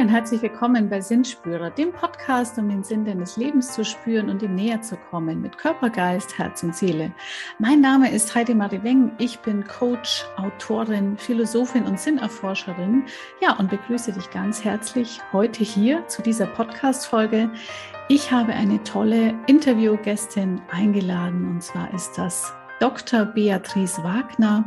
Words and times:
Und 0.00 0.10
herzlich 0.10 0.42
willkommen 0.42 0.90
bei 0.90 1.00
Sinnspürer, 1.00 1.70
dem 1.70 1.90
Podcast, 1.90 2.58
um 2.58 2.68
den 2.68 2.84
Sinn 2.84 3.06
deines 3.06 3.38
Lebens 3.38 3.72
zu 3.72 3.82
spüren 3.82 4.28
und 4.28 4.42
ihm 4.42 4.54
näher 4.54 4.82
zu 4.82 4.94
kommen 5.10 5.40
mit 5.40 5.56
Körper, 5.56 5.88
Geist, 5.88 6.36
Herz 6.36 6.62
und 6.62 6.76
Seele. 6.76 7.12
Mein 7.58 7.80
Name 7.80 8.12
ist 8.12 8.34
Heidi 8.34 8.54
Marie 8.54 8.82
Weng. 8.82 9.12
Ich 9.16 9.38
bin 9.38 9.66
Coach, 9.66 10.26
Autorin, 10.36 11.16
Philosophin 11.16 11.84
und 11.84 11.98
Sinnerforscherin. 11.98 13.04
Ja, 13.40 13.56
und 13.56 13.70
begrüße 13.70 14.12
dich 14.12 14.30
ganz 14.30 14.62
herzlich 14.62 15.18
heute 15.32 15.64
hier 15.64 16.06
zu 16.08 16.20
dieser 16.20 16.46
Podcast-Folge. 16.46 17.50
Ich 18.08 18.30
habe 18.30 18.52
eine 18.52 18.82
tolle 18.82 19.34
Interviewgästin 19.46 20.60
eingeladen 20.70 21.48
und 21.48 21.62
zwar 21.62 21.92
ist 21.94 22.12
das 22.18 22.52
Dr. 22.80 23.24
Beatrice 23.24 24.02
Wagner. 24.02 24.64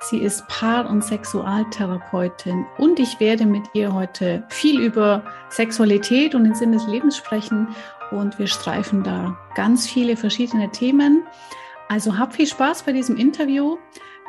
Sie 0.00 0.18
ist 0.18 0.46
Paar- 0.48 0.88
und 0.88 1.02
Sexualtherapeutin 1.02 2.66
und 2.78 3.00
ich 3.00 3.18
werde 3.18 3.46
mit 3.46 3.64
ihr 3.72 3.92
heute 3.92 4.44
viel 4.48 4.80
über 4.80 5.24
Sexualität 5.48 6.34
und 6.34 6.44
den 6.44 6.54
Sinn 6.54 6.72
des 6.72 6.86
Lebens 6.86 7.16
sprechen 7.16 7.68
und 8.10 8.38
wir 8.38 8.46
streifen 8.46 9.02
da 9.02 9.36
ganz 9.54 9.86
viele 9.88 10.16
verschiedene 10.16 10.70
Themen. 10.70 11.24
Also 11.88 12.16
hab 12.16 12.34
viel 12.34 12.46
Spaß 12.46 12.84
bei 12.84 12.92
diesem 12.92 13.16
Interview. 13.16 13.76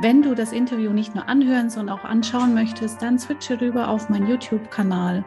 Wenn 0.02 0.22
du 0.22 0.34
das 0.34 0.54
Interview 0.54 0.92
nicht 0.92 1.14
nur 1.14 1.28
anhören, 1.28 1.70
sondern 1.70 2.00
auch 2.00 2.06
anschauen 2.06 2.54
möchtest, 2.54 3.02
dann 3.02 3.20
switche 3.20 3.60
rüber 3.60 3.90
auf 3.90 4.10
meinen 4.10 4.28
YouTube-Kanal. 4.28 5.26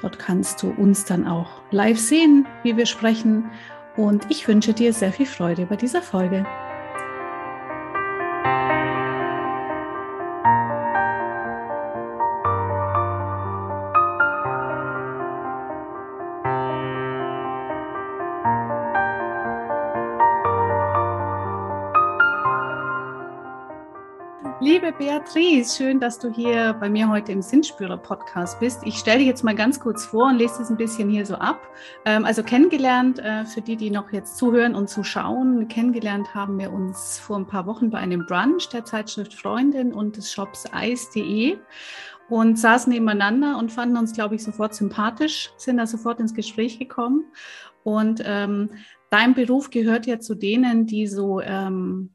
Dort 0.00 0.18
kannst 0.18 0.62
du 0.62 0.70
uns 0.70 1.04
dann 1.04 1.26
auch 1.26 1.60
live 1.72 1.98
sehen, 1.98 2.46
wie 2.62 2.76
wir 2.76 2.86
sprechen. 2.86 3.50
Und 3.96 4.26
ich 4.30 4.46
wünsche 4.46 4.72
dir 4.74 4.92
sehr 4.92 5.12
viel 5.12 5.26
Freude 5.26 5.66
bei 5.66 5.76
dieser 5.76 6.02
Folge. 6.02 6.46
Beatrice, 25.22 25.76
schön, 25.76 26.00
dass 26.00 26.18
du 26.18 26.32
hier 26.32 26.72
bei 26.80 26.88
mir 26.88 27.08
heute 27.08 27.30
im 27.30 27.42
Sinnspürer-Podcast 27.42 28.58
bist. 28.58 28.80
Ich 28.84 28.96
stelle 28.96 29.18
dich 29.18 29.28
jetzt 29.28 29.44
mal 29.44 29.54
ganz 29.54 29.78
kurz 29.78 30.04
vor 30.04 30.26
und 30.26 30.38
lese 30.38 30.58
das 30.58 30.68
ein 30.68 30.76
bisschen 30.76 31.08
hier 31.08 31.24
so 31.24 31.36
ab. 31.36 31.60
Ähm, 32.04 32.24
also 32.24 32.42
kennengelernt, 32.42 33.20
äh, 33.20 33.44
für 33.44 33.60
die, 33.60 33.76
die 33.76 33.90
noch 33.90 34.12
jetzt 34.12 34.36
zuhören 34.36 34.74
und 34.74 34.88
zuschauen, 34.88 35.68
kennengelernt 35.68 36.34
haben 36.34 36.58
wir 36.58 36.72
uns 36.72 37.20
vor 37.20 37.36
ein 37.36 37.46
paar 37.46 37.66
Wochen 37.66 37.90
bei 37.90 37.98
einem 37.98 38.26
Brunch 38.26 38.68
der 38.70 38.84
Zeitschrift 38.84 39.34
Freundin 39.34 39.92
und 39.92 40.16
des 40.16 40.32
Shops 40.32 40.64
Eis.de 40.72 41.56
und 42.28 42.58
saßen 42.58 42.92
nebeneinander 42.92 43.58
und 43.58 43.70
fanden 43.70 43.98
uns, 43.98 44.14
glaube 44.14 44.34
ich, 44.34 44.42
sofort 44.42 44.74
sympathisch, 44.74 45.52
sind 45.56 45.76
da 45.76 45.86
sofort 45.86 46.18
ins 46.18 46.34
Gespräch 46.34 46.80
gekommen. 46.80 47.26
Und 47.84 48.22
ähm, 48.24 48.70
dein 49.08 49.34
Beruf 49.34 49.70
gehört 49.70 50.06
ja 50.06 50.18
zu 50.18 50.34
denen, 50.34 50.86
die 50.86 51.06
so... 51.06 51.40
Ähm, 51.40 52.10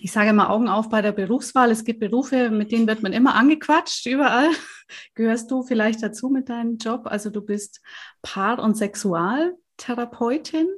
ich 0.00 0.12
sage 0.12 0.30
immer 0.30 0.50
Augen 0.50 0.68
auf 0.68 0.88
bei 0.88 1.02
der 1.02 1.12
Berufswahl. 1.12 1.70
Es 1.70 1.84
gibt 1.84 2.00
Berufe, 2.00 2.50
mit 2.50 2.72
denen 2.72 2.86
wird 2.86 3.02
man 3.02 3.12
immer 3.12 3.34
angequatscht, 3.34 4.06
überall. 4.06 4.48
Gehörst 5.14 5.50
du 5.50 5.62
vielleicht 5.62 6.02
dazu 6.02 6.28
mit 6.28 6.48
deinem 6.48 6.78
Job? 6.78 7.02
Also 7.04 7.30
du 7.30 7.40
bist 7.42 7.80
Paar- 8.22 8.62
und 8.62 8.76
Sexualtherapeutin 8.76 10.68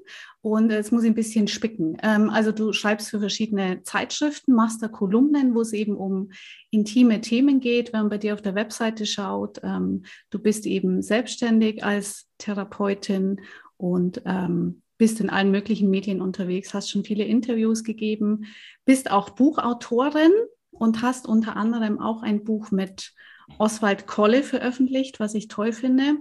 und 0.43 0.71
jetzt 0.71 0.91
muss 0.91 1.03
ich 1.03 1.11
ein 1.11 1.15
bisschen 1.15 1.49
spicken. 1.49 1.97
Ähm, 2.03 2.31
also 2.31 2.53
du 2.53 2.73
schreibst 2.73 3.11
für 3.11 3.21
verschiedene 3.21 3.83
Zeitschriften, 3.83 4.55
machst 4.55 4.83
da 4.83 4.89
Kolumnen, 4.89 5.55
wo 5.55 5.61
es 5.61 5.73
eben 5.73 5.97
um 5.97 6.31
intime 6.71 7.21
Themen 7.21 7.61
geht, 7.61 7.93
wenn 7.93 8.01
man 8.01 8.11
bei 8.11 8.19
dir 8.19 8.35
auf 8.35 8.43
der 8.43 8.55
Webseite 8.55 9.07
schaut. 9.07 9.61
Ähm, 9.63 10.05
du 10.31 10.39
bist 10.39 10.67
eben 10.67 11.03
selbstständig 11.03 11.85
als 11.85 12.29
Therapeutin 12.39 13.41
und 13.77 14.23
ähm, 14.25 14.83
bist 15.01 15.19
in 15.19 15.31
allen 15.31 15.51
möglichen 15.51 15.89
Medien 15.89 16.21
unterwegs, 16.21 16.75
hast 16.75 16.91
schon 16.91 17.05
viele 17.05 17.25
Interviews 17.25 17.85
gegeben, 17.85 18.45
bist 18.91 19.09
auch 19.13 19.31
Buchautorin 19.31 20.33
und 20.73 21.01
hast 21.01 21.29
unter 21.29 21.55
anderem 21.55 22.01
auch 22.01 22.25
ein 22.25 22.43
Buch 22.43 22.73
mit 22.73 23.13
Oswald 23.57 24.09
Kolle 24.09 24.43
veröffentlicht, 24.43 25.21
was 25.21 25.37
ich 25.37 25.47
toll 25.47 25.73
finde. 25.73 26.17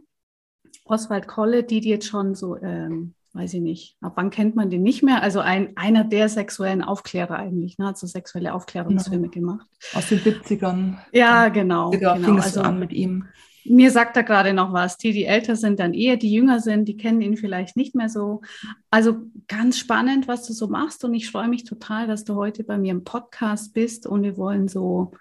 Oswald 0.85 1.27
Kolle, 1.27 1.63
die 1.63 1.81
die 1.81 1.89
jetzt 1.89 2.05
schon 2.05 2.35
so, 2.35 2.57
ähm, 2.57 3.15
weiß 3.33 3.55
ich 3.55 3.61
nicht, 3.61 3.97
ab 4.01 4.11
wann 4.17 4.29
kennt 4.29 4.55
man 4.55 4.69
den 4.69 4.83
nicht 4.83 5.01
mehr? 5.01 5.23
Also 5.23 5.39
ein, 5.39 5.75
einer 5.77 6.03
der 6.03 6.29
sexuellen 6.29 6.83
Aufklärer 6.83 7.37
eigentlich, 7.37 7.79
ne? 7.79 7.87
hat 7.87 7.97
so 7.97 8.05
sexuelle 8.05 8.53
Aufklärungsfilme 8.53 9.29
genau. 9.29 9.53
gemacht. 9.53 9.67
Aus 9.95 10.09
den 10.09 10.19
70ern. 10.19 10.97
Ja, 11.11 11.49
genau. 11.49 11.89
Da 11.89 12.13
genau. 12.13 12.27
fing 12.27 12.37
es 12.37 12.45
also, 12.45 12.61
an 12.61 12.77
mit 12.77 12.93
ihm. 12.93 13.25
Mir 13.65 13.91
sagt 13.91 14.17
er 14.17 14.23
gerade 14.23 14.53
noch 14.53 14.73
was. 14.73 14.97
Die, 14.97 15.11
die 15.11 15.25
älter 15.25 15.55
sind, 15.55 15.79
dann 15.79 15.93
eher, 15.93 16.17
die 16.17 16.31
jünger 16.31 16.59
sind, 16.59 16.85
die 16.85 16.97
kennen 16.97 17.21
ihn 17.21 17.37
vielleicht 17.37 17.75
nicht 17.75 17.95
mehr 17.95 18.09
so. 18.09 18.41
Also 18.89 19.17
ganz 19.47 19.77
spannend, 19.77 20.27
was 20.27 20.45
du 20.47 20.53
so 20.53 20.67
machst. 20.67 21.03
Und 21.03 21.13
ich 21.13 21.29
freue 21.29 21.47
mich 21.47 21.63
total, 21.63 22.07
dass 22.07 22.23
du 22.23 22.35
heute 22.35 22.63
bei 22.63 22.77
mir 22.77 22.91
im 22.91 23.03
Podcast 23.03 23.73
bist. 23.73 24.07
Und 24.07 24.23
wir 24.23 24.37
wollen 24.37 24.67
so 24.67 25.11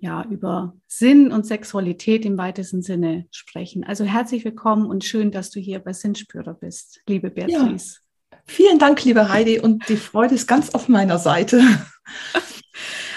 ja 0.00 0.24
über 0.30 0.74
Sinn 0.86 1.30
und 1.30 1.46
Sexualität 1.46 2.24
im 2.24 2.38
weitesten 2.38 2.82
Sinne 2.82 3.26
sprechen. 3.30 3.84
Also 3.84 4.04
herzlich 4.04 4.44
willkommen 4.44 4.86
und 4.86 5.04
schön, 5.04 5.30
dass 5.30 5.50
du 5.50 5.60
hier 5.60 5.78
bei 5.78 5.92
Sinnspürer 5.92 6.54
bist, 6.54 7.00
liebe 7.06 7.30
Beatrice. 7.30 7.98
Ja. 8.32 8.38
Vielen 8.46 8.78
Dank, 8.78 9.04
liebe 9.04 9.28
Heidi. 9.28 9.60
Und 9.60 9.88
die 9.88 9.96
Freude 9.96 10.34
ist 10.34 10.46
ganz 10.46 10.70
auf 10.70 10.88
meiner 10.88 11.18
Seite. 11.18 11.62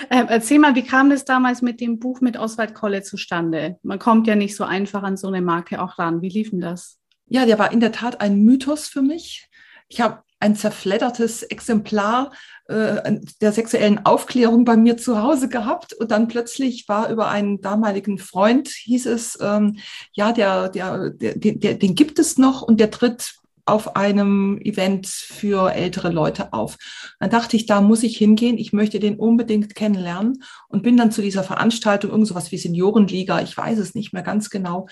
Ähm, 0.09 0.27
erzähl 0.29 0.59
mal, 0.59 0.75
wie 0.75 0.83
kam 0.83 1.09
das 1.09 1.25
damals 1.25 1.61
mit 1.61 1.81
dem 1.81 1.99
Buch 1.99 2.21
mit 2.21 2.37
Oswald 2.37 2.73
Kolle 2.73 3.03
zustande? 3.03 3.77
Man 3.83 3.99
kommt 3.99 4.27
ja 4.27 4.35
nicht 4.35 4.55
so 4.55 4.63
einfach 4.63 5.03
an 5.03 5.17
so 5.17 5.27
eine 5.27 5.41
Marke 5.41 5.81
auch 5.81 5.99
ran. 5.99 6.21
Wie 6.21 6.29
lief 6.29 6.51
denn 6.51 6.61
das? 6.61 6.99
Ja, 7.27 7.45
der 7.45 7.59
war 7.59 7.71
in 7.71 7.79
der 7.79 7.91
Tat 7.91 8.21
ein 8.21 8.43
Mythos 8.43 8.87
für 8.87 9.01
mich. 9.01 9.49
Ich 9.87 10.01
habe 10.01 10.23
ein 10.39 10.55
zerfleddertes 10.55 11.41
Exemplar 11.43 12.31
äh, 12.67 13.19
der 13.41 13.53
sexuellen 13.53 14.05
Aufklärung 14.05 14.65
bei 14.65 14.75
mir 14.75 14.97
zu 14.97 15.21
Hause 15.21 15.47
gehabt 15.47 15.93
und 15.93 16.11
dann 16.11 16.27
plötzlich 16.27 16.89
war 16.89 17.09
über 17.09 17.29
einen 17.29 17.61
damaligen 17.61 18.17
Freund, 18.17 18.67
hieß 18.67 19.05
es, 19.05 19.37
ähm, 19.41 19.77
ja, 20.11 20.33
der, 20.33 20.67
der, 20.69 21.11
der, 21.11 21.35
der, 21.35 21.73
den 21.75 21.95
gibt 21.95 22.19
es 22.19 22.37
noch 22.37 22.61
und 22.61 22.79
der 22.81 22.91
tritt 22.91 23.35
auf 23.65 23.95
einem 23.95 24.59
Event 24.61 25.07
für 25.07 25.71
ältere 25.71 26.09
Leute 26.09 26.51
auf. 26.53 26.77
Dann 27.19 27.29
dachte 27.29 27.55
ich, 27.55 27.65
da 27.65 27.81
muss 27.81 28.03
ich 28.03 28.17
hingehen, 28.17 28.57
ich 28.57 28.73
möchte 28.73 28.99
den 28.99 29.17
unbedingt 29.17 29.75
kennenlernen 29.75 30.43
und 30.67 30.83
bin 30.83 30.97
dann 30.97 31.11
zu 31.11 31.21
dieser 31.21 31.43
Veranstaltung, 31.43 32.11
irgend 32.11 32.27
sowas 32.27 32.51
wie 32.51 32.57
Seniorenliga, 32.57 33.41
ich 33.41 33.55
weiß 33.55 33.79
es 33.79 33.95
nicht 33.95 34.13
mehr 34.13 34.23
ganz 34.23 34.49
genau. 34.49 34.87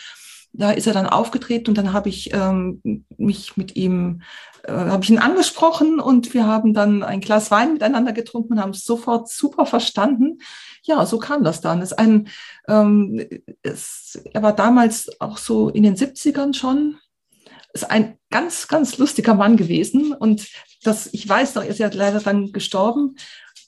Da 0.53 0.71
ist 0.71 0.85
er 0.85 0.93
dann 0.93 1.07
aufgetreten 1.07 1.69
und 1.69 1.77
dann 1.77 1.93
habe 1.93 2.09
ich 2.09 2.33
ähm, 2.33 3.05
mich 3.17 3.55
mit 3.55 3.77
ihm, 3.77 4.21
äh, 4.63 4.73
habe 4.73 5.03
ich 5.03 5.09
ihn 5.09 5.17
angesprochen 5.17 6.01
und 6.01 6.33
wir 6.33 6.45
haben 6.45 6.73
dann 6.73 7.03
ein 7.03 7.21
Glas 7.21 7.51
Wein 7.51 7.73
miteinander 7.73 8.11
getrunken 8.11 8.53
und 8.53 8.61
haben 8.61 8.71
es 8.71 8.83
sofort 8.83 9.29
super 9.29 9.65
verstanden. 9.65 10.39
Ja, 10.83 11.05
so 11.05 11.19
kam 11.19 11.45
das 11.45 11.61
dann. 11.61 11.81
Es 11.81 11.93
ein, 11.93 12.27
ähm, 12.67 13.25
es, 13.61 14.21
er 14.33 14.43
war 14.43 14.53
damals 14.53 15.09
auch 15.21 15.37
so 15.37 15.69
in 15.69 15.83
den 15.83 15.95
70ern 15.95 16.53
schon, 16.53 16.97
ist 17.73 17.89
ein 17.89 18.17
ganz, 18.29 18.67
ganz 18.67 18.97
lustiger 18.97 19.33
Mann 19.33 19.57
gewesen. 19.57 20.13
Und 20.13 20.47
das, 20.83 21.09
ich 21.11 21.27
weiß 21.27 21.55
noch, 21.55 21.63
er 21.63 21.69
ist 21.69 21.79
ja 21.79 21.89
leider 21.91 22.19
dann 22.19 22.51
gestorben. 22.51 23.15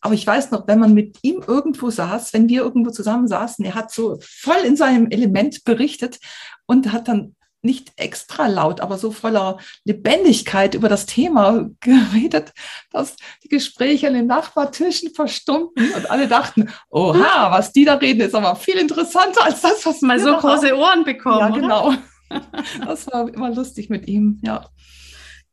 Aber 0.01 0.13
ich 0.13 0.27
weiß 0.27 0.51
noch, 0.51 0.67
wenn 0.67 0.79
man 0.79 0.93
mit 0.93 1.19
ihm 1.21 1.43
irgendwo 1.47 1.89
saß, 1.89 2.33
wenn 2.33 2.49
wir 2.49 2.63
irgendwo 2.63 2.91
zusammen 2.91 3.27
saßen, 3.27 3.63
er 3.63 3.75
hat 3.75 3.91
so 3.91 4.19
voll 4.21 4.61
in 4.65 4.75
seinem 4.75 5.09
Element 5.09 5.63
berichtet 5.63 6.19
und 6.65 6.91
hat 6.91 7.07
dann 7.07 7.35
nicht 7.63 7.93
extra 7.95 8.47
laut, 8.47 8.81
aber 8.81 8.97
so 8.97 9.11
voller 9.11 9.57
Lebendigkeit 9.85 10.75
über 10.75 10.89
das 10.89 11.05
Thema 11.05 11.69
geredet, 11.79 12.51
dass 12.91 13.15
die 13.43 13.47
Gespräche 13.47 14.07
an 14.07 14.13
den 14.13 14.27
Nachbartischen 14.27 15.13
verstummten 15.13 15.93
und 15.93 16.11
alle 16.11 16.27
dachten, 16.27 16.69
oha, 16.89 17.51
was 17.51 17.71
die 17.71 17.85
da 17.85 17.95
reden, 17.95 18.19
ist 18.19 18.35
aber 18.35 18.57
viel 18.57 18.75
interessanter 18.75 19.45
als 19.45 19.61
das, 19.61 19.85
was 19.85 20.01
mal 20.01 20.19
so 20.19 20.35
große 20.35 20.77
Ohren 20.77 21.05
bekommen. 21.05 21.39
Ja, 21.39 21.49
genau. 21.49 21.93
Das 22.85 23.07
war 23.07 23.33
immer 23.33 23.53
lustig 23.53 23.89
mit 23.89 24.07
ihm, 24.07 24.39
ja. 24.43 24.69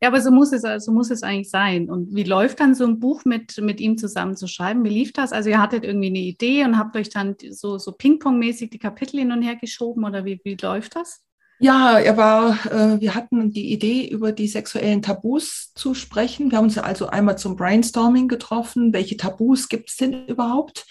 Ja, 0.03 0.09
aber 0.09 0.23
so 0.23 0.31
muss 0.31 0.53
es, 0.53 0.63
so 0.85 0.93
muss 0.93 1.11
es 1.11 1.23
eigentlich 1.23 1.51
sein. 1.51 1.91
Und 1.91 2.15
wie 2.15 2.23
läuft 2.23 2.61
dann 2.61 2.75
so 2.75 2.87
ein 2.87 2.99
Buch 3.01 3.27
mit, 3.27 3.61
mit 3.61 3.81
ihm 3.81 3.99
zusammen 3.99 4.35
zu 4.35 4.47
schreiben? 4.47 4.83
Wie 4.83 4.89
lief 4.89 5.13
das? 5.13 5.33
Also 5.33 5.51
ihr 5.51 5.61
hattet 5.61 5.85
irgendwie 5.85 6.09
eine 6.09 6.19
Idee 6.19 6.65
und 6.65 6.79
habt 6.79 6.97
euch 6.97 7.11
dann 7.11 7.37
so, 7.51 7.77
so 7.77 7.93
Ping-Pong-mäßig 7.93 8.71
die 8.71 8.79
Kapitel 8.79 9.21
hin 9.21 9.31
und 9.31 9.43
her 9.43 9.57
geschoben 9.57 10.05
oder 10.05 10.25
wie, 10.25 10.41
wie 10.43 10.57
läuft 10.61 10.97
das? 10.97 11.23
Ja, 11.63 11.99
er 11.99 12.17
war, 12.17 12.53
äh, 12.73 12.99
wir 13.03 13.15
hatten 13.15 13.51
die 13.51 13.71
Idee, 13.71 14.09
über 14.09 14.33
die 14.33 14.49
sexuellen 14.49 15.03
Tabus 15.03 15.73
zu 15.75 15.93
sprechen. 15.93 16.51
Wir 16.51 16.57
haben 16.57 16.65
uns 16.65 16.79
also 16.79 17.09
einmal 17.09 17.37
zum 17.37 17.57
Brainstorming 17.57 18.29
getroffen. 18.29 18.95
Welche 18.95 19.19
Tabus 19.19 19.69
gibt 19.69 19.91
es 19.91 19.97
denn 19.97 20.27
überhaupt? 20.27 20.87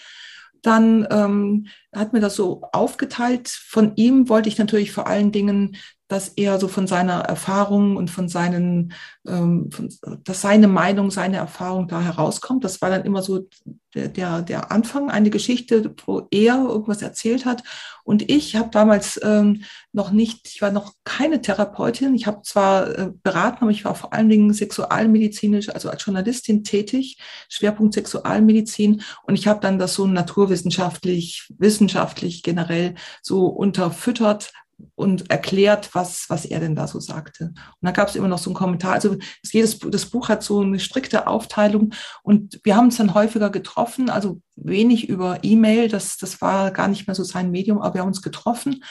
Dann 0.61 1.07
ähm, 1.09 1.67
hat 1.93 2.13
mir 2.13 2.19
das 2.19 2.35
so 2.35 2.61
aufgeteilt. 2.71 3.49
Von 3.49 3.93
ihm 3.95 4.29
wollte 4.29 4.49
ich 4.49 4.57
natürlich 4.57 4.91
vor 4.91 5.07
allen 5.07 5.31
Dingen 5.31 5.77
dass 6.09 6.29
er 6.29 6.59
so 6.59 6.67
von 6.67 6.87
seiner 6.87 7.19
Erfahrung 7.21 7.95
und 7.95 8.09
von 8.09 8.27
seinen, 8.27 8.93
ähm, 9.27 9.69
von, 9.71 9.89
dass 10.23 10.41
seine 10.41 10.67
Meinung, 10.67 11.11
seine 11.11 11.37
Erfahrung 11.37 11.87
da 11.87 12.01
herauskommt. 12.01 12.63
Das 12.63 12.81
war 12.81 12.89
dann 12.89 13.05
immer 13.05 13.21
so 13.21 13.47
der, 13.93 14.41
der 14.41 14.71
Anfang, 14.71 15.11
eine 15.11 15.29
Geschichte, 15.29 15.93
wo 16.05 16.27
er 16.31 16.57
irgendwas 16.57 17.03
erzählt 17.03 17.45
hat. 17.45 17.63
Und 18.03 18.29
ich 18.31 18.55
habe 18.55 18.69
damals 18.71 19.19
ähm, 19.23 19.63
noch 19.93 20.11
nicht, 20.11 20.47
ich 20.47 20.63
war 20.63 20.71
noch 20.71 20.93
keine 21.03 21.41
Therapeutin. 21.41 22.15
Ich 22.15 22.25
habe 22.25 22.41
zwar 22.41 22.97
äh, 22.97 23.11
beraten, 23.21 23.59
aber 23.61 23.71
ich 23.71 23.85
war 23.85 23.93
vor 23.93 24.11
allen 24.11 24.29
Dingen 24.29 24.51
sexualmedizinisch, 24.51 25.69
also 25.69 25.91
als 25.91 26.03
Journalistin 26.03 26.63
tätig, 26.63 27.19
Schwerpunkt 27.49 27.93
Sexualmedizin. 27.93 29.03
Und 29.23 29.35
ich 29.35 29.47
habe 29.47 29.59
dann 29.59 29.77
das 29.77 29.93
so 29.93 30.07
naturwissenschaftlich, 30.07 31.51
wissenschaftlich 31.57 32.41
generell 32.41 32.95
so 33.21 33.45
unterfüttert, 33.45 34.51
und 34.95 35.29
erklärt, 35.29 35.93
was, 35.93 36.29
was 36.29 36.45
er 36.45 36.59
denn 36.59 36.75
da 36.75 36.87
so 36.87 36.99
sagte. 36.99 37.45
Und 37.45 37.55
da 37.81 37.91
gab 37.91 38.09
es 38.09 38.15
immer 38.15 38.27
noch 38.27 38.37
so 38.37 38.49
einen 38.49 38.55
Kommentar. 38.55 38.93
Also 38.93 39.17
jedes, 39.43 39.79
das 39.79 40.05
Buch 40.05 40.29
hat 40.29 40.43
so 40.43 40.61
eine 40.61 40.79
strikte 40.79 41.27
Aufteilung 41.27 41.93
und 42.23 42.59
wir 42.63 42.75
haben 42.75 42.85
uns 42.85 42.97
dann 42.97 43.13
häufiger 43.13 43.49
getroffen, 43.49 44.09
also 44.09 44.41
wenig 44.55 45.09
über 45.09 45.39
E-Mail, 45.43 45.87
das, 45.87 46.17
das 46.17 46.41
war 46.41 46.71
gar 46.71 46.87
nicht 46.87 47.07
mehr 47.07 47.15
so 47.15 47.23
sein 47.23 47.51
Medium, 47.51 47.81
aber 47.81 47.95
wir 47.95 48.01
haben 48.01 48.09
uns 48.09 48.21
getroffen. 48.21 48.83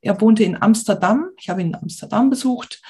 Er 0.00 0.20
wohnte 0.20 0.42
in 0.42 0.60
Amsterdam, 0.60 1.30
ich 1.38 1.48
habe 1.48 1.60
ihn 1.60 1.68
in 1.68 1.76
Amsterdam 1.76 2.28
besucht 2.28 2.82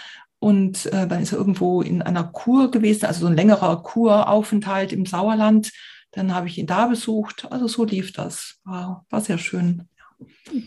und 0.42 0.86
äh, 0.86 1.06
dann 1.06 1.22
ist 1.22 1.32
er 1.32 1.38
irgendwo 1.38 1.82
in 1.82 2.02
einer 2.02 2.24
Kur 2.24 2.70
gewesen, 2.72 3.06
also 3.06 3.20
so 3.20 3.26
ein 3.26 3.36
längerer 3.36 3.82
Kuraufenthalt 3.82 4.92
im 4.92 5.06
Sauerland. 5.06 5.70
Dann 6.10 6.34
habe 6.34 6.48
ich 6.48 6.58
ihn 6.58 6.66
da 6.66 6.88
besucht. 6.88 7.46
Also 7.50 7.68
so 7.68 7.84
lief 7.84 8.12
das. 8.12 8.56
War, 8.64 9.06
war 9.08 9.20
sehr 9.20 9.38
schön. 9.38 9.88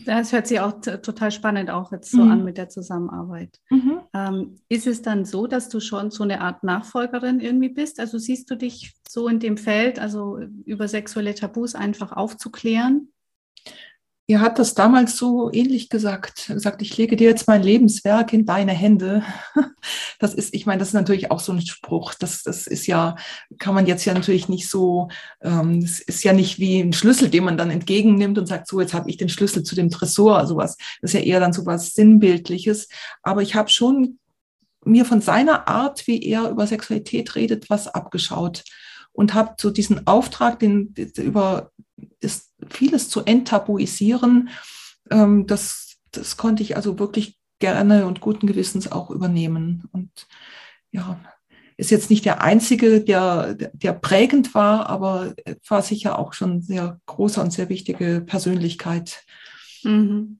Das 0.04 0.32
hört 0.32 0.46
sich 0.46 0.60
auch 0.60 0.80
total 0.80 1.30
spannend 1.30 1.70
auch 1.70 1.92
jetzt 1.92 2.10
so 2.10 2.22
mhm. 2.22 2.30
an 2.30 2.44
mit 2.44 2.58
der 2.58 2.68
Zusammenarbeit. 2.68 3.60
Mhm. 3.70 4.00
Ähm, 4.14 4.56
ist 4.68 4.86
es 4.86 5.02
dann 5.02 5.24
so, 5.24 5.46
dass 5.46 5.68
du 5.68 5.80
schon 5.80 6.10
so 6.10 6.24
eine 6.24 6.40
Art 6.40 6.62
Nachfolgerin 6.64 7.40
irgendwie 7.40 7.68
bist? 7.68 8.00
Also 8.00 8.18
siehst 8.18 8.50
du 8.50 8.56
dich 8.56 8.94
so 9.08 9.28
in 9.28 9.40
dem 9.40 9.56
Feld, 9.56 9.98
also 9.98 10.38
über 10.64 10.88
sexuelle 10.88 11.34
Tabus 11.34 11.74
einfach 11.74 12.12
aufzuklären? 12.12 13.08
Ihr 14.28 14.40
hat 14.40 14.58
das 14.58 14.74
damals 14.74 15.16
so 15.16 15.52
ähnlich 15.52 15.88
gesagt. 15.88 16.48
Gesagt, 16.48 16.82
ich 16.82 16.96
lege 16.96 17.14
dir 17.14 17.28
jetzt 17.28 17.46
mein 17.46 17.62
Lebenswerk 17.62 18.32
in 18.32 18.44
deine 18.46 18.72
Hände. 18.72 19.22
Das 20.18 20.32
ist, 20.34 20.54
ich 20.54 20.64
meine, 20.64 20.78
das 20.78 20.88
ist 20.88 20.94
natürlich 20.94 21.30
auch 21.30 21.40
so 21.40 21.52
ein 21.52 21.60
Spruch. 21.60 22.14
Das, 22.14 22.42
das 22.42 22.66
ist 22.66 22.86
ja, 22.86 23.16
kann 23.58 23.74
man 23.74 23.86
jetzt 23.86 24.04
ja 24.06 24.14
natürlich 24.14 24.48
nicht 24.48 24.68
so, 24.68 25.08
ähm, 25.42 25.82
das 25.82 26.00
ist 26.00 26.24
ja 26.24 26.32
nicht 26.32 26.58
wie 26.58 26.80
ein 26.80 26.94
Schlüssel, 26.94 27.28
den 27.28 27.44
man 27.44 27.58
dann 27.58 27.70
entgegennimmt 27.70 28.38
und 28.38 28.46
sagt, 28.46 28.66
so, 28.66 28.80
jetzt 28.80 28.94
habe 28.94 29.10
ich 29.10 29.18
den 29.18 29.28
Schlüssel 29.28 29.62
zu 29.62 29.74
dem 29.74 29.90
Tresor, 29.90 30.46
sowas. 30.46 30.78
Das 31.02 31.12
ist 31.12 31.20
ja 31.20 31.20
eher 31.20 31.38
dann 31.38 31.52
so 31.52 31.66
was 31.66 31.92
Sinnbildliches. 31.92 32.88
Aber 33.22 33.42
ich 33.42 33.54
habe 33.54 33.68
schon 33.68 34.18
mir 34.84 35.04
von 35.04 35.20
seiner 35.20 35.68
Art, 35.68 36.06
wie 36.06 36.22
er 36.22 36.48
über 36.48 36.66
Sexualität 36.66 37.34
redet, 37.34 37.68
was 37.68 37.88
abgeschaut 37.88 38.64
und 39.12 39.34
habe 39.34 39.54
so 39.58 39.70
diesen 39.70 40.06
Auftrag, 40.06 40.58
den, 40.58 40.94
über 41.16 41.70
das, 42.20 42.45
vieles 42.68 43.08
zu 43.08 43.22
enttabuisieren, 43.24 44.50
ähm, 45.10 45.46
das, 45.46 45.98
das 46.12 46.36
konnte 46.36 46.62
ich 46.62 46.76
also 46.76 46.98
wirklich 46.98 47.38
gerne 47.58 48.06
und 48.06 48.20
guten 48.20 48.46
Gewissens 48.46 48.90
auch 48.90 49.10
übernehmen. 49.10 49.88
Und 49.92 50.26
ja, 50.90 51.20
ist 51.76 51.90
jetzt 51.90 52.10
nicht 52.10 52.24
der 52.24 52.42
einzige, 52.42 53.02
der, 53.02 53.54
der 53.54 53.92
prägend 53.92 54.54
war, 54.54 54.88
aber 54.88 55.34
war 55.68 55.82
sicher 55.82 56.18
auch 56.18 56.32
schon 56.32 56.62
sehr 56.62 57.00
große 57.06 57.40
und 57.40 57.52
sehr 57.52 57.68
wichtige 57.68 58.22
Persönlichkeit. 58.24 59.24
Mhm. 59.82 60.38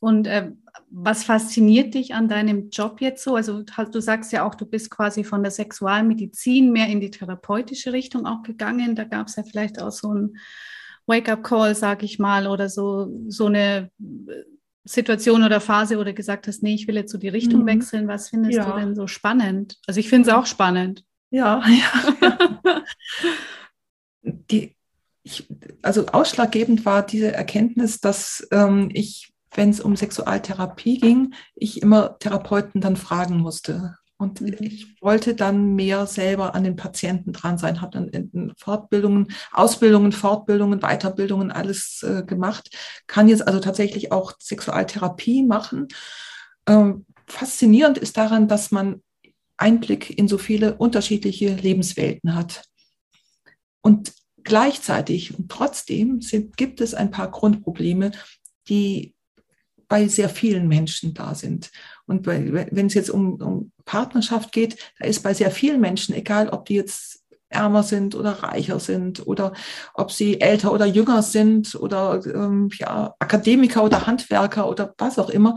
Und 0.00 0.26
äh, 0.26 0.50
was 0.90 1.24
fasziniert 1.24 1.94
dich 1.94 2.14
an 2.14 2.28
deinem 2.28 2.70
Job 2.70 3.00
jetzt 3.00 3.24
so? 3.24 3.34
Also 3.34 3.62
du 3.62 4.00
sagst 4.00 4.32
ja 4.32 4.46
auch, 4.46 4.54
du 4.54 4.66
bist 4.66 4.90
quasi 4.90 5.24
von 5.24 5.42
der 5.42 5.50
Sexualmedizin 5.50 6.70
mehr 6.70 6.88
in 6.88 7.00
die 7.00 7.10
therapeutische 7.10 7.92
Richtung 7.92 8.26
auch 8.26 8.42
gegangen. 8.42 8.94
Da 8.94 9.04
gab 9.04 9.28
es 9.28 9.36
ja 9.36 9.42
vielleicht 9.42 9.80
auch 9.80 9.90
so 9.90 10.12
ein 10.12 10.36
Wake-up-Call, 11.06 11.74
sag 11.74 12.02
ich 12.02 12.18
mal, 12.18 12.46
oder 12.46 12.68
so, 12.68 13.08
so 13.28 13.46
eine 13.46 13.90
äh, 14.00 14.42
Situation 14.84 15.42
oder 15.42 15.60
Phase, 15.60 15.98
wo 15.98 16.04
du 16.04 16.14
gesagt 16.14 16.46
hast, 16.46 16.62
nee, 16.62 16.74
ich 16.74 16.86
will 16.86 16.96
jetzt 16.96 17.12
so 17.12 17.18
die 17.18 17.28
Richtung 17.28 17.62
mhm. 17.62 17.66
wechseln. 17.66 18.08
Was 18.08 18.28
findest 18.28 18.56
ja. 18.56 18.70
du 18.70 18.78
denn 18.78 18.94
so 18.94 19.06
spannend? 19.06 19.78
Also 19.86 20.00
ich 20.00 20.08
finde 20.08 20.28
es 20.28 20.34
auch 20.34 20.46
spannend. 20.46 21.04
Ja, 21.30 21.62
ja. 22.22 22.82
die, 24.22 24.76
ich, 25.22 25.48
also 25.82 26.06
ausschlaggebend 26.06 26.84
war 26.84 27.04
diese 27.04 27.32
Erkenntnis, 27.32 28.00
dass 28.00 28.46
ähm, 28.52 28.90
ich 28.92 29.32
wenn 29.56 29.70
es 29.70 29.80
um 29.80 29.96
Sexualtherapie 29.96 30.98
ging, 30.98 31.34
ich 31.54 31.82
immer 31.82 32.18
Therapeuten 32.18 32.80
dann 32.80 32.96
fragen 32.96 33.38
musste. 33.38 33.96
Und 34.18 34.40
mhm. 34.40 34.56
ich 34.60 35.00
wollte 35.02 35.34
dann 35.34 35.74
mehr 35.74 36.06
selber 36.06 36.54
an 36.54 36.64
den 36.64 36.76
Patienten 36.76 37.32
dran 37.32 37.58
sein, 37.58 37.80
habe 37.80 37.92
dann 37.92 38.08
in 38.08 38.52
Fortbildungen, 38.56 39.32
Ausbildungen, 39.52 40.12
Fortbildungen, 40.12 40.80
Weiterbildungen 40.80 41.50
alles 41.50 42.02
äh, 42.02 42.22
gemacht, 42.24 42.70
kann 43.06 43.28
jetzt 43.28 43.46
also 43.46 43.60
tatsächlich 43.60 44.12
auch 44.12 44.34
Sexualtherapie 44.40 45.42
machen. 45.42 45.88
Ähm, 46.66 47.04
faszinierend 47.26 47.98
ist 47.98 48.16
daran, 48.16 48.48
dass 48.48 48.70
man 48.70 49.02
Einblick 49.58 50.16
in 50.16 50.28
so 50.28 50.38
viele 50.38 50.74
unterschiedliche 50.74 51.54
Lebenswelten 51.54 52.34
hat. 52.34 52.64
Und 53.82 54.12
gleichzeitig 54.42 55.38
und 55.38 55.50
trotzdem 55.50 56.20
sind, 56.20 56.56
gibt 56.56 56.80
es 56.80 56.94
ein 56.94 57.10
paar 57.10 57.30
Grundprobleme, 57.30 58.12
die 58.68 59.14
bei 59.88 60.08
sehr 60.08 60.28
vielen 60.28 60.68
Menschen 60.68 61.14
da 61.14 61.34
sind. 61.34 61.70
Und 62.06 62.26
wenn 62.26 62.86
es 62.86 62.94
jetzt 62.94 63.10
um, 63.10 63.34
um 63.34 63.72
Partnerschaft 63.84 64.52
geht, 64.52 64.76
da 64.98 65.06
ist 65.06 65.22
bei 65.22 65.34
sehr 65.34 65.50
vielen 65.50 65.80
Menschen, 65.80 66.14
egal 66.14 66.48
ob 66.50 66.66
die 66.66 66.74
jetzt 66.74 67.24
ärmer 67.48 67.82
sind 67.82 68.14
oder 68.14 68.30
reicher 68.30 68.80
sind 68.80 69.26
oder 69.26 69.52
ob 69.94 70.10
sie 70.10 70.40
älter 70.40 70.72
oder 70.72 70.86
jünger 70.86 71.22
sind 71.22 71.74
oder 71.74 72.20
ähm, 72.26 72.70
ja, 72.78 73.14
Akademiker 73.18 73.84
oder 73.84 74.06
Handwerker 74.06 74.68
oder 74.68 74.94
was 74.98 75.18
auch 75.18 75.30
immer, 75.30 75.54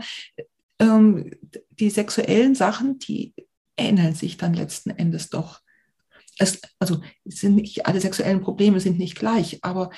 ähm, 0.78 1.32
die 1.70 1.90
sexuellen 1.90 2.54
Sachen, 2.54 2.98
die 2.98 3.34
ähneln 3.76 4.14
sich 4.14 4.36
dann 4.36 4.54
letzten 4.54 4.90
Endes 4.90 5.30
doch. 5.30 5.60
Es, 6.38 6.60
also 6.78 7.00
sind 7.24 7.56
nicht 7.56 7.86
alle 7.86 8.00
sexuellen 8.00 8.40
Probleme 8.40 8.80
sind 8.80 8.98
nicht 8.98 9.18
gleich, 9.18 9.58
aber 9.62 9.90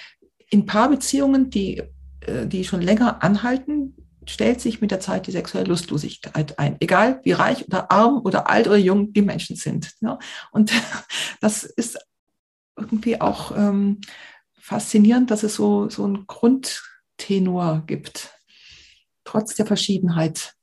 in 0.51 0.67
Paarbeziehungen, 0.67 1.51
die, 1.51 1.83
äh, 2.21 2.47
die 2.47 2.65
schon 2.65 2.83
länger 2.83 3.23
anhalten, 3.23 3.97
stellt 4.27 4.61
sich 4.61 4.81
mit 4.81 4.91
der 4.91 5.01
Zeit 5.01 5.27
die 5.27 5.33
sexuelle 5.33 5.69
Lustlosigkeit 5.69 6.59
ein, 6.59 6.77
egal 6.81 7.21
wie 7.25 7.33
reich 7.33 7.67
oder 7.67 7.91
arm 7.91 8.21
oder 8.25 8.49
alt 8.49 8.67
oder 8.67 8.77
jung 8.77 9.13
die 9.13 9.23
Menschen 9.23 9.57
sind. 9.57 9.93
Ja? 10.01 10.19
Und 10.51 10.73
das 11.41 11.65
ist 11.65 11.99
irgendwie 12.77 13.21
auch 13.21 13.57
ähm, 13.57 14.01
faszinierend, 14.59 15.31
dass 15.31 15.43
es 15.43 15.55
so, 15.55 15.89
so 15.89 16.05
einen 16.05 16.27
Grundtenor 16.27 17.83
gibt, 17.87 18.31
trotz 19.25 19.55
der 19.55 19.67
Verschiedenheit. 19.67 20.55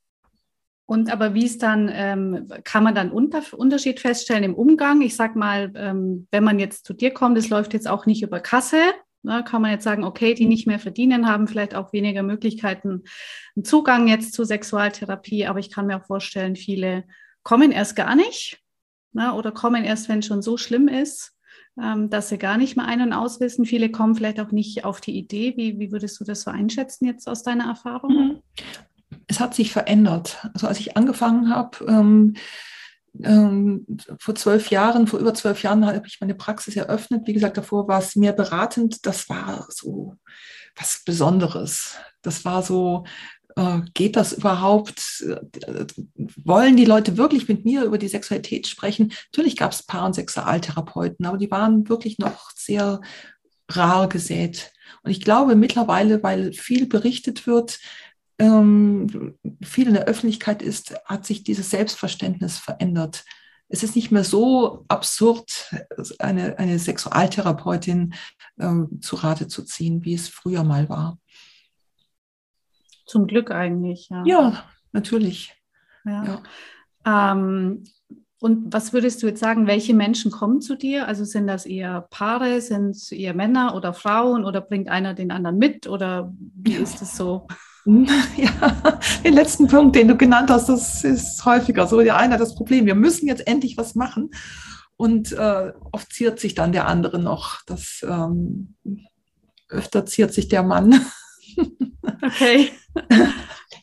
Und 0.86 1.12
aber 1.12 1.34
wie 1.34 1.44
ist 1.44 1.62
dann, 1.62 1.88
ähm, 1.92 2.48
kann 2.64 2.82
man 2.82 2.96
dann 2.96 3.12
unter, 3.12 3.42
Unterschied 3.56 4.00
feststellen 4.00 4.42
im 4.42 4.54
Umgang? 4.54 5.02
Ich 5.02 5.14
sag 5.14 5.36
mal, 5.36 5.72
ähm, 5.76 6.26
wenn 6.32 6.42
man 6.42 6.58
jetzt 6.58 6.84
zu 6.84 6.94
dir 6.94 7.12
kommt, 7.12 7.38
es 7.38 7.48
läuft 7.48 7.74
jetzt 7.74 7.86
auch 7.86 8.06
nicht 8.06 8.22
über 8.22 8.40
Kasse, 8.40 8.92
Ne, 9.22 9.44
kann 9.44 9.60
man 9.60 9.70
jetzt 9.70 9.84
sagen, 9.84 10.04
okay, 10.04 10.32
die 10.32 10.46
nicht 10.46 10.66
mehr 10.66 10.78
verdienen, 10.78 11.26
haben 11.26 11.46
vielleicht 11.46 11.74
auch 11.74 11.92
weniger 11.92 12.22
Möglichkeiten, 12.22 13.02
einen 13.54 13.64
Zugang 13.64 14.08
jetzt 14.08 14.32
zur 14.32 14.46
Sexualtherapie. 14.46 15.46
Aber 15.46 15.58
ich 15.58 15.70
kann 15.70 15.86
mir 15.86 15.98
auch 15.98 16.06
vorstellen, 16.06 16.56
viele 16.56 17.04
kommen 17.42 17.70
erst 17.70 17.96
gar 17.96 18.16
nicht 18.16 18.62
ne, 19.12 19.34
oder 19.34 19.52
kommen 19.52 19.84
erst, 19.84 20.08
wenn 20.08 20.20
es 20.20 20.26
schon 20.26 20.42
so 20.42 20.56
schlimm 20.56 20.88
ist, 20.88 21.34
ähm, 21.80 22.10
dass 22.10 22.28
sie 22.28 22.38
gar 22.38 22.56
nicht 22.56 22.76
mehr 22.76 22.86
ein- 22.86 23.02
und 23.02 23.12
auswissen. 23.12 23.64
Viele 23.64 23.90
kommen 23.90 24.14
vielleicht 24.14 24.40
auch 24.40 24.52
nicht 24.52 24.84
auf 24.84 25.00
die 25.00 25.16
Idee. 25.16 25.54
Wie, 25.56 25.78
wie 25.78 25.92
würdest 25.92 26.20
du 26.20 26.24
das 26.24 26.42
so 26.42 26.50
einschätzen 26.50 27.06
jetzt 27.06 27.28
aus 27.28 27.42
deiner 27.42 27.66
Erfahrung? 27.66 28.12
Mhm. 28.12 28.42
Es 29.26 29.40
hat 29.40 29.54
sich 29.54 29.72
verändert. 29.72 30.38
Also 30.54 30.66
als 30.66 30.80
ich 30.80 30.96
angefangen 30.96 31.54
habe, 31.54 31.84
ähm, 31.86 32.34
ähm, 33.22 33.86
vor 34.18 34.34
zwölf 34.34 34.70
Jahren, 34.70 35.06
vor 35.06 35.20
über 35.20 35.34
zwölf 35.34 35.62
Jahren 35.62 35.84
habe 35.84 36.06
ich 36.06 36.20
meine 36.20 36.34
Praxis 36.34 36.76
eröffnet. 36.76 37.26
Wie 37.26 37.32
gesagt, 37.32 37.56
davor 37.56 37.88
war 37.88 37.98
es 37.98 38.16
mehr 38.16 38.32
beratend. 38.32 39.04
Das 39.06 39.28
war 39.28 39.66
so 39.70 40.16
was 40.76 41.02
Besonderes. 41.04 41.96
Das 42.22 42.44
war 42.44 42.62
so, 42.62 43.04
äh, 43.56 43.80
geht 43.94 44.16
das 44.16 44.32
überhaupt? 44.32 45.24
wollen 46.44 46.76
die 46.76 46.84
Leute 46.84 47.16
wirklich 47.16 47.48
mit 47.48 47.64
mir 47.64 47.84
über 47.84 47.98
die 47.98 48.08
Sexualität 48.08 48.66
sprechen? 48.66 49.12
Natürlich 49.32 49.56
gab 49.56 49.72
es 49.72 49.82
Paar- 49.82 50.06
und 50.06 50.14
Sexualtherapeuten, 50.14 51.26
aber 51.26 51.38
die 51.38 51.50
waren 51.50 51.88
wirklich 51.88 52.18
noch 52.18 52.50
sehr 52.54 53.00
rar 53.68 54.08
gesät. 54.08 54.72
Und 55.02 55.10
ich 55.10 55.20
glaube 55.20 55.54
mittlerweile, 55.54 56.22
weil 56.22 56.52
viel 56.52 56.86
berichtet 56.86 57.46
wird, 57.46 57.78
ähm, 58.40 59.36
viel 59.62 59.88
in 59.88 59.94
der 59.94 60.06
Öffentlichkeit 60.06 60.62
ist, 60.62 60.94
hat 61.04 61.26
sich 61.26 61.44
dieses 61.44 61.70
Selbstverständnis 61.70 62.58
verändert. 62.58 63.24
Es 63.68 63.82
ist 63.82 63.94
nicht 63.94 64.10
mehr 64.10 64.24
so 64.24 64.84
absurd, 64.88 65.70
eine, 66.18 66.58
eine 66.58 66.78
Sexualtherapeutin 66.78 68.14
ähm, 68.58 69.00
zu 69.00 69.16
Rate 69.16 69.46
zu 69.46 69.62
ziehen, 69.62 70.04
wie 70.04 70.14
es 70.14 70.28
früher 70.28 70.64
mal 70.64 70.88
war. 70.88 71.18
Zum 73.06 73.26
Glück 73.26 73.50
eigentlich, 73.50 74.08
ja. 74.08 74.24
Ja, 74.24 74.64
natürlich. 74.92 75.54
Ja. 76.04 76.40
ja. 77.04 77.32
Ähm, 77.32 77.84
und 78.40 78.72
was 78.72 78.94
würdest 78.94 79.22
du 79.22 79.26
jetzt 79.26 79.40
sagen, 79.40 79.66
welche 79.66 79.92
Menschen 79.94 80.30
kommen 80.30 80.62
zu 80.62 80.74
dir? 80.74 81.06
Also 81.06 81.24
sind 81.24 81.46
das 81.46 81.66
eher 81.66 82.06
Paare, 82.10 82.62
sind 82.62 82.90
es 82.90 83.12
eher 83.12 83.34
Männer 83.34 83.74
oder 83.74 83.92
Frauen 83.92 84.46
oder 84.46 84.62
bringt 84.62 84.88
einer 84.88 85.12
den 85.12 85.30
anderen 85.30 85.58
mit 85.58 85.86
oder 85.86 86.32
wie 86.38 86.74
ja. 86.74 86.80
ist 86.80 87.02
es 87.02 87.16
so? 87.16 87.46
Ja, 88.36 88.98
den 89.24 89.34
letzten 89.34 89.66
Punkt, 89.66 89.96
den 89.96 90.08
du 90.08 90.16
genannt 90.16 90.50
hast, 90.50 90.68
das 90.68 91.04
ist 91.04 91.44
häufiger 91.44 91.86
so. 91.86 92.00
Der 92.00 92.16
eine 92.16 92.36
das 92.36 92.54
Problem, 92.54 92.86
wir 92.86 92.94
müssen 92.94 93.26
jetzt 93.26 93.46
endlich 93.46 93.76
was 93.76 93.94
machen. 93.94 94.30
Und 94.96 95.32
äh, 95.32 95.72
oft 95.92 96.12
ziert 96.12 96.40
sich 96.40 96.54
dann 96.54 96.72
der 96.72 96.86
andere 96.86 97.18
noch. 97.18 97.62
Das 97.66 98.04
ähm, 98.06 98.76
öfter 99.68 100.04
ziert 100.04 100.34
sich 100.34 100.48
der 100.48 100.62
Mann. 100.62 101.00
Okay. 102.22 102.70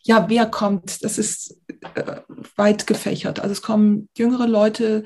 Ja, 0.04 0.30
wer 0.30 0.46
kommt? 0.46 1.04
Das 1.04 1.18
ist 1.18 1.60
äh, 1.96 2.22
weit 2.56 2.88
gefächert. 2.88 3.40
Also 3.40 3.52
es 3.52 3.62
kommen 3.62 4.10
jüngere 4.16 4.48
Leute, 4.48 5.04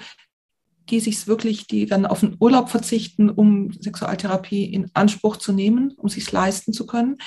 die 0.89 0.99
sich 0.99 1.27
wirklich, 1.27 1.67
die 1.67 1.85
dann 1.85 2.05
auf 2.05 2.19
den 2.19 2.35
Urlaub 2.39 2.69
verzichten, 2.69 3.29
um 3.29 3.71
Sexualtherapie 3.71 4.65
in 4.65 4.91
Anspruch 4.93 5.37
zu 5.37 5.53
nehmen, 5.53 5.93
um 5.97 6.09
sich 6.09 6.31
leisten 6.31 6.73
zu 6.73 6.85
können. 6.85 7.17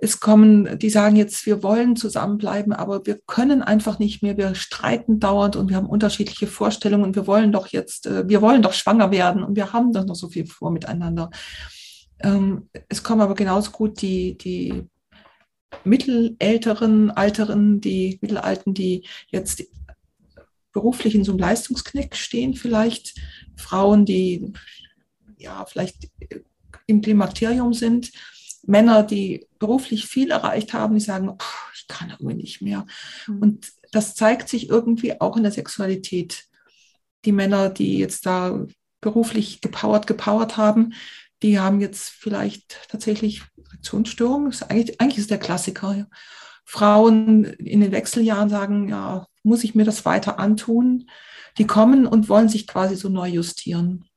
Es 0.00 0.20
kommen, 0.20 0.78
die 0.78 0.90
sagen 0.90 1.16
jetzt, 1.16 1.44
wir 1.44 1.64
wollen 1.64 1.96
zusammenbleiben, 1.96 2.72
aber 2.72 3.04
wir 3.04 3.18
können 3.26 3.62
einfach 3.62 3.98
nicht 3.98 4.22
mehr. 4.22 4.36
Wir 4.36 4.54
streiten 4.54 5.18
dauernd 5.18 5.56
und 5.56 5.68
wir 5.70 5.76
haben 5.76 5.88
unterschiedliche 5.88 6.46
Vorstellungen 6.46 7.02
und 7.02 7.16
wir 7.16 7.26
wollen 7.26 7.50
doch 7.50 7.66
jetzt, 7.66 8.06
äh, 8.06 8.28
wir 8.28 8.40
wollen 8.40 8.62
doch 8.62 8.72
schwanger 8.72 9.10
werden 9.10 9.42
und 9.42 9.56
wir 9.56 9.72
haben 9.72 9.92
doch 9.92 10.06
noch 10.06 10.14
so 10.14 10.28
viel 10.28 10.46
vor 10.46 10.70
miteinander. 10.70 11.30
Ähm, 12.20 12.68
es 12.88 13.02
kommen 13.02 13.20
aber 13.20 13.34
genauso 13.34 13.72
gut 13.72 14.00
die, 14.00 14.38
die 14.38 14.84
Mittelälteren, 15.82 17.10
Alteren, 17.10 17.80
die 17.80 18.18
Mittelalten, 18.20 18.74
die 18.74 19.04
jetzt 19.30 19.64
beruflich 20.72 21.16
in 21.16 21.24
so 21.24 21.32
einem 21.32 21.40
Leistungsknick 21.40 22.14
stehen, 22.14 22.54
vielleicht 22.54 23.18
Frauen, 23.56 24.04
die 24.04 24.52
ja 25.38 25.64
vielleicht 25.66 26.08
im 26.86 27.00
Klimakterium 27.00 27.74
sind 27.74 28.12
Männer, 28.62 29.02
die 29.02 29.46
beruflich 29.58 30.06
viel 30.06 30.30
erreicht 30.30 30.72
haben, 30.72 30.94
die 30.94 31.00
sagen, 31.00 31.36
ich 31.74 31.86
kann 31.88 32.10
irgendwie 32.10 32.34
nicht 32.34 32.62
mehr. 32.62 32.86
Mhm. 33.26 33.38
Und 33.38 33.72
das 33.92 34.14
zeigt 34.14 34.48
sich 34.48 34.68
irgendwie 34.68 35.20
auch 35.20 35.36
in 35.36 35.42
der 35.42 35.52
Sexualität. 35.52 36.44
Die 37.24 37.32
Männer, 37.32 37.70
die 37.70 37.98
jetzt 37.98 38.26
da 38.26 38.66
beruflich 39.00 39.60
gepowert, 39.60 40.06
gepowert 40.06 40.56
haben, 40.56 40.92
die 41.42 41.58
haben 41.58 41.80
jetzt 41.80 42.10
vielleicht 42.10 42.88
tatsächlich 42.90 43.42
Reaktionsstörungen. 43.56 44.52
Eigentlich, 44.68 45.00
eigentlich 45.00 45.18
ist 45.18 45.30
der 45.30 45.38
Klassiker. 45.38 45.94
Ja. 45.94 46.06
Frauen 46.64 47.44
in 47.44 47.80
den 47.80 47.92
Wechseljahren 47.92 48.48
sagen, 48.48 48.88
ja, 48.88 49.26
muss 49.42 49.64
ich 49.64 49.74
mir 49.74 49.84
das 49.84 50.04
weiter 50.04 50.38
antun? 50.38 51.08
Die 51.56 51.66
kommen 51.66 52.06
und 52.06 52.28
wollen 52.28 52.48
sich 52.48 52.66
quasi 52.66 52.96
so 52.96 53.08
neu 53.08 53.28
justieren. 53.28 54.07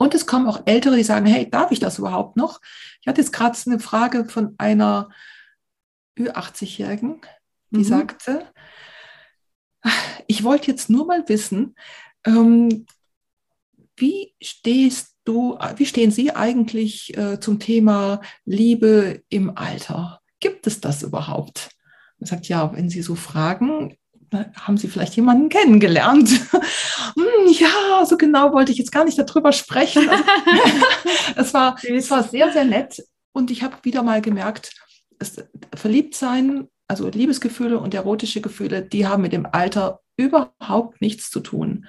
Und 0.00 0.14
es 0.14 0.26
kommen 0.26 0.46
auch 0.46 0.62
Ältere, 0.64 0.96
die 0.96 1.02
sagen, 1.02 1.26
hey, 1.26 1.50
darf 1.50 1.72
ich 1.72 1.78
das 1.78 1.98
überhaupt 1.98 2.34
noch? 2.38 2.62
Ich 3.02 3.06
hatte 3.06 3.20
jetzt 3.20 3.34
gerade 3.34 3.58
eine 3.66 3.78
Frage 3.78 4.24
von 4.24 4.54
einer 4.56 5.10
Ü80-Jährigen, 6.18 7.20
die 7.68 7.80
mhm. 7.80 7.84
sagte, 7.84 8.46
ich 10.26 10.42
wollte 10.42 10.70
jetzt 10.70 10.88
nur 10.88 11.06
mal 11.06 11.28
wissen, 11.28 11.74
ähm, 12.24 12.86
wie 13.94 14.34
stehst 14.42 15.18
du, 15.24 15.58
wie 15.76 15.84
stehen 15.84 16.10
Sie 16.10 16.34
eigentlich 16.34 17.14
äh, 17.18 17.38
zum 17.38 17.58
Thema 17.58 18.22
Liebe 18.46 19.22
im 19.28 19.54
Alter? 19.54 20.22
Gibt 20.40 20.66
es 20.66 20.80
das 20.80 21.02
überhaupt? 21.02 21.76
Er 22.20 22.26
sagt, 22.26 22.48
ja, 22.48 22.72
wenn 22.74 22.88
Sie 22.88 23.02
so 23.02 23.16
fragen, 23.16 23.98
haben 24.32 24.76
Sie 24.76 24.88
vielleicht 24.88 25.16
jemanden 25.16 25.48
kennengelernt? 25.48 26.28
hm, 26.52 27.52
ja, 27.52 28.04
so 28.04 28.16
genau 28.16 28.52
wollte 28.52 28.72
ich 28.72 28.78
jetzt 28.78 28.92
gar 28.92 29.04
nicht 29.04 29.18
darüber 29.18 29.52
sprechen. 29.52 30.08
Es, 31.36 31.54
war, 31.54 31.76
es 31.82 32.10
war 32.10 32.24
sehr, 32.24 32.52
sehr 32.52 32.64
nett 32.64 33.02
und 33.32 33.50
ich 33.50 33.62
habe 33.62 33.76
wieder 33.82 34.02
mal 34.02 34.20
gemerkt, 34.20 34.74
es, 35.18 35.36
Verliebtsein, 35.74 36.68
also 36.88 37.08
Liebesgefühle 37.08 37.78
und 37.78 37.94
erotische 37.94 38.40
Gefühle, 38.40 38.82
die 38.82 39.06
haben 39.06 39.22
mit 39.22 39.32
dem 39.32 39.46
Alter 39.46 40.00
überhaupt 40.16 41.00
nichts 41.00 41.30
zu 41.30 41.40
tun. 41.40 41.86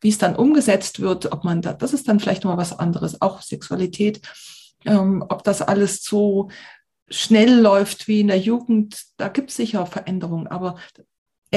Wie 0.00 0.08
es 0.08 0.18
dann 0.18 0.36
umgesetzt 0.36 1.00
wird, 1.00 1.32
ob 1.32 1.44
man 1.44 1.62
da, 1.62 1.72
das 1.72 1.92
ist 1.92 2.08
dann 2.08 2.20
vielleicht 2.20 2.44
nochmal 2.44 2.58
was 2.58 2.78
anderes, 2.78 3.20
auch 3.20 3.42
Sexualität, 3.42 4.20
ähm, 4.84 5.24
ob 5.28 5.42
das 5.42 5.62
alles 5.62 6.02
so 6.04 6.48
schnell 7.08 7.60
läuft 7.60 8.08
wie 8.08 8.20
in 8.20 8.28
der 8.28 8.38
Jugend, 8.38 9.04
da 9.16 9.28
gibt 9.28 9.50
es 9.50 9.56
sicher 9.56 9.86
Veränderungen, 9.86 10.46
aber 10.46 10.76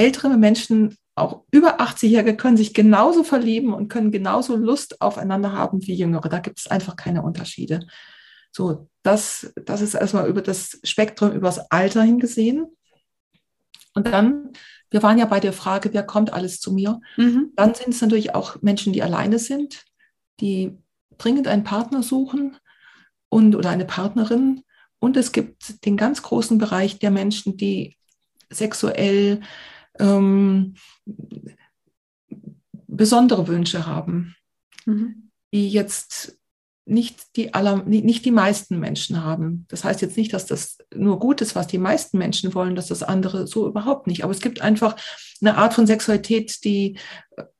ältere 0.00 0.36
Menschen, 0.38 0.96
auch 1.14 1.44
über 1.50 1.80
80-Jährige, 1.80 2.36
können 2.36 2.56
sich 2.56 2.72
genauso 2.72 3.22
verlieben 3.22 3.74
und 3.74 3.88
können 3.88 4.10
genauso 4.10 4.56
Lust 4.56 5.02
aufeinander 5.02 5.52
haben 5.52 5.86
wie 5.86 5.94
Jüngere. 5.94 6.28
Da 6.28 6.38
gibt 6.38 6.58
es 6.58 6.66
einfach 6.66 6.96
keine 6.96 7.22
Unterschiede. 7.22 7.86
So, 8.50 8.88
das, 9.02 9.52
das 9.66 9.82
ist 9.82 9.94
erstmal 9.94 10.28
über 10.28 10.40
das 10.40 10.80
Spektrum, 10.82 11.32
über 11.32 11.48
das 11.48 11.70
Alter 11.70 12.02
hingesehen. 12.02 12.66
Und 13.94 14.06
dann, 14.06 14.50
wir 14.90 15.02
waren 15.02 15.18
ja 15.18 15.26
bei 15.26 15.40
der 15.40 15.52
Frage, 15.52 15.92
wer 15.92 16.02
kommt 16.02 16.32
alles 16.32 16.60
zu 16.60 16.72
mir? 16.72 17.00
Mhm. 17.16 17.52
Dann 17.54 17.74
sind 17.74 17.90
es 17.90 18.00
natürlich 18.00 18.34
auch 18.34 18.62
Menschen, 18.62 18.92
die 18.92 19.02
alleine 19.02 19.38
sind, 19.38 19.84
die 20.40 20.78
dringend 21.18 21.46
einen 21.46 21.64
Partner 21.64 22.02
suchen 22.02 22.56
und 23.28 23.54
oder 23.54 23.68
eine 23.68 23.84
Partnerin. 23.84 24.62
Und 24.98 25.18
es 25.18 25.32
gibt 25.32 25.84
den 25.84 25.96
ganz 25.98 26.22
großen 26.22 26.56
Bereich 26.56 26.98
der 26.98 27.10
Menschen, 27.10 27.56
die 27.58 27.96
sexuell 28.50 29.40
ähm, 30.00 30.74
besondere 32.86 33.46
Wünsche 33.48 33.86
haben, 33.86 34.34
mhm. 34.86 35.30
die 35.52 35.68
jetzt 35.68 36.40
nicht 36.90 37.36
die, 37.36 37.54
aller, 37.54 37.84
nicht 37.84 38.24
die 38.24 38.32
meisten 38.32 38.80
Menschen 38.80 39.22
haben. 39.22 39.64
Das 39.68 39.84
heißt 39.84 40.02
jetzt 40.02 40.16
nicht, 40.16 40.32
dass 40.32 40.46
das 40.46 40.78
nur 40.92 41.20
gut 41.20 41.40
ist, 41.40 41.54
was 41.54 41.68
die 41.68 41.78
meisten 41.78 42.18
Menschen 42.18 42.52
wollen, 42.52 42.74
dass 42.74 42.88
das 42.88 43.04
andere 43.04 43.46
so 43.46 43.68
überhaupt 43.68 44.08
nicht. 44.08 44.24
Aber 44.24 44.32
es 44.32 44.40
gibt 44.40 44.60
einfach 44.60 44.96
eine 45.40 45.56
Art 45.56 45.72
von 45.72 45.86
Sexualität, 45.86 46.64
die 46.64 46.98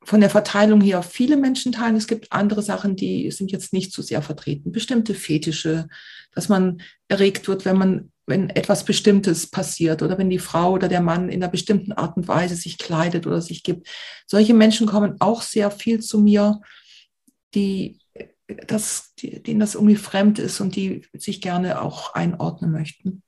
von 0.02 0.20
der 0.20 0.30
Verteilung 0.30 0.80
her 0.80 1.02
viele 1.02 1.36
Menschen 1.36 1.70
teilen. 1.70 1.96
Es 1.96 2.08
gibt 2.08 2.32
andere 2.32 2.62
Sachen, 2.62 2.96
die 2.96 3.30
sind 3.30 3.52
jetzt 3.52 3.72
nicht 3.72 3.92
so 3.92 4.02
sehr 4.02 4.20
vertreten. 4.20 4.72
Bestimmte 4.72 5.14
Fetische, 5.14 5.88
dass 6.34 6.48
man 6.48 6.82
erregt 7.06 7.46
wird, 7.46 7.64
wenn 7.64 7.78
man 7.78 8.10
wenn 8.30 8.48
etwas 8.48 8.84
Bestimmtes 8.84 9.50
passiert 9.50 10.02
oder 10.02 10.16
wenn 10.16 10.30
die 10.30 10.38
Frau 10.38 10.72
oder 10.72 10.88
der 10.88 11.02
Mann 11.02 11.28
in 11.28 11.42
einer 11.42 11.50
bestimmten 11.50 11.92
Art 11.92 12.16
und 12.16 12.28
Weise 12.28 12.56
sich 12.56 12.78
kleidet 12.78 13.26
oder 13.26 13.42
sich 13.42 13.62
gibt. 13.62 13.88
Solche 14.26 14.54
Menschen 14.54 14.86
kommen 14.86 15.16
auch 15.20 15.42
sehr 15.42 15.70
viel 15.70 16.00
zu 16.00 16.18
mir, 16.20 16.62
die 17.54 17.98
das, 18.66 19.14
die, 19.16 19.42
denen 19.42 19.60
das 19.60 19.74
irgendwie 19.74 19.96
fremd 19.96 20.38
ist 20.38 20.60
und 20.60 20.74
die 20.76 21.06
sich 21.12 21.40
gerne 21.40 21.82
auch 21.82 22.14
einordnen 22.14 22.72
möchten. 22.72 23.22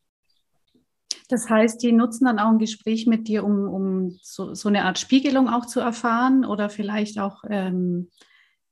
Das 1.29 1.49
heißt, 1.49 1.83
die 1.83 1.93
nutzen 1.93 2.25
dann 2.25 2.39
auch 2.39 2.51
ein 2.51 2.59
Gespräch 2.59 3.07
mit 3.07 3.29
dir, 3.29 3.45
um, 3.45 3.69
um 3.69 4.19
so, 4.23 4.55
so 4.55 4.69
eine 4.69 4.85
Art 4.85 4.99
Spiegelung 4.99 5.49
auch 5.49 5.67
zu 5.67 5.81
erfahren 5.81 6.45
oder 6.45 6.69
vielleicht 6.69 7.19
auch 7.19 7.45
ähm, 7.49 8.11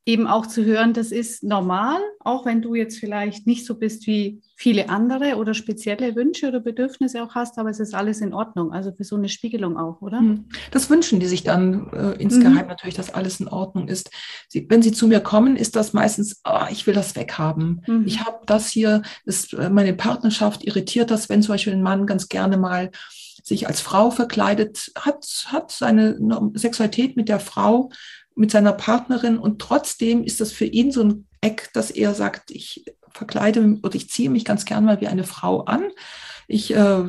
eben 0.06 0.26
auch 0.26 0.46
zu 0.46 0.64
hören, 0.64 0.94
das 0.94 1.12
ist 1.12 1.42
normal, 1.42 2.00
auch 2.20 2.46
wenn 2.46 2.62
du 2.62 2.74
jetzt 2.74 2.98
vielleicht 2.98 3.46
nicht 3.46 3.66
so 3.66 3.74
bist 3.74 4.06
wie 4.06 4.40
viele 4.56 4.88
andere 4.88 5.36
oder 5.36 5.52
spezielle 5.52 6.16
Wünsche 6.16 6.48
oder 6.48 6.60
Bedürfnisse 6.60 7.22
auch 7.22 7.34
hast, 7.34 7.58
aber 7.58 7.70
es 7.70 7.80
ist 7.80 7.94
alles 7.94 8.20
in 8.20 8.32
Ordnung. 8.32 8.72
Also 8.72 8.92
für 8.92 9.04
so 9.04 9.16
eine 9.16 9.28
Spiegelung 9.28 9.76
auch, 9.76 10.00
oder? 10.00 10.18
Hm. 10.18 10.46
Das 10.70 10.88
wünschen 10.88 11.20
die 11.20 11.26
sich 11.26 11.42
dann 11.42 11.90
äh, 11.92 12.12
insgeheim 12.22 12.62
mhm. 12.62 12.68
natürlich, 12.68 12.94
dass 12.94 13.12
alles 13.12 13.40
in 13.40 13.48
Ordnung 13.48 13.88
ist. 13.88 14.10
Sie, 14.48 14.66
wenn 14.68 14.82
sie 14.82 14.92
zu 14.92 15.06
mir 15.06 15.20
kommen, 15.20 15.56
ist 15.56 15.76
das 15.76 15.92
meistens, 15.92 16.40
oh, 16.44 16.64
ich 16.70 16.86
will 16.86 16.94
das 16.94 17.14
weghaben. 17.14 17.82
Mhm. 17.86 18.04
Ich 18.06 18.24
habe 18.24 18.38
das 18.46 18.68
hier, 18.68 19.02
ist, 19.24 19.52
äh, 19.52 19.68
meine 19.68 19.94
Partnerschaft 19.94 20.64
irritiert 20.64 21.10
das, 21.10 21.28
wenn 21.28 21.42
zum 21.42 21.54
Beispiel 21.54 21.74
ein 21.74 21.82
Mann 21.82 22.06
ganz 22.06 22.28
gerne 22.28 22.56
mal 22.56 22.90
sich 23.42 23.66
als 23.66 23.80
Frau 23.80 24.10
verkleidet, 24.10 24.92
hat, 24.98 25.26
hat 25.46 25.72
seine 25.72 26.18
Sexualität 26.54 27.16
mit 27.16 27.28
der 27.28 27.40
Frau 27.40 27.90
mit 28.40 28.50
seiner 28.50 28.72
Partnerin 28.72 29.36
und 29.36 29.60
trotzdem 29.60 30.24
ist 30.24 30.40
das 30.40 30.50
für 30.50 30.64
ihn 30.64 30.92
so 30.92 31.02
ein 31.04 31.28
Eck, 31.42 31.68
dass 31.74 31.90
er 31.90 32.14
sagt, 32.14 32.50
ich 32.50 32.86
verkleide 33.10 33.78
oder 33.82 33.94
ich 33.94 34.08
ziehe 34.08 34.30
mich 34.30 34.46
ganz 34.46 34.64
gern 34.64 34.86
mal 34.86 34.98
wie 35.02 35.08
eine 35.08 35.24
Frau 35.24 35.64
an. 35.64 35.90
Ich, 36.48 36.74
äh, 36.74 37.04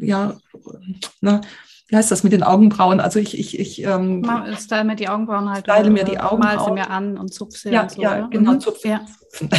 ja, 0.00 0.38
na, 1.20 1.40
wie 1.88 1.96
heißt 1.96 2.10
das 2.10 2.24
mit 2.24 2.32
den 2.32 2.42
Augenbrauen? 2.42 2.98
Also 2.98 3.18
ich, 3.18 3.38
ich, 3.38 3.58
ich 3.58 3.82
ähm, 3.82 4.24
style 4.58 4.84
mir 4.84 4.96
die 4.96 5.10
Augenbrauen 5.10 5.50
halt. 5.50 5.66
Style 5.66 5.90
mir 5.90 6.04
die 6.04 6.18
Augenbrauen. 6.18 6.56
Mal 6.56 6.64
sie 6.64 6.72
mir 6.72 6.88
an 6.90 7.18
und 7.18 7.34
zupfe 7.34 7.58
sie. 7.58 7.70
Ja, 7.70 7.82
und 7.82 7.90
so, 7.90 8.00
ja, 8.00 8.18
oder? 8.20 8.28
genau, 8.30 8.52
mhm. 8.52 8.60
zupfen. 8.60 8.90
Ja. 8.90 9.06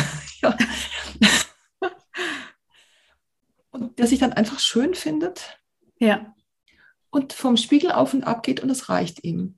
ja. 0.41 0.57
und 3.69 3.99
der 3.99 4.07
sich 4.07 4.17
dann 4.17 4.33
einfach 4.33 4.59
schön 4.59 4.95
findet. 4.95 5.59
Ja. 5.99 6.33
Und 7.11 7.33
vom 7.33 7.57
Spiegel 7.57 7.91
auf 7.91 8.15
und 8.15 8.23
ab 8.23 8.41
geht 8.41 8.61
und 8.61 8.71
es 8.71 8.89
reicht 8.89 9.23
ihm. 9.23 9.55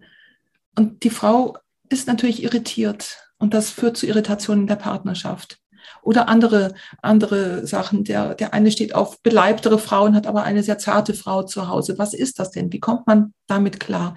Und 0.78 1.04
die 1.04 1.10
Frau 1.10 1.58
ist 1.90 2.08
natürlich 2.08 2.44
irritiert 2.44 3.18
und 3.38 3.54
das 3.54 3.70
führt 3.70 3.98
zu 3.98 4.08
Irritationen 4.08 4.64
in 4.64 4.68
der 4.68 4.76
Partnerschaft. 4.76 5.58
Oder 6.04 6.30
andere, 6.30 6.74
andere 7.02 7.68
Sachen. 7.68 8.04
Der, 8.04 8.36
der 8.36 8.54
eine 8.54 8.72
steht 8.72 8.96
auf 8.96 9.22
beleibtere 9.22 9.78
Frauen, 9.78 10.16
hat 10.16 10.28
aber 10.28 10.44
eine 10.44 10.64
sehr 10.64 10.78
zarte 10.78 11.14
Frau 11.14 11.44
zu 11.44 11.68
Hause. 11.68 11.98
Was 11.98 12.14
ist 12.14 12.40
das 12.40 12.52
denn? 12.52 12.72
Wie 12.72 12.80
kommt 12.80 13.08
man 13.08 13.34
damit 13.48 13.80
klar? 13.80 14.16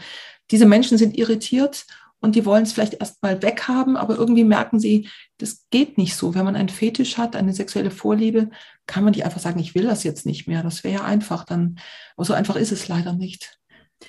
Diese 0.50 0.66
Menschen 0.66 0.98
sind 0.98 1.16
irritiert 1.16 1.86
und 2.20 2.36
die 2.36 2.46
wollen 2.46 2.62
es 2.62 2.72
vielleicht 2.72 2.94
erst 2.94 3.22
mal 3.22 3.42
weghaben, 3.42 3.98
aber 3.98 4.16
irgendwie 4.16 4.44
merken 4.44 4.80
sie, 4.80 5.08
das 5.36 5.66
geht 5.70 5.98
nicht 5.98 6.16
so. 6.16 6.34
Wenn 6.34 6.46
man 6.46 6.56
einen 6.56 6.70
Fetisch 6.70 7.18
hat, 7.18 7.36
eine 7.36 7.52
sexuelle 7.52 7.90
Vorliebe, 7.90 8.48
kann 8.86 9.04
man 9.04 9.12
nicht 9.12 9.26
einfach 9.26 9.40
sagen, 9.40 9.60
ich 9.60 9.74
will 9.74 9.84
das 9.84 10.04
jetzt 10.04 10.24
nicht 10.24 10.48
mehr. 10.48 10.62
Das 10.62 10.84
wäre 10.84 10.94
ja 10.94 11.04
einfach, 11.04 11.44
dann, 11.44 11.78
aber 12.16 12.24
so 12.24 12.32
einfach 12.32 12.56
ist 12.56 12.72
es 12.72 12.88
leider 12.88 13.12
nicht. 13.12 13.58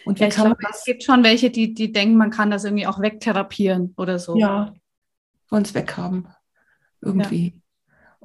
Und 0.04 0.20
ja, 0.20 0.30
kann 0.30 0.46
glaube, 0.46 0.62
das? 0.62 0.80
Es 0.80 0.86
gibt 0.86 1.04
schon 1.04 1.24
welche, 1.24 1.50
die, 1.50 1.74
die 1.74 1.92
denken, 1.92 2.18
man 2.18 2.32
kann 2.32 2.52
das 2.52 2.64
irgendwie 2.64 2.88
auch 2.88 3.00
wegtherapieren 3.00 3.94
oder 3.98 4.20
so. 4.20 4.38
Ja, 4.38 4.74
wollen 5.50 5.64
es 5.64 5.74
weghaben. 5.74 6.28
Irgendwie. 7.02 7.54
Ja 7.56 7.62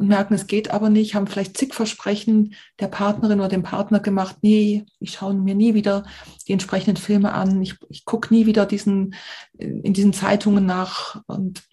und 0.01 0.09
merken, 0.09 0.33
es 0.33 0.47
geht 0.47 0.71
aber 0.71 0.89
nicht, 0.89 1.15
haben 1.15 1.27
vielleicht 1.27 1.59
zig 1.59 1.75
Versprechen 1.75 2.55
der 2.81 2.89
Partnerin 2.89 3.39
oder 3.39 3.51
dem 3.51 3.63
Partner 3.63 4.01
gemacht, 4.01 4.37
nee, 4.41 4.87
ich 4.99 5.13
schaue 5.13 5.35
mir 5.35 5.55
nie 5.55 5.75
wieder 5.75 6.05
die 6.49 6.55
entsprechenden 6.55 6.97
Filme 6.97 7.35
an, 7.35 7.61
ich, 7.61 7.77
ich 7.91 8.07
gucke 8.07 8.33
nie 8.33 8.47
wieder 8.47 8.65
diesen, 8.65 9.15
in 9.59 9.93
diesen 9.93 10.15
Zeitungen 10.15 10.65
nach 10.65 11.23
und, 11.27 11.65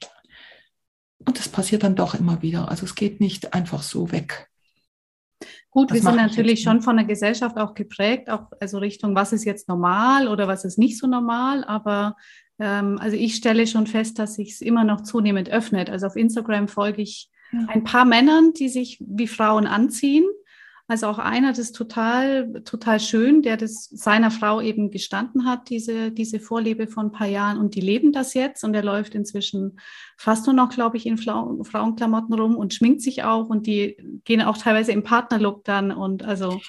und 1.25 1.39
das 1.39 1.47
passiert 1.47 1.83
dann 1.83 1.95
doch 1.95 2.15
immer 2.15 2.41
wieder. 2.41 2.67
Also 2.67 2.83
es 2.83 2.95
geht 2.95 3.21
nicht 3.21 3.53
einfach 3.53 3.81
so 3.81 4.11
weg. 4.11 4.49
Gut, 5.69 5.91
das 5.91 5.97
wir 5.97 6.01
sind 6.01 6.15
natürlich 6.15 6.61
schon 6.61 6.81
von 6.81 6.97
der 6.97 7.05
Gesellschaft 7.05 7.57
auch 7.57 7.73
geprägt, 7.73 8.29
auch 8.29 8.47
also 8.59 8.79
Richtung, 8.79 9.15
was 9.15 9.33
ist 9.33 9.43
jetzt 9.43 9.67
normal 9.67 10.27
oder 10.27 10.47
was 10.47 10.65
ist 10.65 10.77
nicht 10.77 10.97
so 10.97 11.07
normal, 11.07 11.63
aber 11.65 12.15
ähm, 12.59 12.97
also 12.99 13.15
ich 13.15 13.35
stelle 13.35 13.67
schon 13.67 13.85
fest, 13.85 14.17
dass 14.17 14.35
sich 14.35 14.53
es 14.53 14.61
immer 14.61 14.83
noch 14.83 15.01
zunehmend 15.01 15.49
öffnet. 15.49 15.89
Also 15.89 16.07
auf 16.07 16.15
Instagram 16.15 16.67
folge 16.67 17.01
ich 17.01 17.29
ein 17.67 17.83
paar 17.83 18.05
Männern, 18.05 18.53
die 18.53 18.69
sich 18.69 19.01
wie 19.05 19.27
Frauen 19.27 19.67
anziehen. 19.67 20.25
Also 20.89 21.07
auch 21.07 21.19
einer, 21.19 21.49
das 21.49 21.59
ist 21.59 21.75
total, 21.75 22.61
total 22.63 23.01
schön, 23.01 23.41
der 23.41 23.57
das 23.57 23.89
seiner 23.89 24.31
Frau 24.31 24.61
eben 24.61 24.89
gestanden 24.89 25.45
hat, 25.45 25.69
diese, 25.69 26.11
diese 26.11 26.39
Vorliebe 26.39 26.87
von 26.87 27.07
ein 27.07 27.11
paar 27.11 27.27
Jahren 27.27 27.57
und 27.57 27.75
die 27.75 27.81
leben 27.81 28.13
das 28.13 28.33
jetzt 28.33 28.63
und 28.63 28.73
er 28.73 28.83
läuft 28.83 29.13
inzwischen 29.13 29.79
fast 30.15 30.45
nur 30.45 30.55
noch, 30.55 30.69
glaube 30.69 30.95
ich, 30.95 31.05
in 31.05 31.17
Frauenklamotten 31.17 32.33
rum 32.33 32.55
und 32.55 32.73
schminkt 32.73 33.01
sich 33.01 33.23
auch 33.23 33.49
und 33.49 33.67
die 33.67 33.97
gehen 34.23 34.41
auch 34.41 34.57
teilweise 34.57 34.93
im 34.93 35.03
Partnerlook 35.03 35.65
dann 35.65 35.91
und 35.91 36.23
also 36.23 36.61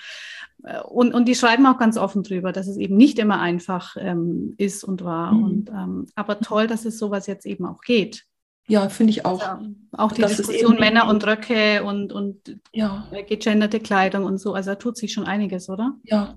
äh, 0.64 0.80
und, 0.80 1.14
und 1.14 1.26
die 1.26 1.34
schreiben 1.34 1.66
auch 1.66 1.78
ganz 1.78 1.96
offen 1.96 2.22
drüber, 2.22 2.52
dass 2.52 2.66
es 2.66 2.76
eben 2.76 2.96
nicht 2.96 3.18
immer 3.18 3.40
einfach 3.40 3.96
ähm, 3.98 4.54
ist 4.58 4.84
und 4.84 5.04
war. 5.04 5.32
Mhm. 5.32 5.42
Und, 5.44 5.70
ähm, 5.70 6.06
aber 6.14 6.40
toll, 6.40 6.66
dass 6.66 6.84
es 6.84 6.98
sowas 6.98 7.26
jetzt 7.26 7.46
eben 7.46 7.64
auch 7.66 7.80
geht. 7.82 8.25
Ja, 8.68 8.88
finde 8.90 9.10
ich 9.12 9.25
auch. 9.25 9.40
Also 9.40 9.75
auch 9.92 10.12
die 10.12 10.20
das 10.20 10.37
Diskussion 10.37 10.76
Männer 10.78 11.08
und 11.08 11.26
Röcke 11.26 11.82
und, 11.82 12.12
und 12.12 12.60
ja. 12.72 13.08
gegenderte 13.26 13.80
Kleidung 13.80 14.25
und 14.25 14.38
so. 14.38 14.52
Also 14.52 14.70
da 14.70 14.75
tut 14.76 14.96
sich 14.98 15.12
schon 15.12 15.25
einiges, 15.25 15.70
oder? 15.70 15.94
Ja, 16.04 16.37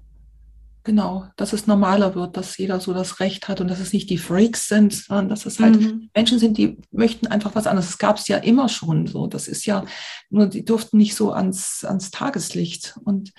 genau. 0.84 1.26
Dass 1.36 1.52
es 1.52 1.68
normaler 1.68 2.16
wird, 2.16 2.38
dass 2.38 2.58
jeder 2.58 2.80
so 2.80 2.94
das 2.94 3.20
Recht 3.20 3.50
hat 3.50 3.60
und 3.60 3.68
dass 3.68 3.82
es 3.82 3.92
nicht 3.92 4.10
die 4.10 4.18
Freaks 4.18 4.70
sind, 4.70 4.94
sondern 4.94 5.28
dass 5.28 5.46
es 5.46 5.60
halt 5.60 5.82
mhm. 5.82 6.10
Menschen 6.16 6.40
sind, 6.40 6.58
die 6.58 6.78
möchten 6.92 7.28
einfach 7.28 7.54
was 7.54 7.68
anderes. 7.68 7.88
Das 7.88 7.98
gab 7.98 8.18
es 8.18 8.30
ja 8.30 8.38
immer 8.38 8.70
schon 8.70 9.08
so. 9.08 9.28
Das 9.28 9.50
ist 9.50 9.66
ja, 9.66 9.84
nur 10.30 10.48
die 10.48 10.64
durften 10.64 10.98
nicht 10.98 11.16
so 11.16 11.34
ans, 11.34 11.84
ans 11.84 12.12
Tageslicht. 12.12 12.96
Und 13.04 13.34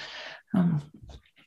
ähm, 0.54 0.82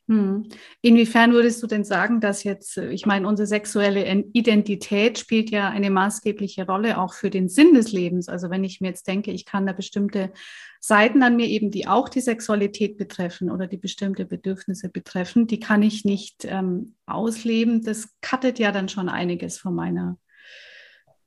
hm. 0.07 0.47
Inwiefern 0.81 1.33
würdest 1.33 1.63
du 1.63 1.67
denn 1.67 1.83
sagen, 1.83 2.21
dass 2.21 2.43
jetzt, 2.43 2.77
äh, 2.77 2.91
ich 2.91 3.07
meine, 3.07 3.27
unsere 3.27 3.47
sexuelle 3.47 4.05
Identität 4.33 5.17
spielt 5.17 5.49
ja 5.49 5.69
eine 5.69 5.89
maßgebliche 5.89 6.67
Rolle 6.67 6.99
auch 6.99 7.13
für 7.13 7.31
den 7.31 7.49
Sinn 7.49 7.73
des 7.73 7.91
Lebens. 7.91 8.29
Also 8.29 8.51
wenn 8.51 8.63
ich 8.63 8.81
mir 8.81 8.89
jetzt 8.89 9.07
denke, 9.07 9.31
ich 9.31 9.45
kann 9.45 9.65
da 9.65 9.73
bestimmte 9.73 10.31
Seiten 10.79 11.23
an 11.23 11.35
mir 11.35 11.47
eben, 11.47 11.71
die 11.71 11.87
auch 11.87 12.07
die 12.07 12.21
Sexualität 12.21 12.97
betreffen 12.97 13.49
oder 13.49 13.65
die 13.65 13.77
bestimmte 13.77 14.25
Bedürfnisse 14.25 14.89
betreffen, 14.89 15.47
die 15.47 15.59
kann 15.59 15.81
ich 15.81 16.05
nicht 16.05 16.45
ähm, 16.45 16.93
ausleben. 17.07 17.83
Das 17.83 18.09
cuttet 18.21 18.59
ja 18.59 18.71
dann 18.71 18.89
schon 18.89 19.09
einiges 19.09 19.57
von 19.57 19.73
meiner 19.73 20.19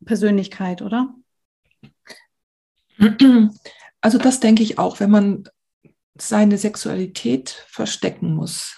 Persönlichkeit, 0.04 0.82
oder? 0.82 1.14
Also 4.00 4.18
das 4.18 4.38
denke 4.38 4.62
ich 4.62 4.78
auch, 4.78 5.00
wenn 5.00 5.10
man 5.10 5.48
seine 6.20 6.58
Sexualität 6.58 7.64
verstecken 7.68 8.34
muss. 8.34 8.76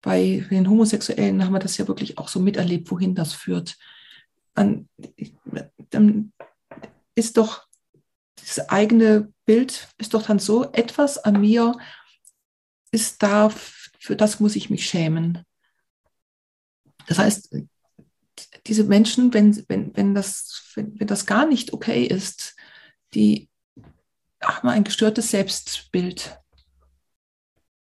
Bei 0.00 0.44
den 0.50 0.68
Homosexuellen 0.68 1.44
haben 1.44 1.52
wir 1.52 1.58
das 1.60 1.76
ja 1.76 1.86
wirklich 1.86 2.18
auch 2.18 2.28
so 2.28 2.40
miterlebt, 2.40 2.90
wohin 2.90 3.14
das 3.14 3.32
führt. 3.32 3.76
Dann, 4.54 4.88
dann 5.90 6.32
ist 7.14 7.36
doch 7.36 7.66
das 8.36 8.68
eigene 8.68 9.32
Bild 9.44 9.88
ist 9.98 10.14
doch 10.14 10.24
dann 10.24 10.38
so, 10.38 10.72
etwas 10.72 11.18
an 11.18 11.40
mir 11.40 11.76
ist 12.90 13.22
da, 13.22 13.50
für 13.98 14.16
das 14.16 14.40
muss 14.40 14.56
ich 14.56 14.70
mich 14.70 14.86
schämen. 14.86 15.44
Das 17.06 17.18
heißt, 17.18 17.56
diese 18.66 18.84
Menschen, 18.84 19.32
wenn, 19.34 19.64
wenn, 19.68 19.96
wenn, 19.96 20.14
das, 20.14 20.72
wenn, 20.74 20.98
wenn 20.98 21.06
das 21.06 21.26
gar 21.26 21.46
nicht 21.46 21.72
okay 21.72 22.04
ist, 22.04 22.56
die 23.14 23.48
haben 24.42 24.68
ein 24.68 24.84
gestörtes 24.84 25.30
Selbstbild. 25.30 26.38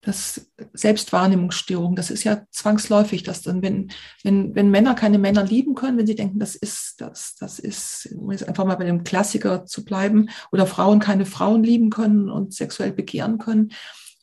Das 0.04 0.52
Selbstwahrnehmungsstörung, 0.74 1.96
das 1.96 2.10
ist 2.10 2.24
ja 2.24 2.44
zwangsläufig, 2.50 3.22
dass 3.22 3.44
dann, 3.44 3.62
wenn, 3.62 3.92
wenn, 4.24 4.56
wenn 4.56 4.72
Männer 4.72 4.96
keine 4.96 5.20
Männer 5.20 5.44
lieben 5.44 5.76
können, 5.76 6.00
wenn 6.00 6.08
sie 6.08 6.16
denken, 6.16 6.40
das 6.40 6.56
ist, 6.56 7.00
das, 7.00 7.36
das 7.36 7.60
ist, 7.60 8.10
um 8.18 8.32
jetzt 8.32 8.48
einfach 8.48 8.66
mal 8.66 8.78
bei 8.78 8.86
dem 8.86 9.04
Klassiker 9.04 9.66
zu 9.66 9.86
bleiben, 9.86 10.30
oder 10.52 10.66
Frauen 10.66 11.00
keine 11.00 11.28
Frauen 11.28 11.64
lieben 11.64 11.92
können 11.92 12.32
und 12.32 12.54
sexuell 12.54 12.94
begehren 12.94 13.38
können, 13.38 13.74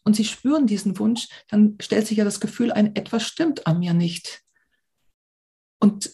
und 0.08 0.16
sie 0.16 0.24
spüren 0.24 0.66
diesen 0.66 0.98
Wunsch, 0.98 1.28
dann 1.48 1.76
stellt 1.80 2.06
sich 2.06 2.16
ja 2.16 2.24
das 2.24 2.40
Gefühl 2.40 2.72
ein, 2.72 2.96
etwas 2.96 3.24
stimmt 3.24 3.66
an 3.66 3.78
mir 3.78 3.92
nicht. 3.92 4.40
Und 5.78 6.12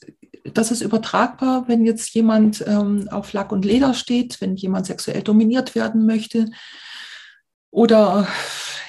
das 0.52 0.70
ist 0.70 0.83
übertragbar, 0.83 1.68
wenn 1.68 1.87
jetzt 1.87 2.14
jemand 2.14 2.62
ähm, 2.66 3.09
auf 3.11 3.33
Lack 3.33 3.50
und 3.50 3.64
Leder 3.64 3.94
steht, 3.94 4.40
wenn 4.40 4.57
jemand 4.57 4.87
sexuell 4.87 5.22
dominiert 5.22 5.74
werden 5.74 6.04
möchte 6.04 6.50
oder 7.70 8.28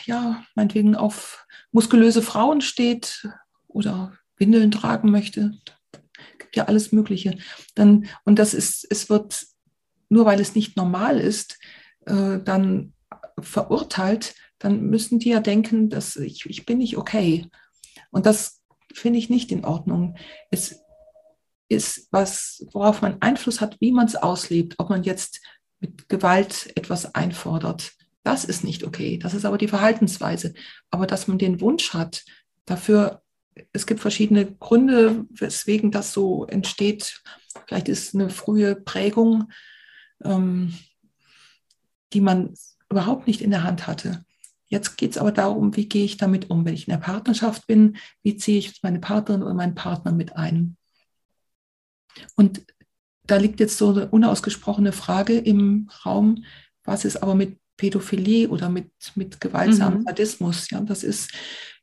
ja, 0.05 0.43
meinetwegen 0.53 0.95
auf 0.95 1.45
muskulöse 1.71 2.21
Frauen 2.21 2.61
steht 2.61 3.27
oder 3.67 4.13
Windeln 4.37 4.71
tragen 4.71 5.11
möchte. 5.11 5.53
Gibt 6.37 6.55
ja 6.55 6.65
alles 6.65 6.91
Mögliche. 6.91 7.37
Dann, 7.73 8.07
und 8.25 8.37
das 8.37 8.53
ist, 8.53 8.85
es 8.89 9.09
wird, 9.09 9.45
nur 10.09 10.25
weil 10.25 10.39
es 10.39 10.55
nicht 10.55 10.77
normal 10.77 11.19
ist, 11.19 11.57
äh, 12.05 12.39
dann 12.43 12.93
verurteilt, 13.39 14.35
dann 14.59 14.81
müssen 14.83 15.19
die 15.19 15.29
ja 15.29 15.39
denken, 15.39 15.89
dass 15.89 16.15
ich, 16.15 16.45
ich 16.45 16.65
bin 16.65 16.77
nicht 16.77 16.97
okay. 16.97 17.49
Und 18.11 18.25
das 18.25 18.61
finde 18.93 19.19
ich 19.19 19.29
nicht 19.29 19.51
in 19.51 19.65
Ordnung. 19.65 20.15
Es 20.51 20.84
ist 21.67 22.07
was, 22.11 22.65
worauf 22.71 23.01
man 23.01 23.21
Einfluss 23.21 23.61
hat, 23.61 23.77
wie 23.79 23.91
man 23.91 24.07
es 24.07 24.15
auslebt, 24.15 24.75
ob 24.77 24.89
man 24.89 25.03
jetzt 25.03 25.41
mit 25.79 26.09
Gewalt 26.09 26.71
etwas 26.75 27.15
einfordert. 27.15 27.93
Das 28.23 28.43
ist 28.43 28.63
nicht 28.63 28.83
okay. 28.83 29.17
Das 29.17 29.33
ist 29.33 29.45
aber 29.45 29.57
die 29.57 29.67
Verhaltensweise. 29.67 30.53
Aber 30.89 31.05
dass 31.05 31.27
man 31.27 31.37
den 31.37 31.61
Wunsch 31.61 31.93
hat, 31.93 32.23
dafür, 32.65 33.21
es 33.71 33.85
gibt 33.85 33.99
verschiedene 33.99 34.45
Gründe, 34.45 35.25
weswegen 35.29 35.91
das 35.91 36.11
so 36.11 36.45
entsteht. 36.45 37.21
Vielleicht 37.67 37.87
ist 37.87 38.15
eine 38.15 38.29
frühe 38.29 38.75
Prägung, 38.75 39.51
ähm, 40.23 40.75
die 42.13 42.21
man 42.21 42.53
überhaupt 42.89 43.27
nicht 43.27 43.41
in 43.41 43.51
der 43.51 43.63
Hand 43.63 43.87
hatte. 43.87 44.25
Jetzt 44.67 44.97
geht 44.97 45.11
es 45.11 45.17
aber 45.17 45.31
darum, 45.31 45.75
wie 45.75 45.87
gehe 45.87 46.05
ich 46.05 46.17
damit 46.17 46.49
um, 46.49 46.65
wenn 46.65 46.73
ich 46.73 46.87
in 46.87 46.91
der 46.91 46.97
Partnerschaft 46.97 47.67
bin, 47.67 47.97
wie 48.23 48.35
ziehe 48.35 48.57
ich 48.57 48.81
meine 48.81 48.99
Partnerin 48.99 49.43
oder 49.43 49.53
meinen 49.53 49.75
Partner 49.75 50.11
mit 50.11 50.35
ein. 50.35 50.77
Und 52.35 52.65
da 53.27 53.37
liegt 53.37 53.59
jetzt 53.59 53.77
so 53.77 53.89
eine 53.89 54.09
unausgesprochene 54.09 54.91
Frage 54.91 55.37
im 55.37 55.89
Raum, 56.05 56.43
was 56.83 57.05
ist 57.05 57.17
aber 57.17 57.35
mit 57.35 57.57
Pädophilie 57.77 58.49
oder 58.49 58.69
mit, 58.69 58.91
mit 59.15 59.41
gewaltsamem 59.41 59.99
mhm. 59.99 60.03
Sadismus? 60.03 60.69
Ja, 60.69 60.81
das 60.81 61.03
ist, 61.03 61.31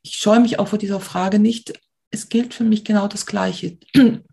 ich 0.01 0.15
scheue 0.15 0.39
mich 0.39 0.59
auch 0.59 0.67
vor 0.67 0.79
dieser 0.79 0.99
Frage 0.99 1.39
nicht. 1.39 1.73
Es 2.09 2.29
gilt 2.29 2.53
für 2.53 2.63
mich 2.63 2.83
genau 2.83 3.07
das 3.07 3.25
Gleiche. 3.25 3.77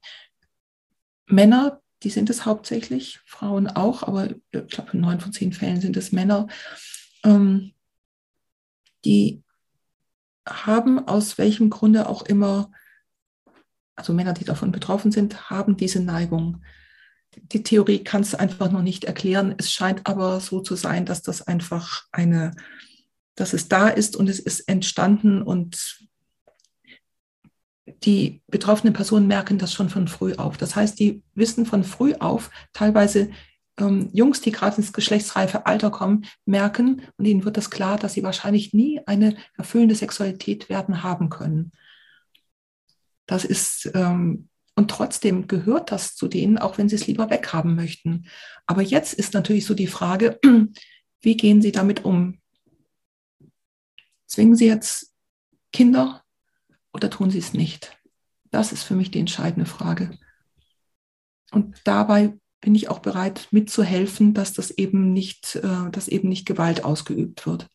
Männer, 1.26 1.80
die 2.02 2.10
sind 2.10 2.30
es 2.30 2.46
hauptsächlich, 2.46 3.20
Frauen 3.26 3.68
auch, 3.68 4.02
aber 4.02 4.30
ich 4.30 4.66
glaube, 4.68 4.90
in 4.92 5.00
neun 5.00 5.20
von 5.20 5.32
zehn 5.32 5.52
Fällen 5.52 5.80
sind 5.80 5.96
es 5.96 6.12
Männer, 6.12 6.48
ähm, 7.24 7.72
die 9.04 9.42
haben 10.48 11.06
aus 11.06 11.38
welchem 11.38 11.70
Grunde 11.70 12.08
auch 12.08 12.22
immer 12.22 12.70
also 14.00 14.12
Männer, 14.12 14.32
die 14.32 14.44
davon 14.44 14.72
betroffen 14.72 15.12
sind, 15.12 15.50
haben 15.50 15.76
diese 15.76 16.00
Neigung. 16.00 16.62
Die 17.52 17.62
Theorie 17.62 18.02
kann 18.02 18.22
es 18.22 18.34
einfach 18.34 18.70
noch 18.70 18.82
nicht 18.82 19.04
erklären. 19.04 19.54
Es 19.58 19.70
scheint 19.70 20.06
aber 20.06 20.40
so 20.40 20.60
zu 20.60 20.74
sein, 20.74 21.06
dass 21.06 21.22
das 21.22 21.42
einfach 21.42 22.04
eine, 22.10 22.52
dass 23.36 23.52
es 23.52 23.68
da 23.68 23.88
ist 23.88 24.16
und 24.16 24.28
es 24.28 24.40
ist 24.40 24.60
entstanden 24.68 25.42
und 25.42 26.08
die 28.04 28.42
betroffenen 28.48 28.94
Personen 28.94 29.26
merken 29.26 29.58
das 29.58 29.74
schon 29.74 29.90
von 29.90 30.08
früh 30.08 30.34
auf. 30.34 30.56
Das 30.56 30.76
heißt, 30.76 30.98
die 30.98 31.22
wissen 31.34 31.66
von 31.66 31.84
früh 31.84 32.14
auf 32.14 32.50
teilweise, 32.72 33.30
ähm, 33.78 34.08
Jungs, 34.12 34.40
die 34.40 34.52
gerade 34.52 34.78
ins 34.78 34.92
geschlechtsreife 34.92 35.66
Alter 35.66 35.90
kommen, 35.90 36.24
merken 36.46 37.02
und 37.18 37.26
ihnen 37.26 37.44
wird 37.44 37.56
das 37.56 37.70
klar, 37.70 37.98
dass 37.98 38.14
sie 38.14 38.22
wahrscheinlich 38.22 38.72
nie 38.72 39.00
eine 39.06 39.36
erfüllende 39.58 39.94
Sexualität 39.94 40.68
werden 40.68 41.02
haben 41.02 41.28
können. 41.28 41.72
Das 43.30 43.44
ist, 43.44 43.88
ähm, 43.94 44.48
und 44.74 44.90
trotzdem 44.90 45.46
gehört 45.46 45.92
das 45.92 46.16
zu 46.16 46.26
denen, 46.26 46.58
auch 46.58 46.78
wenn 46.78 46.88
sie 46.88 46.96
es 46.96 47.06
lieber 47.06 47.30
weghaben 47.30 47.76
möchten. 47.76 48.26
Aber 48.66 48.82
jetzt 48.82 49.14
ist 49.14 49.34
natürlich 49.34 49.66
so 49.66 49.74
die 49.74 49.86
Frage, 49.86 50.40
wie 51.20 51.36
gehen 51.36 51.62
sie 51.62 51.70
damit 51.70 52.04
um? 52.04 52.40
Zwingen 54.26 54.56
sie 54.56 54.66
jetzt 54.66 55.14
Kinder 55.72 56.24
oder 56.92 57.08
tun 57.08 57.30
sie 57.30 57.38
es 57.38 57.54
nicht? 57.54 57.96
Das 58.50 58.72
ist 58.72 58.82
für 58.82 58.96
mich 58.96 59.12
die 59.12 59.20
entscheidende 59.20 59.70
Frage. 59.70 60.18
Und 61.52 61.80
dabei 61.84 62.36
bin 62.60 62.74
ich 62.74 62.88
auch 62.88 62.98
bereit 62.98 63.46
mitzuhelfen, 63.52 64.34
dass 64.34 64.54
das 64.54 64.72
eben 64.72 65.12
nicht, 65.12 65.54
äh, 65.54 65.90
dass 65.92 66.08
eben 66.08 66.28
nicht 66.28 66.46
Gewalt 66.46 66.82
ausgeübt 66.82 67.46
wird. 67.46 67.68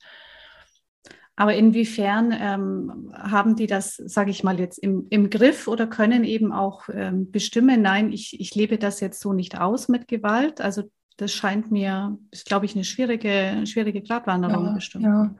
Aber 1.37 1.53
inwiefern 1.53 2.33
ähm, 2.37 3.13
haben 3.13 3.55
die 3.55 3.67
das, 3.67 3.95
sage 3.95 4.31
ich 4.31 4.43
mal, 4.43 4.59
jetzt 4.59 4.77
im, 4.77 5.07
im 5.09 5.29
Griff 5.29 5.67
oder 5.67 5.85
können 5.85 6.23
eben 6.23 6.53
auch 6.53 6.87
ähm, 6.93 7.29
bestimmen, 7.31 7.81
nein, 7.81 8.11
ich, 8.13 8.39
ich 8.39 8.55
lebe 8.55 8.77
das 8.77 9.01
jetzt 9.01 9.19
so 9.19 9.33
nicht 9.33 9.59
aus 9.59 9.89
mit 9.89 10.07
Gewalt? 10.07 10.61
Also 10.61 10.83
das 11.17 11.31
scheint 11.33 11.71
mir, 11.71 12.17
ist, 12.31 12.45
glaube 12.45 12.65
ich, 12.65 12.75
eine 12.75 12.83
schwierige, 12.83 13.65
schwierige 13.65 14.01
Gratwanderung 14.01 14.65
ja, 14.67 14.73
bestimmt. 14.73 15.03
Ja. 15.03 15.35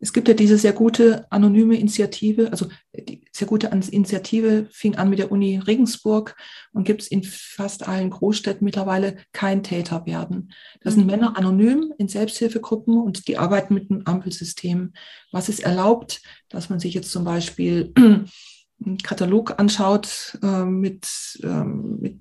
Es 0.00 0.12
gibt 0.12 0.28
ja 0.28 0.34
diese 0.34 0.58
sehr 0.58 0.72
gute 0.72 1.30
anonyme 1.30 1.76
Initiative, 1.76 2.50
also 2.50 2.66
die 2.92 3.17
sehr 3.38 3.46
gute 3.46 3.68
Initiative 3.68 4.66
fing 4.72 4.96
an 4.96 5.10
mit 5.10 5.20
der 5.20 5.30
Uni 5.30 5.58
Regensburg 5.58 6.36
und 6.72 6.82
gibt 6.82 7.02
es 7.02 7.08
in 7.08 7.22
fast 7.22 7.86
allen 7.86 8.10
Großstädten 8.10 8.64
mittlerweile 8.64 9.16
kein 9.32 9.62
Täter 9.62 10.06
werden. 10.06 10.52
Das 10.80 10.94
mhm. 10.94 11.00
sind 11.00 11.06
Männer 11.06 11.36
anonym 11.36 11.94
in 11.98 12.08
Selbsthilfegruppen 12.08 13.00
und 13.00 13.28
die 13.28 13.38
arbeiten 13.38 13.74
mit 13.74 13.90
einem 13.90 14.02
Ampelsystem, 14.06 14.92
was 15.30 15.48
es 15.48 15.60
erlaubt, 15.60 16.20
dass 16.48 16.68
man 16.68 16.80
sich 16.80 16.94
jetzt 16.94 17.12
zum 17.12 17.24
Beispiel 17.24 17.92
einen 17.96 18.98
Katalog 19.04 19.60
anschaut 19.60 20.36
äh, 20.42 20.64
mit, 20.64 21.06
äh, 21.44 21.64
mit 21.64 22.20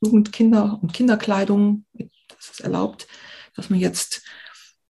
Jugendkinder 0.00 0.78
und 0.80 0.92
Kinderkleidung. 0.92 1.84
Das 1.94 2.50
ist 2.50 2.60
erlaubt, 2.60 3.08
dass 3.56 3.70
man 3.70 3.80
jetzt 3.80 4.22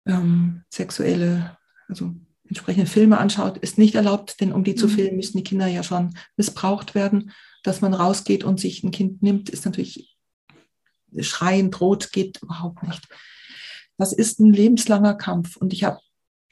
ähm, 0.04 0.64
sexuelle, 0.68 1.56
also 1.86 2.12
entsprechende 2.48 2.86
Filme 2.86 3.18
anschaut, 3.18 3.58
ist 3.58 3.78
nicht 3.78 3.94
erlaubt, 3.94 4.40
denn 4.40 4.52
um 4.52 4.64
die 4.64 4.72
mhm. 4.72 4.76
zu 4.76 4.88
filmen, 4.88 5.16
müssen 5.16 5.36
die 5.36 5.44
Kinder 5.44 5.66
ja 5.66 5.82
schon 5.82 6.14
missbraucht 6.36 6.94
werden. 6.94 7.32
Dass 7.64 7.80
man 7.80 7.92
rausgeht 7.92 8.44
und 8.44 8.60
sich 8.60 8.84
ein 8.84 8.92
Kind 8.92 9.22
nimmt, 9.22 9.50
ist 9.50 9.64
natürlich 9.64 10.16
schreien, 11.20 11.70
droht, 11.70 12.12
geht 12.12 12.40
überhaupt 12.42 12.82
nicht. 12.82 13.08
Das 13.96 14.12
ist 14.12 14.38
ein 14.38 14.52
lebenslanger 14.52 15.14
Kampf 15.14 15.56
und 15.56 15.72
ich 15.72 15.84
habe 15.84 16.00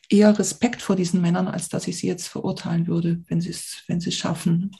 eher 0.09 0.37
Respekt 0.39 0.83
vor 0.83 0.97
diesen 0.97 1.21
Männern, 1.21 1.49
als 1.49 1.69
dass 1.69 1.87
ich 1.87 1.99
sie 1.99 2.07
jetzt 2.07 2.29
verurteilen 2.29 2.87
würde, 2.87 3.23
wenn 3.29 3.41
sie 3.41 3.51
es 3.51 3.83
wenn 3.87 3.99
es 3.99 4.15
schaffen. 4.15 4.73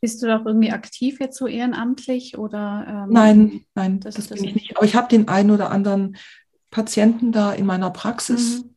Bist 0.00 0.22
du 0.22 0.26
doch 0.26 0.46
irgendwie 0.46 0.70
aktiv 0.70 1.18
jetzt 1.20 1.38
so 1.38 1.46
ehrenamtlich 1.46 2.38
oder? 2.38 3.06
Ähm, 3.08 3.12
nein, 3.12 3.64
nein, 3.74 4.00
das, 4.00 4.14
das 4.14 4.28
bin 4.28 4.44
ich 4.44 4.54
nicht. 4.54 4.76
Aber 4.76 4.84
ich 4.84 4.94
habe 4.94 5.08
den 5.08 5.28
einen 5.28 5.50
oder 5.50 5.70
anderen 5.70 6.16
Patienten 6.70 7.32
da 7.32 7.52
in 7.52 7.66
meiner 7.66 7.90
Praxis 7.90 8.58
mhm. 8.58 8.74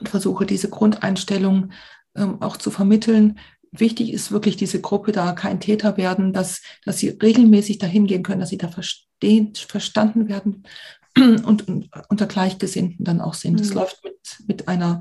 und 0.00 0.08
versuche 0.08 0.46
diese 0.46 0.70
Grundeinstellung 0.70 1.70
ähm, 2.14 2.40
auch 2.40 2.56
zu 2.56 2.70
vermitteln. 2.70 3.38
Wichtig 3.72 4.12
ist 4.12 4.30
wirklich 4.30 4.56
diese 4.56 4.80
Gruppe 4.80 5.12
da 5.12 5.32
kein 5.32 5.60
Täter 5.60 5.96
werden, 5.96 6.32
dass, 6.32 6.62
dass 6.84 6.98
sie 6.98 7.08
regelmäßig 7.08 7.78
dahin 7.78 8.06
gehen 8.06 8.22
können, 8.22 8.40
dass 8.40 8.50
sie 8.50 8.58
da 8.58 8.68
verstehen, 8.68 9.54
verstanden 9.54 10.28
werden 10.28 10.64
und, 11.16 11.68
und 11.68 11.90
unter 12.08 12.26
Gleichgesinnten 12.26 13.04
dann 13.04 13.20
auch 13.20 13.34
sind. 13.34 13.60
Es 13.60 13.70
mhm. 13.70 13.76
läuft 13.76 14.04
mit, 14.04 14.18
mit 14.46 14.68
einer 14.68 15.00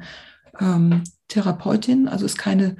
ähm, 0.59 1.03
Therapeutin, 1.27 2.07
also 2.07 2.25
ist 2.25 2.37
keine 2.37 2.77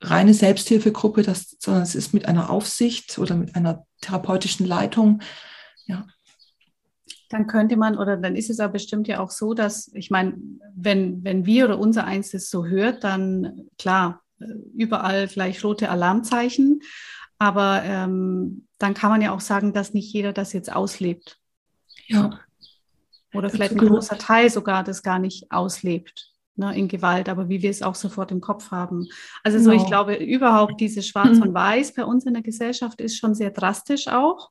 reine 0.00 0.34
Selbsthilfegruppe, 0.34 1.22
das, 1.22 1.56
sondern 1.58 1.82
es 1.82 1.94
ist 1.94 2.14
mit 2.14 2.26
einer 2.26 2.50
Aufsicht 2.50 3.18
oder 3.18 3.34
mit 3.34 3.56
einer 3.56 3.86
therapeutischen 4.00 4.66
Leitung. 4.66 5.20
Ja. 5.86 6.06
Dann 7.28 7.46
könnte 7.46 7.76
man, 7.76 7.98
oder 7.98 8.16
dann 8.16 8.36
ist 8.36 8.50
es 8.50 8.60
aber 8.60 8.74
bestimmt 8.74 9.06
ja 9.06 9.20
auch 9.20 9.30
so, 9.30 9.54
dass, 9.54 9.90
ich 9.94 10.10
meine, 10.10 10.34
wenn, 10.74 11.22
wenn 11.24 11.44
wir 11.44 11.66
oder 11.66 11.78
unser 11.78 12.04
Eins 12.04 12.30
das 12.30 12.48
so 12.48 12.66
hört, 12.66 13.04
dann 13.04 13.68
klar, 13.78 14.22
überall 14.74 15.26
gleich 15.28 15.62
rote 15.64 15.90
Alarmzeichen. 15.90 16.80
Aber 17.38 17.82
ähm, 17.84 18.66
dann 18.78 18.94
kann 18.94 19.10
man 19.10 19.22
ja 19.22 19.32
auch 19.32 19.40
sagen, 19.40 19.72
dass 19.72 19.94
nicht 19.94 20.12
jeder 20.12 20.32
das 20.32 20.52
jetzt 20.52 20.72
auslebt. 20.72 21.38
Ja. 22.06 22.40
Oder 23.34 23.50
vielleicht 23.50 23.72
ein 23.72 23.78
großer 23.78 24.18
Teil 24.18 24.50
sogar 24.50 24.82
das 24.82 25.02
gar 25.02 25.18
nicht 25.18 25.52
auslebt 25.52 26.32
ne, 26.58 26.76
in 26.76 26.88
Gewalt, 26.88 27.28
aber 27.28 27.48
wie 27.48 27.62
wir 27.62 27.70
es 27.70 27.82
auch 27.82 27.94
sofort 27.94 28.32
im 28.32 28.40
Kopf 28.40 28.70
haben. 28.70 29.06
Also 29.44 29.58
genau. 29.58 29.70
so, 29.70 29.76
ich 29.76 29.84
genau. 29.84 30.04
glaube, 30.04 30.14
überhaupt 30.16 30.80
dieses 30.80 31.06
Schwarz 31.06 31.36
mhm. 31.36 31.42
und 31.42 31.54
Weiß 31.54 31.94
bei 31.94 32.04
uns 32.04 32.26
in 32.26 32.34
der 32.34 32.42
Gesellschaft 32.42 33.00
ist 33.00 33.16
schon 33.16 33.34
sehr 33.34 33.50
drastisch 33.50 34.08
auch. 34.08 34.50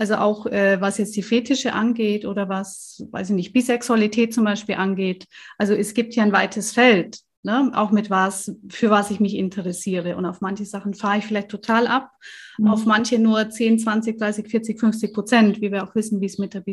Also 0.00 0.14
auch 0.14 0.46
äh, 0.46 0.80
was 0.80 0.96
jetzt 0.96 1.14
die 1.14 1.22
Fetische 1.22 1.74
angeht 1.74 2.24
oder 2.24 2.48
was, 2.48 3.06
weiß 3.10 3.28
ich 3.28 3.36
nicht, 3.36 3.52
Bisexualität 3.52 4.32
zum 4.32 4.44
Beispiel 4.44 4.76
angeht. 4.76 5.26
Also 5.58 5.74
es 5.74 5.92
gibt 5.92 6.14
ja 6.14 6.22
ein 6.22 6.32
weites 6.32 6.72
Feld, 6.72 7.18
ne? 7.42 7.70
auch 7.74 7.90
mit 7.90 8.08
was, 8.08 8.50
für 8.70 8.88
was 8.88 9.10
ich 9.10 9.20
mich 9.20 9.34
interessiere. 9.34 10.16
Und 10.16 10.24
auf 10.24 10.40
manche 10.40 10.64
Sachen 10.64 10.94
fahre 10.94 11.18
ich 11.18 11.26
vielleicht 11.26 11.50
total 11.50 11.86
ab, 11.86 12.12
mhm. 12.56 12.68
auf 12.68 12.86
manche 12.86 13.18
nur 13.18 13.50
10, 13.50 13.78
20, 13.78 14.18
30, 14.18 14.48
40, 14.48 14.80
50 14.80 15.12
Prozent, 15.12 15.60
wie 15.60 15.70
wir 15.70 15.84
auch 15.84 15.94
wissen, 15.94 16.22
wie 16.22 16.26
es 16.26 16.38
mit 16.38 16.54
der 16.54 16.64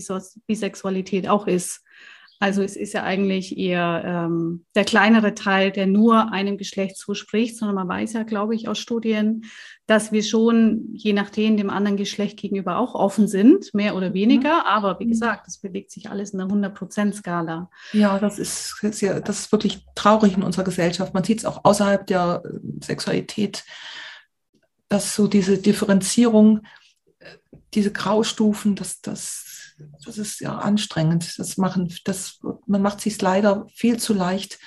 Bisexualität 0.48 1.28
auch 1.28 1.48
ist. 1.48 1.84
Also 2.40 2.62
es 2.62 2.76
ist 2.76 2.94
ja 2.94 3.04
eigentlich 3.04 3.58
eher 3.58 4.04
ähm, 4.06 4.66
der 4.76 4.86
kleinere 4.86 5.34
Teil, 5.34 5.72
der 5.72 5.88
nur 5.88 6.32
einem 6.32 6.58
Geschlecht 6.58 6.96
zuspricht, 6.96 7.58
sondern 7.58 7.76
man 7.76 7.88
weiß 7.88 8.14
ja, 8.14 8.24
glaube 8.24 8.56
ich, 8.56 8.68
aus 8.68 8.78
Studien, 8.78 9.44
dass 9.88 10.12
wir 10.12 10.22
schon 10.22 10.90
je 10.92 11.14
nachdem 11.14 11.56
dem 11.56 11.70
anderen 11.70 11.96
Geschlecht 11.96 12.38
gegenüber 12.38 12.78
auch 12.78 12.94
offen 12.94 13.28
sind, 13.28 13.74
mehr 13.74 13.96
oder 13.96 14.14
weniger. 14.14 14.56
Mhm. 14.56 14.68
Aber 14.68 15.00
wie 15.00 15.06
mhm. 15.06 15.12
gesagt, 15.12 15.48
das 15.48 15.58
bewegt 15.58 15.92
sich 15.92 16.10
alles 16.10 16.32
in 16.32 16.42
einer 16.42 16.54
100-Prozent-Skala. 16.54 17.70
Ja, 17.94 18.20
das 18.20 18.38
ist, 18.38 18.76
ja, 19.02 19.20
das 19.22 19.40
ist 19.40 19.52
wirklich 19.54 19.86
traurig 19.96 20.36
in 20.36 20.44
unserer 20.44 20.66
Gesellschaft. 20.66 21.14
Man 21.14 21.24
sieht 21.24 21.40
es 21.40 21.46
auch 21.46 21.64
außerhalb 21.64 22.06
der 22.06 22.44
äh, 22.44 22.84
Sexualität, 22.84 23.64
dass 24.90 25.16
so 25.16 25.28
diese 25.28 25.58
Differenzierung, 25.58 26.64
äh, 27.20 27.38
diese 27.74 27.92
Graustufen, 27.92 28.76
dass 28.76 29.02
das 29.02 29.46
das 30.06 30.18
ist 30.18 30.40
ja 30.40 30.58
anstrengend. 30.58 31.38
Das 31.38 31.58
machen, 31.58 31.94
das, 32.04 32.40
man 32.66 32.82
macht 32.82 33.00
sich 33.00 33.22
leider 33.22 33.68
viel 33.76 33.98
zu 33.98 34.14
leicht. 34.14 34.60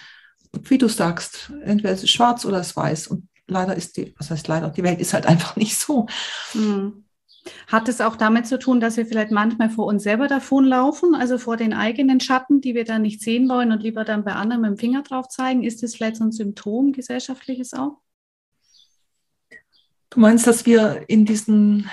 Wie 0.53 0.79
du 0.79 0.89
sagst, 0.89 1.53
entweder 1.63 1.93
es 1.93 2.05
ist 2.05 2.11
schwarz 2.11 2.45
oder 2.45 2.61
es 2.61 2.69
ist 2.69 2.77
weiß. 2.77 3.07
Und 3.09 3.29
leider 3.51 3.75
ist 3.77 3.97
die, 3.97 4.15
was 4.19 4.31
heißt 4.31 4.49
leider, 4.49 4.71
die 4.71 4.83
Welt 4.83 5.01
ist 5.01 5.15
halt 5.15 5.27
einfach 5.29 5.57
nicht 5.57 5.77
so. 5.77 6.07
Hm. 6.53 7.05
Hat 7.67 7.89
es 7.89 8.01
auch 8.01 8.17
damit 8.17 8.47
zu 8.47 8.59
tun, 8.59 8.81
dass 8.81 8.97
wir 8.97 9.07
vielleicht 9.07 9.31
manchmal 9.31 9.71
vor 9.71 9.87
uns 9.87 10.03
selber 10.03 10.29
davonlaufen, 10.29 11.15
also 11.15 11.39
vor 11.39 11.57
den 11.57 11.73
eigenen 11.73 12.21
Schatten, 12.21 12.61
die 12.61 12.75
wir 12.75 12.85
dann 12.85 13.03
nicht 13.03 13.23
sehen 13.23 13.49
wollen 13.49 13.73
und 13.73 13.83
lieber 13.83 14.05
dann 14.05 14.25
bei 14.25 14.33
anderen 14.33 14.63
mit 14.63 14.71
dem 14.71 14.77
Finger 14.79 15.03
drauf 15.03 15.29
zeigen? 15.29 15.65
Ist 15.65 15.83
das 15.83 15.95
vielleicht 15.95 16.17
so 16.17 16.25
ein 16.25 16.33
Symptom 16.33 16.93
gesellschaftliches 16.93 17.73
auch? 17.73 17.99
Du 20.11 20.21
meinst, 20.21 20.47
dass 20.47 20.67
wir 20.67 21.05
in 21.09 21.25
diesen 21.25 21.89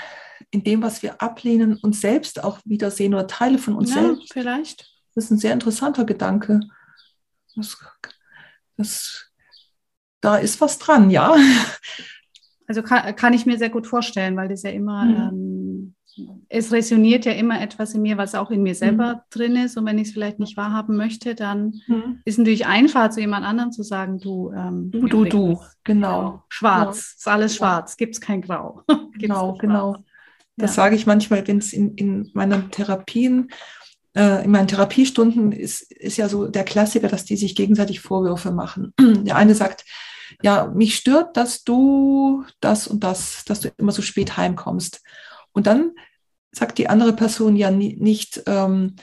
in 0.51 0.63
dem, 0.63 0.81
was 0.81 1.03
wir 1.03 1.21
ablehnen, 1.21 1.77
uns 1.77 2.01
selbst 2.01 2.43
auch 2.43 2.59
wiedersehen 2.65 3.13
oder 3.13 3.27
Teile 3.27 3.57
von 3.57 3.75
uns 3.75 3.93
ja, 3.93 4.01
selbst. 4.01 4.33
Vielleicht. 4.33 4.89
Das 5.13 5.25
ist 5.25 5.31
ein 5.31 5.37
sehr 5.37 5.53
interessanter 5.53 6.05
Gedanke. 6.05 6.59
Das, 7.55 7.77
das, 8.77 9.26
da 10.21 10.37
ist 10.37 10.61
was 10.61 10.79
dran, 10.79 11.09
ja. 11.09 11.35
Also 12.67 12.83
kann, 12.83 13.15
kann 13.15 13.33
ich 13.33 13.45
mir 13.45 13.57
sehr 13.57 13.69
gut 13.69 13.87
vorstellen, 13.87 14.35
weil 14.35 14.49
das 14.49 14.63
ja 14.63 14.71
immer, 14.71 15.05
mhm. 15.05 15.95
ähm, 16.17 16.37
es 16.49 16.71
resoniert 16.71 17.25
ja 17.25 17.31
immer 17.31 17.61
etwas 17.61 17.93
in 17.93 18.01
mir, 18.01 18.17
was 18.17 18.35
auch 18.35 18.51
in 18.51 18.63
mir 18.63 18.75
selber 18.75 19.15
mhm. 19.15 19.19
drin 19.29 19.55
ist. 19.55 19.77
Und 19.77 19.85
wenn 19.85 19.99
ich 19.99 20.07
es 20.07 20.13
vielleicht 20.13 20.39
nicht 20.39 20.57
wahrhaben 20.57 20.97
möchte, 20.97 21.35
dann 21.35 21.81
mhm. 21.87 22.21
ist 22.25 22.37
natürlich 22.37 22.65
einfach, 22.65 23.09
zu 23.09 23.21
jemand 23.21 23.45
anderem 23.45 23.71
zu 23.71 23.83
sagen, 23.83 24.19
du, 24.19 24.51
ähm, 24.51 24.91
du, 24.91 25.07
du, 25.07 25.25
du, 25.25 25.59
genau. 25.83 26.43
Schwarz, 26.49 26.97
ja. 26.97 27.17
ist 27.17 27.27
alles 27.27 27.55
schwarz, 27.55 27.97
gibt 27.97 28.15
es 28.15 28.21
kein 28.21 28.41
Grau. 28.41 28.81
genau, 29.17 29.53
genau. 29.53 29.97
Das 30.57 30.75
ja. 30.75 30.83
sage 30.83 30.95
ich 30.95 31.05
manchmal, 31.05 31.47
wenn 31.47 31.59
es 31.59 31.71
in, 31.71 31.93
in 31.95 32.31
meinen 32.33 32.71
Therapien, 32.71 33.49
äh, 34.17 34.43
in 34.43 34.49
meinen 34.49 34.67
Therapiestunden 34.67 35.51
ist, 35.51 35.91
ist 35.91 36.17
ja 36.17 36.27
so 36.27 36.47
der 36.47 36.63
Klassiker, 36.63 37.07
dass 37.07 37.23
die 37.23 37.37
sich 37.37 37.55
gegenseitig 37.55 37.99
Vorwürfe 37.99 38.51
machen. 38.51 38.93
Der 38.99 39.35
eine 39.35 39.53
sagt, 39.53 39.85
ja, 40.41 40.71
mich 40.73 40.95
stört, 40.95 41.37
dass 41.37 41.63
du 41.63 42.43
das 42.59 42.87
und 42.87 43.03
das, 43.03 43.45
dass 43.45 43.59
du 43.59 43.69
immer 43.77 43.91
so 43.91 44.01
spät 44.01 44.35
heimkommst. 44.35 45.01
Und 45.51 45.67
dann 45.67 45.91
sagt 46.51 46.79
die 46.79 46.89
andere 46.89 47.13
Person 47.13 47.55
ja 47.55 47.69
nicht, 47.69 48.41
ähm, 48.47 48.95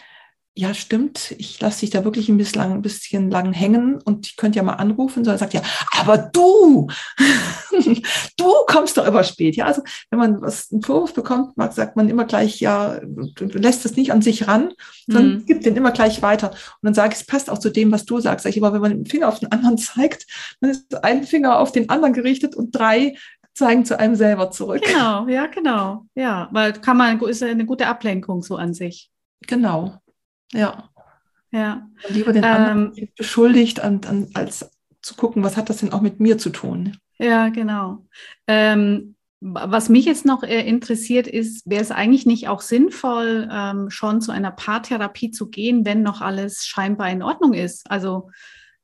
ja, 0.56 0.72
stimmt, 0.72 1.34
ich 1.36 1.60
lasse 1.60 1.80
dich 1.80 1.90
da 1.90 2.04
wirklich 2.04 2.28
ein 2.28 2.36
bisschen, 2.36 2.60
lang, 2.60 2.72
ein 2.72 2.82
bisschen 2.82 3.28
lang 3.28 3.52
hängen 3.52 4.00
und 4.00 4.26
ich 4.26 4.36
könnte 4.36 4.56
ja 4.56 4.62
mal 4.62 4.74
anrufen, 4.74 5.24
sondern 5.24 5.38
sagt 5.38 5.52
ja, 5.52 5.62
aber 5.98 6.16
du, 6.16 6.88
du 8.36 8.52
kommst 8.68 8.96
doch 8.96 9.04
immer 9.04 9.24
spät. 9.24 9.56
Ja, 9.56 9.66
also 9.66 9.82
wenn 10.10 10.18
man 10.20 10.40
was 10.40 10.70
einen 10.70 10.82
Vorwurf 10.82 11.12
bekommt, 11.12 11.54
sagt 11.72 11.96
man 11.96 12.08
immer 12.08 12.24
gleich, 12.24 12.60
ja, 12.60 13.00
du, 13.00 13.46
lässt 13.58 13.84
es 13.84 13.96
nicht 13.96 14.12
an 14.12 14.22
sich 14.22 14.46
ran, 14.46 14.72
sondern 15.08 15.38
mhm. 15.38 15.46
gibt 15.46 15.66
den 15.66 15.74
immer 15.74 15.90
gleich 15.90 16.22
weiter. 16.22 16.50
Und 16.50 16.82
dann 16.82 16.94
sage 16.94 17.14
ich, 17.14 17.20
es 17.22 17.26
passt 17.26 17.50
auch 17.50 17.58
zu 17.58 17.70
dem, 17.70 17.90
was 17.90 18.04
du 18.04 18.20
sagst. 18.20 18.44
Sag 18.44 18.50
ich, 18.50 18.62
aber 18.62 18.72
wenn 18.72 18.80
man 18.80 18.92
den 18.92 19.06
Finger 19.06 19.28
auf 19.28 19.40
den 19.40 19.50
anderen 19.50 19.76
zeigt, 19.76 20.24
dann 20.60 20.70
ist 20.70 21.02
ein 21.02 21.24
Finger 21.24 21.58
auf 21.58 21.72
den 21.72 21.88
anderen 21.90 22.14
gerichtet 22.14 22.54
und 22.54 22.70
drei 22.70 23.16
zeigen 23.54 23.84
zu 23.84 23.98
einem 23.98 24.14
selber 24.14 24.52
zurück. 24.52 24.82
Genau, 24.82 25.26
ja, 25.26 25.46
genau. 25.46 26.06
Ja, 26.14 26.48
weil 26.52 26.74
kann 26.74 26.96
man, 26.96 27.20
ist 27.22 27.42
eine 27.42 27.66
gute 27.66 27.88
Ablenkung 27.88 28.42
so 28.42 28.54
an 28.54 28.72
sich. 28.72 29.10
Genau. 29.46 29.98
Ja. 30.52 30.90
Ja. 31.50 31.88
Und 32.08 32.14
lieber 32.14 32.32
den 32.32 32.44
ähm, 32.44 32.50
anderen 32.50 33.08
beschuldigt, 33.16 33.80
an, 33.80 34.00
an, 34.06 34.28
als 34.34 34.70
zu 35.02 35.14
gucken, 35.14 35.42
was 35.44 35.56
hat 35.56 35.70
das 35.70 35.78
denn 35.78 35.92
auch 35.92 36.00
mit 36.00 36.18
mir 36.18 36.38
zu 36.38 36.50
tun. 36.50 36.96
Ja, 37.18 37.48
genau. 37.48 38.06
Ähm, 38.46 39.14
was 39.40 39.88
mich 39.90 40.06
jetzt 40.06 40.24
noch 40.24 40.42
äh, 40.42 40.66
interessiert 40.66 41.26
ist, 41.26 41.68
wäre 41.68 41.82
es 41.82 41.90
eigentlich 41.90 42.24
nicht 42.24 42.48
auch 42.48 42.62
sinnvoll, 42.62 43.48
ähm, 43.52 43.90
schon 43.90 44.22
zu 44.22 44.32
einer 44.32 44.50
Paartherapie 44.50 45.30
zu 45.30 45.50
gehen, 45.50 45.84
wenn 45.84 46.02
noch 46.02 46.22
alles 46.22 46.64
scheinbar 46.64 47.10
in 47.10 47.22
Ordnung 47.22 47.52
ist? 47.52 47.90
Also 47.90 48.30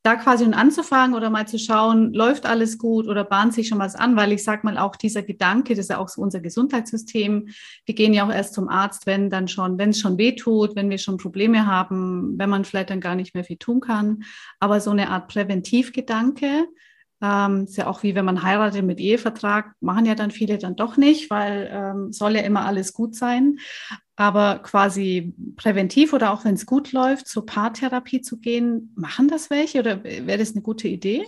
da 0.03 0.15
quasi 0.15 0.45
anzufangen 0.45 1.15
oder 1.15 1.29
mal 1.29 1.47
zu 1.47 1.59
schauen, 1.59 2.13
läuft 2.13 2.47
alles 2.47 2.79
gut 2.79 3.07
oder 3.07 3.23
bahnt 3.23 3.53
sich 3.53 3.67
schon 3.67 3.77
was 3.77 3.95
an, 3.95 4.15
weil 4.15 4.31
ich 4.31 4.43
sage 4.43 4.61
mal 4.63 4.77
auch 4.79 4.95
dieser 4.95 5.21
Gedanke, 5.21 5.75
das 5.75 5.85
ist 5.85 5.89
ja 5.91 5.99
auch 5.99 6.09
so 6.09 6.21
unser 6.21 6.39
Gesundheitssystem. 6.39 7.49
Wir 7.85 7.95
gehen 7.95 8.13
ja 8.13 8.25
auch 8.25 8.33
erst 8.33 8.55
zum 8.55 8.67
Arzt, 8.67 9.05
wenn 9.05 9.29
dann 9.29 9.47
schon, 9.47 9.77
wenn 9.77 9.91
es 9.91 9.99
schon 9.99 10.17
weh 10.17 10.35
tut, 10.35 10.75
wenn 10.75 10.89
wir 10.89 10.97
schon 10.97 11.17
Probleme 11.17 11.67
haben, 11.67 12.33
wenn 12.37 12.49
man 12.49 12.65
vielleicht 12.65 12.89
dann 12.89 12.99
gar 12.99 13.15
nicht 13.15 13.35
mehr 13.35 13.43
viel 13.43 13.57
tun 13.57 13.79
kann. 13.79 14.23
Aber 14.59 14.79
so 14.79 14.89
eine 14.89 15.09
Art 15.09 15.27
Präventivgedanke, 15.27 16.67
ähm, 17.21 17.65
ist 17.65 17.77
ja 17.77 17.87
auch 17.87 18.03
wie 18.03 18.15
wenn 18.15 18.25
man 18.25 18.43
heiratet 18.43 18.83
mit 18.83 18.99
Ehevertrag, 18.99 19.73
machen 19.79 20.05
ja 20.05 20.15
dann 20.15 20.31
viele 20.31 20.57
dann 20.57 20.75
doch 20.75 20.97
nicht, 20.97 21.29
weil 21.29 21.69
ähm, 21.71 22.11
soll 22.11 22.35
ja 22.35 22.41
immer 22.41 22.65
alles 22.65 22.93
gut 22.93 23.15
sein. 23.15 23.59
Aber 24.15 24.59
quasi 24.59 25.33
präventiv 25.55 26.13
oder 26.13 26.31
auch 26.31 26.45
wenn 26.45 26.55
es 26.55 26.65
gut 26.65 26.91
läuft, 26.91 27.27
zur 27.27 27.45
Paartherapie 27.45 28.21
zu 28.21 28.39
gehen, 28.39 28.91
machen 28.95 29.27
das 29.27 29.49
welche 29.49 29.79
oder 29.79 30.03
wäre 30.03 30.37
das 30.37 30.51
eine 30.51 30.61
gute 30.61 30.87
Idee? 30.87 31.25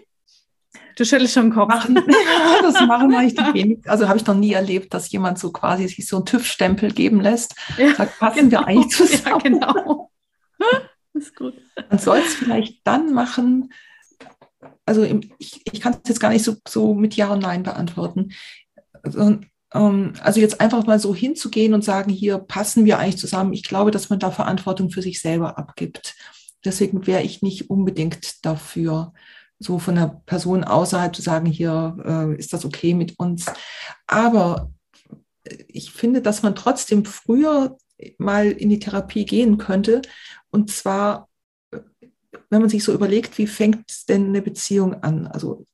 Du 0.95 1.05
schüttelst 1.05 1.33
schon 1.33 1.45
den 1.45 1.53
Kopf. 1.53 1.69
Machen, 1.69 1.95
das 2.61 2.79
machen 2.81 3.13
eigentlich 3.13 3.53
wenig. 3.53 3.79
Also 3.89 4.07
habe 4.07 4.17
ich 4.17 4.25
noch 4.25 4.35
nie 4.35 4.53
erlebt, 4.53 4.93
dass 4.93 5.11
jemand 5.11 5.39
so 5.39 5.51
quasi 5.51 5.87
sich 5.87 6.07
so 6.07 6.17
einen 6.17 6.25
TÜV-Stempel 6.25 6.91
geben 6.91 7.21
lässt. 7.21 7.55
Ja, 7.77 7.95
sagt, 7.95 8.19
passen 8.19 8.49
genau. 8.49 8.61
wir 8.61 8.67
eigentlich 8.67 8.89
zusammen? 8.95 9.23
Ja, 9.25 9.37
genau. 9.37 10.11
Das 11.15 11.25
ist 11.25 11.35
gut. 11.35 11.53
Man 11.91 11.99
soll 11.99 12.17
es 12.17 12.33
vielleicht 12.33 12.87
dann 12.87 13.13
machen, 13.13 13.71
also 14.85 15.03
ich, 15.37 15.61
ich 15.71 15.81
kann 15.81 15.93
es 15.93 16.09
jetzt 16.09 16.19
gar 16.19 16.29
nicht 16.29 16.43
so, 16.43 16.55
so 16.67 16.93
mit 16.93 17.15
Ja 17.15 17.31
und 17.31 17.39
Nein 17.39 17.63
beantworten. 17.63 18.33
Also, 19.01 19.39
ähm, 19.73 20.13
also 20.21 20.39
jetzt 20.39 20.61
einfach 20.61 20.85
mal 20.85 20.99
so 20.99 21.15
hinzugehen 21.15 21.73
und 21.73 21.83
sagen, 21.83 22.11
hier 22.11 22.37
passen 22.37 22.85
wir 22.85 22.99
eigentlich 22.99 23.17
zusammen. 23.17 23.53
Ich 23.53 23.63
glaube, 23.63 23.91
dass 23.91 24.09
man 24.09 24.19
da 24.19 24.31
Verantwortung 24.31 24.89
für 24.89 25.01
sich 25.01 25.21
selber 25.21 25.57
abgibt. 25.57 26.15
Deswegen 26.65 27.05
wäre 27.07 27.23
ich 27.23 27.41
nicht 27.41 27.69
unbedingt 27.69 28.45
dafür, 28.45 29.13
so 29.59 29.79
von 29.79 29.95
der 29.95 30.21
Person 30.25 30.63
außerhalb 30.63 31.15
zu 31.15 31.21
sagen, 31.21 31.45
hier 31.45 31.97
äh, 32.05 32.37
ist 32.37 32.53
das 32.53 32.65
okay 32.65 32.93
mit 32.93 33.19
uns. 33.19 33.45
Aber 34.07 34.71
ich 35.67 35.91
finde, 35.91 36.21
dass 36.21 36.43
man 36.43 36.55
trotzdem 36.55 37.05
früher 37.05 37.77
mal 38.17 38.51
in 38.51 38.69
die 38.69 38.79
Therapie 38.79 39.25
gehen 39.25 39.57
könnte. 39.57 40.01
Und 40.49 40.71
zwar 40.71 41.29
wenn 42.53 42.61
man 42.61 42.69
sich 42.69 42.83
so 42.83 42.93
überlegt, 42.93 43.37
wie 43.39 43.47
fängt 43.47 44.07
denn 44.09 44.27
eine 44.27 44.41
Beziehung 44.41 45.01
an? 45.01 45.25
Also 45.27 45.65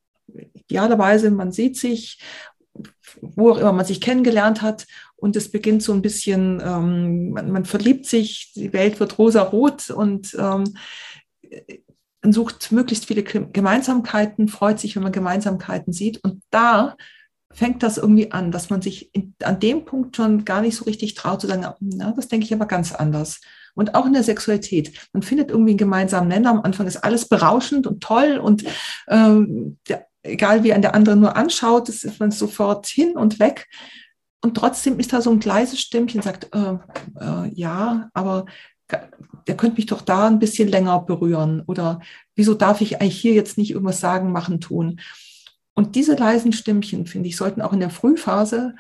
idealerweise, 0.54 1.30
man 1.30 1.52
sieht 1.52 1.78
sich, 1.78 2.20
wo 3.22 3.52
auch 3.52 3.58
immer 3.58 3.74
man 3.74 3.86
sich 3.86 4.00
kennengelernt 4.00 4.62
hat 4.62 4.88
und 5.18 5.36
es 5.36 5.52
beginnt 5.52 5.84
so 5.84 5.92
ein 5.92 6.02
bisschen, 6.02 6.62
ähm, 6.64 7.32
man, 7.32 7.52
man, 7.52 7.66
verliebt 7.66 8.06
sich, 8.06 8.54
die 8.56 8.72
Welt 8.72 9.00
wird 9.02 9.18
rosa-rot 9.18 9.90
und 9.90 10.34
ähm, 10.40 10.78
man 12.22 12.32
sucht 12.32 12.72
möglichst 12.72 13.06
viele 13.06 13.24
Gemeinsamkeiten, 13.24 14.48
freut 14.48 14.80
sich, 14.80 14.96
wenn 14.96 15.04
man 15.04 15.12
Gemeinsamkeiten 15.12 15.92
sieht 15.92 16.24
und 16.24 16.42
da 16.50 16.96
fängt 17.52 17.84
das 17.84 17.98
irgendwie 17.98 18.32
an, 18.32 18.52
dass 18.52 18.70
man 18.70 18.82
sich 18.82 19.14
in, 19.14 19.34
an 19.44 19.60
dem 19.60 19.84
Punkt 19.84 20.16
schon 20.16 20.46
gar 20.46 20.62
nicht 20.62 20.78
so 20.78 20.86
richtig 20.86 21.16
traut 21.16 21.42
zu 21.42 21.48
sagen, 21.48 21.66
na, 21.82 22.12
das 22.12 22.28
denke 22.28 22.46
ich 22.46 22.54
aber 22.54 22.68
ganz 22.68 22.94
anders. 22.94 23.42
Und 23.76 23.96
auch 23.96 24.06
in 24.06 24.14
der 24.14 24.24
Sexualität. 24.24 25.10
Man 25.14 25.24
findet 25.24 25.52
irgendwie 25.52 25.72
einen 25.72 25.78
gemeinsamen 25.78 26.28
Nenner. 26.28 26.52
Am 26.52 26.62
Anfang 26.62 26.88
ist 26.88 26.98
alles 26.98 27.28
berauschend 27.28 27.88
und 27.88 28.02
toll 28.02 28.38
und 28.38 28.64
ähm, 29.08 29.78
der, 29.88 30.08
egal 30.24 30.64
wie 30.64 30.74
ein 30.74 30.82
der 30.82 30.96
andere 30.96 31.16
nur 31.16 31.36
anschaut, 31.36 31.88
das 31.88 32.04
ist 32.04 32.20
man 32.20 32.32
sofort 32.32 32.88
hin 32.88 33.16
und 33.16 33.40
weg. 33.40 33.68
Und 34.42 34.56
trotzdem 34.56 35.00
ist 35.00 35.12
da 35.12 35.22
so 35.22 35.32
ein 35.32 35.42
leises 35.42 35.80
Stimmchen, 35.80 36.22
sagt, 36.22 36.54
äh, 36.56 36.78
äh, 37.20 37.50
ja, 37.54 38.10
aber 38.14 38.46
der 39.48 39.58
könnte 39.58 39.78
mich 39.78 39.86
doch 39.86 40.02
da 40.02 40.28
ein 40.28 40.40
bisschen 40.40 40.70
länger 40.70 41.00
berühren. 41.02 41.64
Oder 41.68 42.00
wieso 42.36 42.54
darf 42.54 42.82
ich 42.82 43.02
eigentlich 43.02 43.20
hier 43.20 43.34
jetzt 43.34 43.58
nicht 43.58 43.72
irgendwas 43.72 44.00
sagen, 44.00 44.32
machen, 44.32 44.62
tun? 44.62 45.00
Und 45.74 45.96
diese 45.96 46.16
leisen 46.16 46.54
Stimmchen, 46.54 47.06
finde 47.06 47.30
ich, 47.30 47.38
sollten 47.38 47.62
auch 47.62 47.74
in 47.74 47.80
der 47.80 47.90
Frühphase 47.90 48.76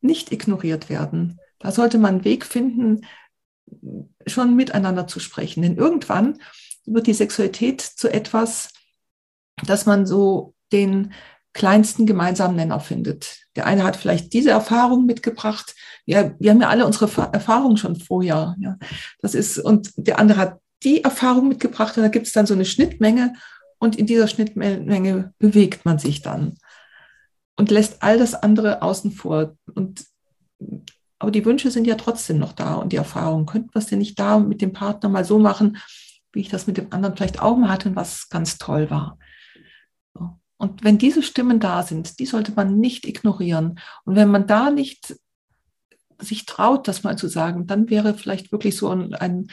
nicht 0.00 0.32
ignoriert 0.32 0.88
werden. 0.88 1.38
Da 1.58 1.70
sollte 1.70 1.98
man 1.98 2.16
einen 2.16 2.24
Weg 2.24 2.44
finden, 2.44 3.06
schon 4.26 4.56
miteinander 4.56 5.06
zu 5.06 5.20
sprechen. 5.20 5.62
Denn 5.62 5.76
irgendwann 5.76 6.38
wird 6.86 7.06
die 7.06 7.14
Sexualität 7.14 7.80
zu 7.80 8.12
etwas, 8.12 8.70
dass 9.66 9.86
man 9.86 10.06
so 10.06 10.54
den 10.72 11.12
kleinsten 11.52 12.04
gemeinsamen 12.04 12.56
Nenner 12.56 12.80
findet. 12.80 13.46
Der 13.54 13.66
eine 13.66 13.84
hat 13.84 13.96
vielleicht 13.96 14.32
diese 14.32 14.50
Erfahrung 14.50 15.06
mitgebracht. 15.06 15.74
Ja, 16.04 16.34
wir 16.38 16.50
haben 16.50 16.60
ja 16.60 16.68
alle 16.68 16.84
unsere 16.84 17.06
Erfahrungen 17.32 17.76
schon 17.76 17.96
vorher. 17.96 18.56
Ja. 18.58 18.76
Das 19.20 19.34
ist, 19.34 19.58
und 19.58 19.92
der 19.96 20.18
andere 20.18 20.38
hat 20.38 20.58
die 20.82 21.04
Erfahrung 21.04 21.48
mitgebracht 21.48 21.96
und 21.96 22.02
da 22.02 22.08
gibt 22.08 22.26
es 22.26 22.32
dann 22.32 22.46
so 22.46 22.54
eine 22.54 22.64
Schnittmenge 22.64 23.34
und 23.78 23.96
in 23.96 24.06
dieser 24.06 24.28
Schnittmenge 24.28 25.32
bewegt 25.38 25.84
man 25.84 25.98
sich 25.98 26.22
dann 26.22 26.58
und 27.56 27.70
lässt 27.70 28.02
all 28.02 28.18
das 28.18 28.34
andere 28.34 28.82
außen 28.82 29.12
vor. 29.12 29.56
Und 29.74 30.04
aber 31.24 31.30
die 31.30 31.44
Wünsche 31.44 31.70
sind 31.70 31.86
ja 31.86 31.94
trotzdem 31.94 32.38
noch 32.38 32.52
da 32.52 32.74
und 32.74 32.92
die 32.92 32.96
Erfahrungen. 32.96 33.46
Könnten 33.46 33.74
wir 33.74 33.78
es 33.78 33.86
denn 33.86 33.98
nicht 33.98 34.18
da 34.18 34.38
mit 34.38 34.60
dem 34.60 34.72
Partner 34.72 35.08
mal 35.08 35.24
so 35.24 35.38
machen, 35.38 35.78
wie 36.32 36.40
ich 36.40 36.48
das 36.48 36.66
mit 36.66 36.76
dem 36.76 36.92
anderen 36.92 37.16
vielleicht 37.16 37.40
auch 37.40 37.56
mal 37.56 37.70
hatte, 37.70 37.96
was 37.96 38.28
ganz 38.28 38.58
toll 38.58 38.90
war? 38.90 39.18
Und 40.56 40.84
wenn 40.84 40.98
diese 40.98 41.22
Stimmen 41.22 41.60
da 41.60 41.82
sind, 41.82 42.18
die 42.18 42.26
sollte 42.26 42.52
man 42.52 42.78
nicht 42.78 43.06
ignorieren. 43.06 43.80
Und 44.04 44.16
wenn 44.16 44.30
man 44.30 44.46
da 44.46 44.70
nicht 44.70 45.16
sich 46.18 46.46
traut, 46.46 46.86
das 46.86 47.02
mal 47.02 47.18
zu 47.18 47.28
sagen, 47.28 47.66
dann 47.66 47.90
wäre 47.90 48.14
vielleicht 48.14 48.52
wirklich 48.52 48.76
so 48.76 48.88
ein, 48.90 49.14
ein 49.14 49.48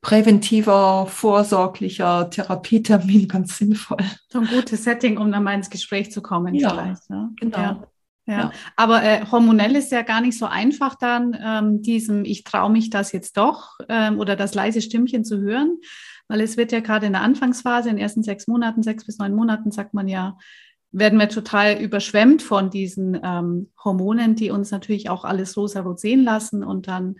präventiver, 0.00 1.06
vorsorglicher 1.06 2.30
Therapietermin 2.30 3.26
ganz 3.28 3.58
sinnvoll. 3.58 4.04
So 4.28 4.40
ein 4.40 4.46
gutes 4.46 4.84
Setting, 4.84 5.18
um 5.18 5.32
dann 5.32 5.42
mal 5.42 5.54
ins 5.54 5.70
Gespräch 5.70 6.12
zu 6.12 6.22
kommen. 6.22 6.54
Ja, 6.54 6.70
vielleicht, 6.70 7.10
ne? 7.10 7.30
genau. 7.36 7.58
Ja. 7.58 7.86
Ja. 8.26 8.52
aber 8.76 9.02
äh, 9.02 9.26
hormonell 9.30 9.76
ist 9.76 9.92
ja 9.92 10.00
gar 10.00 10.22
nicht 10.22 10.38
so 10.38 10.46
einfach 10.46 10.94
dann, 10.94 11.36
ähm, 11.44 11.82
diesem 11.82 12.24
Ich 12.24 12.42
traue 12.42 12.70
mich 12.70 12.88
das 12.88 13.12
jetzt 13.12 13.36
doch 13.36 13.78
ähm, 13.88 14.18
oder 14.18 14.34
das 14.34 14.54
leise 14.54 14.80
Stimmchen 14.80 15.24
zu 15.24 15.40
hören, 15.40 15.78
weil 16.28 16.40
es 16.40 16.56
wird 16.56 16.72
ja 16.72 16.80
gerade 16.80 17.04
in 17.04 17.12
der 17.12 17.20
Anfangsphase, 17.20 17.90
in 17.90 17.96
den 17.96 18.02
ersten 18.02 18.22
sechs 18.22 18.46
Monaten, 18.46 18.82
sechs 18.82 19.04
bis 19.04 19.18
neun 19.18 19.34
Monaten, 19.34 19.70
sagt 19.70 19.92
man 19.92 20.08
ja, 20.08 20.38
werden 20.90 21.18
wir 21.18 21.28
total 21.28 21.76
überschwemmt 21.82 22.40
von 22.40 22.70
diesen 22.70 23.20
ähm, 23.22 23.70
Hormonen, 23.84 24.36
die 24.36 24.50
uns 24.50 24.70
natürlich 24.70 25.10
auch 25.10 25.24
alles 25.24 25.56
rosa-rot 25.56 26.00
sehen 26.00 26.22
lassen 26.22 26.62
und 26.64 26.86
dann 26.88 27.16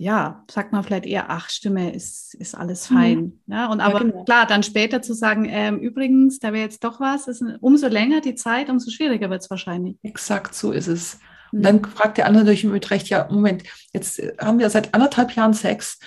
ja, 0.00 0.44
sagt 0.50 0.72
man 0.72 0.82
vielleicht 0.82 1.04
eher, 1.04 1.28
ach, 1.28 1.50
Stimme 1.50 1.92
ist, 1.92 2.32
ist 2.36 2.54
alles 2.54 2.86
fein. 2.86 3.18
Mhm. 3.18 3.40
Ja, 3.48 3.66
und 3.66 3.80
aber 3.80 3.98
ja, 3.98 4.04
genau. 4.04 4.24
klar, 4.24 4.46
dann 4.46 4.62
später 4.62 5.02
zu 5.02 5.12
sagen, 5.12 5.44
ähm, 5.46 5.78
übrigens, 5.78 6.38
da 6.38 6.54
wäre 6.54 6.64
jetzt 6.64 6.84
doch 6.84 7.00
was, 7.00 7.28
ist 7.28 7.44
umso 7.60 7.86
länger 7.86 8.22
die 8.22 8.34
Zeit, 8.34 8.70
umso 8.70 8.90
schwieriger 8.90 9.28
wird 9.28 9.42
es 9.42 9.50
wahrscheinlich. 9.50 9.98
Exakt, 10.02 10.54
so 10.54 10.72
ist 10.72 10.86
es. 10.86 11.18
Und 11.52 11.58
mhm. 11.58 11.62
dann 11.64 11.84
fragt 11.84 12.16
der 12.16 12.24
andere 12.24 12.44
natürlich 12.44 12.64
mit 12.64 12.90
Recht, 12.90 13.10
ja, 13.10 13.28
Moment, 13.30 13.64
jetzt 13.92 14.22
haben 14.40 14.58
wir 14.58 14.70
seit 14.70 14.94
anderthalb 14.94 15.32
Jahren 15.32 15.52
Sex. 15.52 15.98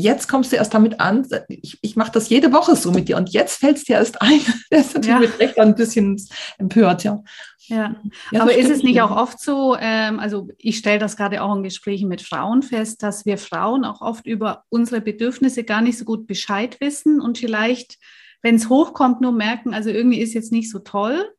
Jetzt 0.00 0.28
kommst 0.28 0.52
du 0.52 0.56
erst 0.56 0.74
damit 0.74 1.00
an, 1.00 1.26
ich, 1.48 1.78
ich 1.82 1.96
mache 1.96 2.12
das 2.12 2.28
jede 2.28 2.52
Woche 2.52 2.74
so 2.76 2.90
mit 2.90 3.08
dir 3.08 3.16
und 3.16 3.30
jetzt 3.30 3.60
fällt 3.60 3.76
es 3.76 3.84
dir 3.84 3.96
erst 3.96 4.20
ein. 4.22 4.40
Der 4.70 4.80
ist 4.80 4.94
natürlich 4.94 5.08
ja. 5.08 5.18
mit 5.20 5.38
Recht 5.38 5.58
ein 5.58 5.74
bisschen 5.74 6.16
empört, 6.58 7.04
ja. 7.04 7.22
Ja, 7.70 7.94
ja 8.32 8.42
aber 8.42 8.56
ist 8.56 8.70
es 8.70 8.82
nicht 8.82 9.00
auch 9.00 9.16
oft 9.16 9.40
so, 9.40 9.76
ähm, 9.78 10.18
also 10.18 10.48
ich 10.58 10.78
stelle 10.78 10.98
das 10.98 11.16
gerade 11.16 11.42
auch 11.42 11.54
in 11.54 11.62
Gesprächen 11.62 12.08
mit 12.08 12.20
Frauen 12.20 12.62
fest, 12.62 13.02
dass 13.02 13.26
wir 13.26 13.38
Frauen 13.38 13.84
auch 13.84 14.00
oft 14.00 14.26
über 14.26 14.64
unsere 14.70 15.00
Bedürfnisse 15.00 15.62
gar 15.62 15.80
nicht 15.80 15.96
so 15.96 16.04
gut 16.04 16.26
Bescheid 16.26 16.80
wissen 16.80 17.20
und 17.20 17.38
vielleicht, 17.38 17.98
wenn 18.42 18.56
es 18.56 18.68
hochkommt, 18.68 19.20
nur 19.20 19.32
merken, 19.32 19.72
also 19.72 19.90
irgendwie 19.90 20.20
ist 20.20 20.34
jetzt 20.34 20.50
nicht 20.50 20.70
so 20.70 20.80
toll, 20.80 21.30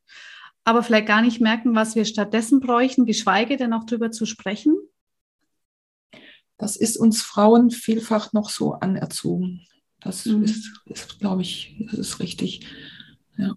aber 0.64 0.82
vielleicht 0.82 1.06
gar 1.06 1.20
nicht 1.20 1.40
merken, 1.40 1.74
was 1.74 1.96
wir 1.96 2.04
stattdessen 2.06 2.60
bräuchten, 2.60 3.04
geschweige 3.04 3.56
denn 3.56 3.72
auch 3.72 3.84
darüber 3.84 4.10
zu 4.10 4.24
sprechen? 4.24 4.76
Das 6.62 6.76
ist 6.76 6.96
uns 6.96 7.22
Frauen 7.22 7.72
vielfach 7.72 8.32
noch 8.32 8.48
so 8.48 8.74
anerzogen. 8.74 9.62
Das 10.00 10.26
mhm. 10.26 10.44
ist, 10.44 10.72
ist 10.84 11.18
glaube 11.18 11.42
ich, 11.42 11.76
das 11.90 11.98
ist 11.98 12.20
richtig. 12.20 12.64
Ja. 13.36 13.54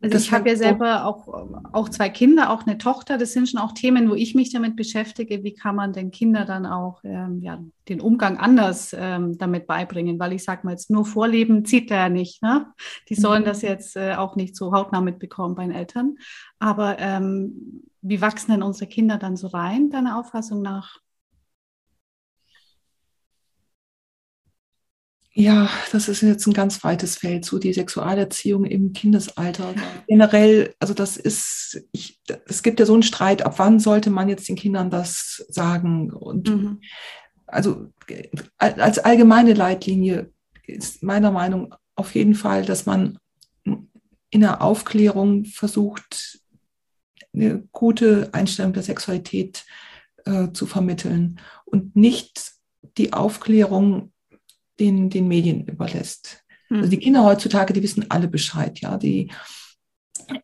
Also 0.00 0.14
das 0.14 0.22
ich 0.22 0.32
habe 0.32 0.48
ja 0.48 0.56
selber 0.56 1.04
auch, 1.04 1.28
auch 1.74 1.90
zwei 1.90 2.08
Kinder, 2.08 2.48
auch 2.48 2.66
eine 2.66 2.78
Tochter. 2.78 3.18
Das 3.18 3.34
sind 3.34 3.50
schon 3.50 3.60
auch 3.60 3.72
Themen, 3.72 4.08
wo 4.08 4.14
ich 4.14 4.34
mich 4.34 4.50
damit 4.50 4.74
beschäftige. 4.74 5.44
Wie 5.44 5.52
kann 5.52 5.76
man 5.76 5.92
den 5.92 6.10
Kindern 6.10 6.46
dann 6.46 6.64
auch 6.64 7.02
ähm, 7.04 7.42
ja, 7.42 7.62
den 7.90 8.00
Umgang 8.00 8.38
anders 8.38 8.96
ähm, 8.98 9.36
damit 9.36 9.66
beibringen? 9.66 10.18
Weil 10.18 10.32
ich 10.32 10.44
sage 10.44 10.62
mal, 10.64 10.72
jetzt 10.72 10.90
nur 10.90 11.04
Vorleben 11.04 11.66
zieht 11.66 11.90
er 11.90 11.98
ja 11.98 12.08
nicht. 12.08 12.42
Ne? 12.42 12.72
Die 13.10 13.16
sollen 13.16 13.42
mhm. 13.42 13.46
das 13.46 13.60
jetzt 13.60 13.96
äh, 13.96 14.14
auch 14.14 14.34
nicht 14.34 14.56
so 14.56 14.72
hautnah 14.72 15.02
mitbekommen 15.02 15.54
bei 15.54 15.64
den 15.64 15.74
Eltern. 15.74 16.16
Aber 16.58 16.98
ähm, 16.98 17.82
wie 18.00 18.22
wachsen 18.22 18.50
denn 18.50 18.62
unsere 18.62 18.88
Kinder 18.88 19.18
dann 19.18 19.36
so 19.36 19.48
rein, 19.48 19.90
deiner 19.90 20.18
Auffassung 20.18 20.62
nach? 20.62 21.02
Ja, 25.34 25.70
das 25.92 26.08
ist 26.08 26.20
jetzt 26.20 26.46
ein 26.46 26.52
ganz 26.52 26.84
weites 26.84 27.16
Feld, 27.16 27.46
so 27.46 27.58
die 27.58 27.72
Sexualerziehung 27.72 28.66
im 28.66 28.92
Kindesalter. 28.92 29.74
Generell, 30.06 30.74
also 30.78 30.92
das 30.92 31.16
ist, 31.16 31.86
ich, 31.92 32.20
es 32.46 32.62
gibt 32.62 32.80
ja 32.80 32.86
so 32.86 32.92
einen 32.92 33.02
Streit, 33.02 33.40
ab 33.40 33.54
wann 33.58 33.80
sollte 33.80 34.10
man 34.10 34.28
jetzt 34.28 34.48
den 34.48 34.56
Kindern 34.56 34.90
das 34.90 35.44
sagen? 35.48 36.12
Und 36.12 36.50
mhm. 36.50 36.80
also 37.46 37.86
als 38.58 38.98
allgemeine 38.98 39.54
Leitlinie 39.54 40.30
ist 40.66 41.02
meiner 41.02 41.30
Meinung 41.30 41.74
auf 41.94 42.14
jeden 42.14 42.34
Fall, 42.34 42.66
dass 42.66 42.84
man 42.84 43.18
in 43.64 44.40
der 44.40 44.60
Aufklärung 44.60 45.46
versucht, 45.46 46.40
eine 47.34 47.66
gute 47.72 48.28
Einstellung 48.32 48.74
der 48.74 48.82
Sexualität 48.82 49.64
äh, 50.26 50.52
zu 50.52 50.66
vermitteln 50.66 51.40
und 51.64 51.96
nicht 51.96 52.52
die 52.98 53.14
Aufklärung 53.14 54.12
den, 54.80 55.10
den 55.10 55.28
Medien 55.28 55.66
überlässt. 55.66 56.44
Also 56.70 56.88
die 56.88 56.98
Kinder 56.98 57.24
heutzutage, 57.24 57.72
die 57.72 57.82
wissen 57.82 58.06
alle 58.10 58.28
Bescheid, 58.28 58.80
ja, 58.80 58.96
die 58.96 59.30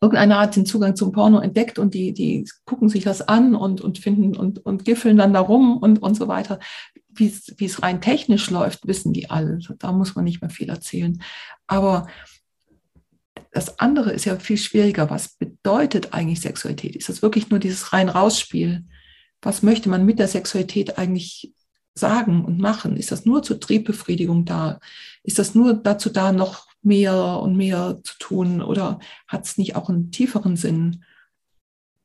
irgendeiner 0.01 0.39
hat 0.39 0.55
den 0.55 0.65
Zugang 0.65 0.95
zum 0.95 1.11
Porno 1.11 1.39
entdeckt 1.39 1.79
und 1.79 1.93
die, 1.93 2.13
die 2.13 2.47
gucken 2.65 2.89
sich 2.89 3.03
das 3.03 3.21
an 3.27 3.55
und, 3.55 3.81
und 3.81 3.97
finden 3.97 4.35
und, 4.35 4.63
und 4.65 4.85
giffeln 4.85 5.17
dann 5.17 5.33
darum 5.33 5.77
und, 5.77 6.01
und 6.01 6.15
so 6.15 6.27
weiter. 6.27 6.59
Wie 7.09 7.25
es 7.65 7.81
rein 7.81 8.01
technisch 8.01 8.49
läuft, 8.49 8.87
wissen 8.87 9.13
die 9.13 9.29
alle. 9.29 9.59
Da 9.79 9.91
muss 9.91 10.15
man 10.15 10.25
nicht 10.25 10.41
mehr 10.41 10.49
viel 10.49 10.69
erzählen. 10.69 11.21
Aber 11.67 12.07
das 13.51 13.79
andere 13.79 14.11
ist 14.11 14.25
ja 14.25 14.37
viel 14.37 14.57
schwieriger. 14.57 15.09
Was 15.09 15.29
bedeutet 15.29 16.13
eigentlich 16.13 16.41
Sexualität? 16.41 16.95
Ist 16.95 17.09
das 17.09 17.21
wirklich 17.21 17.49
nur 17.49 17.59
dieses 17.59 17.91
rein-raus-Spiel? 17.91 18.85
Was 19.41 19.63
möchte 19.63 19.89
man 19.89 20.05
mit 20.05 20.19
der 20.19 20.27
Sexualität 20.27 20.97
eigentlich 20.97 21.53
sagen 21.99 22.45
und 22.45 22.59
machen? 22.59 22.97
Ist 22.97 23.11
das 23.11 23.25
nur 23.25 23.43
zur 23.43 23.59
Triebbefriedigung 23.59 24.45
da? 24.45 24.79
Ist 25.23 25.39
das 25.39 25.55
nur 25.55 25.73
dazu 25.73 26.09
da, 26.09 26.31
noch 26.31 26.67
mehr 26.81 27.39
und 27.41 27.55
mehr 27.55 27.99
zu 28.03 28.17
tun? 28.19 28.61
Oder 28.61 28.99
hat 29.27 29.45
es 29.45 29.57
nicht 29.57 29.75
auch 29.75 29.89
einen 29.89 30.11
tieferen 30.11 30.55
Sinn? 30.55 31.03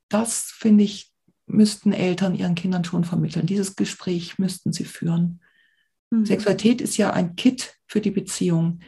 Das, 0.08 0.52
finde 0.56 0.84
ich, 0.84 1.12
müssten 1.46 1.92
Eltern 1.92 2.34
ihren 2.34 2.54
Kindern 2.54 2.84
schon 2.84 3.04
vermitteln. 3.04 3.46
Dieses 3.46 3.76
Gespräch 3.76 4.38
müssten 4.38 4.72
sie 4.72 4.84
führen. 4.84 5.40
Mhm. 6.10 6.24
Sexualität 6.24 6.80
ist 6.80 6.96
ja 6.96 7.12
ein 7.12 7.36
Kit 7.36 7.76
für 7.86 8.00
die 8.00 8.10
Beziehung. 8.10 8.80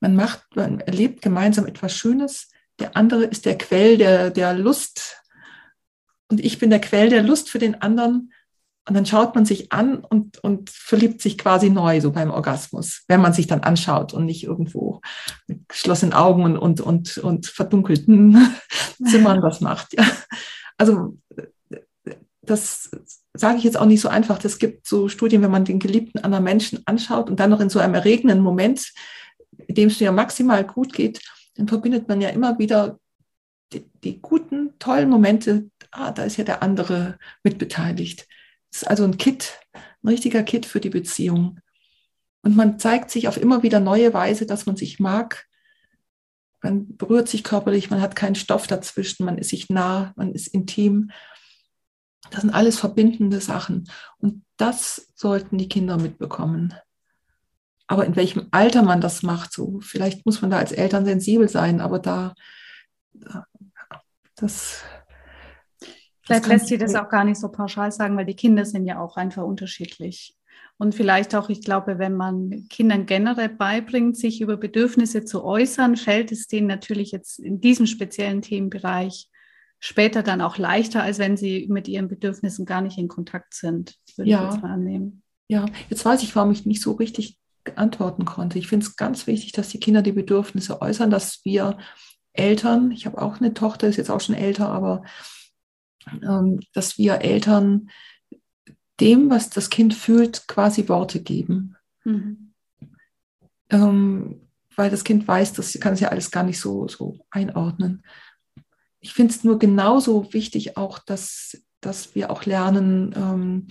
Man 0.00 0.16
macht, 0.16 0.44
man 0.54 0.80
erlebt 0.80 1.22
gemeinsam 1.22 1.66
etwas 1.66 1.96
Schönes. 1.96 2.50
Der 2.78 2.96
andere 2.96 3.24
ist 3.24 3.46
der 3.46 3.56
Quell 3.56 3.96
der, 3.96 4.30
der 4.30 4.54
Lust. 4.54 5.22
Und 6.28 6.44
ich 6.44 6.58
bin 6.58 6.70
der 6.70 6.80
Quell 6.80 7.08
der 7.08 7.22
Lust 7.22 7.48
für 7.48 7.58
den 7.58 7.80
anderen. 7.80 8.32
Und 8.86 8.94
dann 8.94 9.06
schaut 9.06 9.34
man 9.34 9.46
sich 9.46 9.72
an 9.72 9.96
und, 9.96 10.38
und 10.44 10.68
verliebt 10.68 11.22
sich 11.22 11.38
quasi 11.38 11.70
neu, 11.70 12.02
so 12.02 12.12
beim 12.12 12.30
Orgasmus, 12.30 13.04
wenn 13.08 13.22
man 13.22 13.32
sich 13.32 13.46
dann 13.46 13.60
anschaut 13.60 14.12
und 14.12 14.26
nicht 14.26 14.44
irgendwo 14.44 15.00
mit 15.46 15.66
geschlossenen 15.68 16.12
Augen 16.12 16.44
und, 16.44 16.58
und, 16.58 16.80
und, 16.80 17.18
und 17.18 17.46
verdunkelten 17.46 18.54
Zimmern 19.04 19.40
das 19.40 19.62
macht. 19.62 19.94
Ja. 19.94 20.06
Also 20.76 21.16
das 22.42 22.90
sage 23.32 23.58
ich 23.58 23.64
jetzt 23.64 23.78
auch 23.78 23.86
nicht 23.86 24.00
so 24.00 24.08
einfach. 24.08 24.44
Es 24.44 24.58
gibt 24.58 24.86
so 24.86 25.08
Studien, 25.08 25.40
wenn 25.40 25.50
man 25.50 25.64
den 25.64 25.78
Geliebten 25.78 26.18
anderen 26.18 26.44
Menschen 26.44 26.82
anschaut 26.84 27.30
und 27.30 27.40
dann 27.40 27.50
noch 27.50 27.60
in 27.60 27.70
so 27.70 27.78
einem 27.78 27.94
erregenden 27.94 28.40
Moment, 28.40 28.92
in 29.66 29.74
dem 29.74 29.88
es 29.88 29.98
ja 29.98 30.12
maximal 30.12 30.64
gut 30.64 30.92
geht, 30.92 31.20
dann 31.56 31.68
verbindet 31.68 32.08
man 32.08 32.20
ja 32.20 32.28
immer 32.28 32.58
wieder 32.58 32.98
die, 33.72 33.90
die 34.02 34.20
guten, 34.20 34.78
tollen 34.78 35.08
Momente. 35.08 35.70
Ah, 35.90 36.12
da 36.12 36.24
ist 36.24 36.36
ja 36.36 36.44
der 36.44 36.62
andere 36.62 37.18
mitbeteiligt. 37.42 38.26
Ist 38.74 38.88
also 38.88 39.04
ein 39.04 39.18
Kit, 39.18 39.60
ein 40.02 40.08
richtiger 40.08 40.42
Kit 40.42 40.66
für 40.66 40.80
die 40.80 40.90
Beziehung. 40.90 41.60
Und 42.42 42.56
man 42.56 42.80
zeigt 42.80 43.08
sich 43.08 43.28
auf 43.28 43.36
immer 43.36 43.62
wieder 43.62 43.78
neue 43.78 44.12
Weise, 44.12 44.46
dass 44.46 44.66
man 44.66 44.76
sich 44.76 44.98
mag. 44.98 45.46
Man 46.60 46.96
berührt 46.96 47.28
sich 47.28 47.44
körperlich, 47.44 47.90
man 47.90 48.00
hat 48.00 48.16
keinen 48.16 48.34
Stoff 48.34 48.66
dazwischen, 48.66 49.24
man 49.24 49.38
ist 49.38 49.50
sich 49.50 49.70
nah, 49.70 50.12
man 50.16 50.32
ist 50.32 50.48
intim. 50.48 51.12
Das 52.30 52.40
sind 52.40 52.50
alles 52.50 52.76
verbindende 52.76 53.40
Sachen. 53.40 53.88
Und 54.18 54.44
das 54.56 55.08
sollten 55.14 55.56
die 55.56 55.68
Kinder 55.68 55.96
mitbekommen. 55.96 56.74
Aber 57.86 58.04
in 58.06 58.16
welchem 58.16 58.48
Alter 58.50 58.82
man 58.82 59.00
das 59.00 59.22
macht, 59.22 59.52
so 59.52 59.78
vielleicht 59.80 60.26
muss 60.26 60.42
man 60.42 60.50
da 60.50 60.58
als 60.58 60.72
Eltern 60.72 61.04
sensibel 61.04 61.48
sein, 61.48 61.80
aber 61.80 62.00
da, 62.00 62.34
das 64.34 64.82
Vielleicht 66.24 66.46
lässt 66.46 66.68
sich 66.68 66.78
das 66.78 66.94
auch 66.94 67.08
gar 67.08 67.24
nicht 67.24 67.38
so 67.38 67.48
pauschal 67.50 67.92
sagen, 67.92 68.16
weil 68.16 68.24
die 68.24 68.36
Kinder 68.36 68.64
sind 68.64 68.86
ja 68.86 68.98
auch 68.98 69.16
einfach 69.16 69.44
unterschiedlich. 69.44 70.36
Und 70.76 70.94
vielleicht 70.94 71.34
auch, 71.34 71.50
ich 71.50 71.60
glaube, 71.60 71.98
wenn 71.98 72.14
man 72.14 72.66
Kindern 72.68 73.06
generell 73.06 73.48
beibringt, 73.48 74.16
sich 74.16 74.40
über 74.40 74.56
Bedürfnisse 74.56 75.24
zu 75.24 75.44
äußern, 75.44 75.96
fällt 75.96 76.32
es 76.32 76.46
denen 76.46 76.66
natürlich 76.66 77.12
jetzt 77.12 77.38
in 77.38 77.60
diesem 77.60 77.86
speziellen 77.86 78.42
Themenbereich 78.42 79.28
später 79.78 80.22
dann 80.22 80.40
auch 80.40 80.56
leichter, 80.56 81.02
als 81.02 81.18
wenn 81.18 81.36
sie 81.36 81.66
mit 81.68 81.88
ihren 81.88 82.08
Bedürfnissen 82.08 82.64
gar 82.64 82.80
nicht 82.80 82.98
in 82.98 83.08
Kontakt 83.08 83.54
sind, 83.54 83.96
würde 84.16 84.30
ja. 84.30 84.48
ich 84.48 84.54
jetzt 84.54 84.62
mal 84.62 84.72
annehmen. 84.72 85.22
Ja, 85.48 85.66
jetzt 85.90 86.04
weiß 86.04 86.22
ich, 86.22 86.34
warum 86.34 86.50
ich 86.50 86.64
nicht 86.64 86.80
so 86.80 86.92
richtig 86.92 87.38
antworten 87.76 88.24
konnte. 88.24 88.58
Ich 88.58 88.66
finde 88.66 88.86
es 88.86 88.96
ganz 88.96 89.26
wichtig, 89.26 89.52
dass 89.52 89.68
die 89.68 89.80
Kinder 89.80 90.02
die 90.02 90.12
Bedürfnisse 90.12 90.80
äußern, 90.80 91.10
dass 91.10 91.44
wir 91.44 91.78
Eltern, 92.32 92.90
ich 92.90 93.06
habe 93.06 93.20
auch 93.20 93.40
eine 93.40 93.54
Tochter, 93.54 93.86
ist 93.86 93.96
jetzt 93.96 94.10
auch 94.10 94.20
schon 94.20 94.34
älter, 94.34 94.68
aber 94.68 95.04
dass 96.72 96.98
wir 96.98 97.20
Eltern 97.22 97.90
dem, 99.00 99.30
was 99.30 99.50
das 99.50 99.70
Kind 99.70 99.94
fühlt, 99.94 100.46
quasi 100.46 100.88
Worte 100.88 101.20
geben. 101.20 101.76
Mhm. 102.04 102.52
Ähm, 103.70 104.40
weil 104.76 104.90
das 104.90 105.04
Kind 105.04 105.26
weiß, 105.26 105.52
das 105.52 105.78
kann 105.80 105.94
es 105.94 106.00
ja 106.00 106.08
alles 106.08 106.30
gar 106.30 106.42
nicht 106.42 106.60
so, 106.60 106.88
so 106.88 107.18
einordnen. 107.30 108.04
Ich 109.00 109.12
finde 109.12 109.32
es 109.34 109.44
nur 109.44 109.58
genauso 109.58 110.32
wichtig 110.32 110.76
auch, 110.76 110.98
dass, 110.98 111.62
dass 111.80 112.14
wir 112.14 112.30
auch 112.30 112.44
lernen, 112.44 113.14
ähm, 113.16 113.68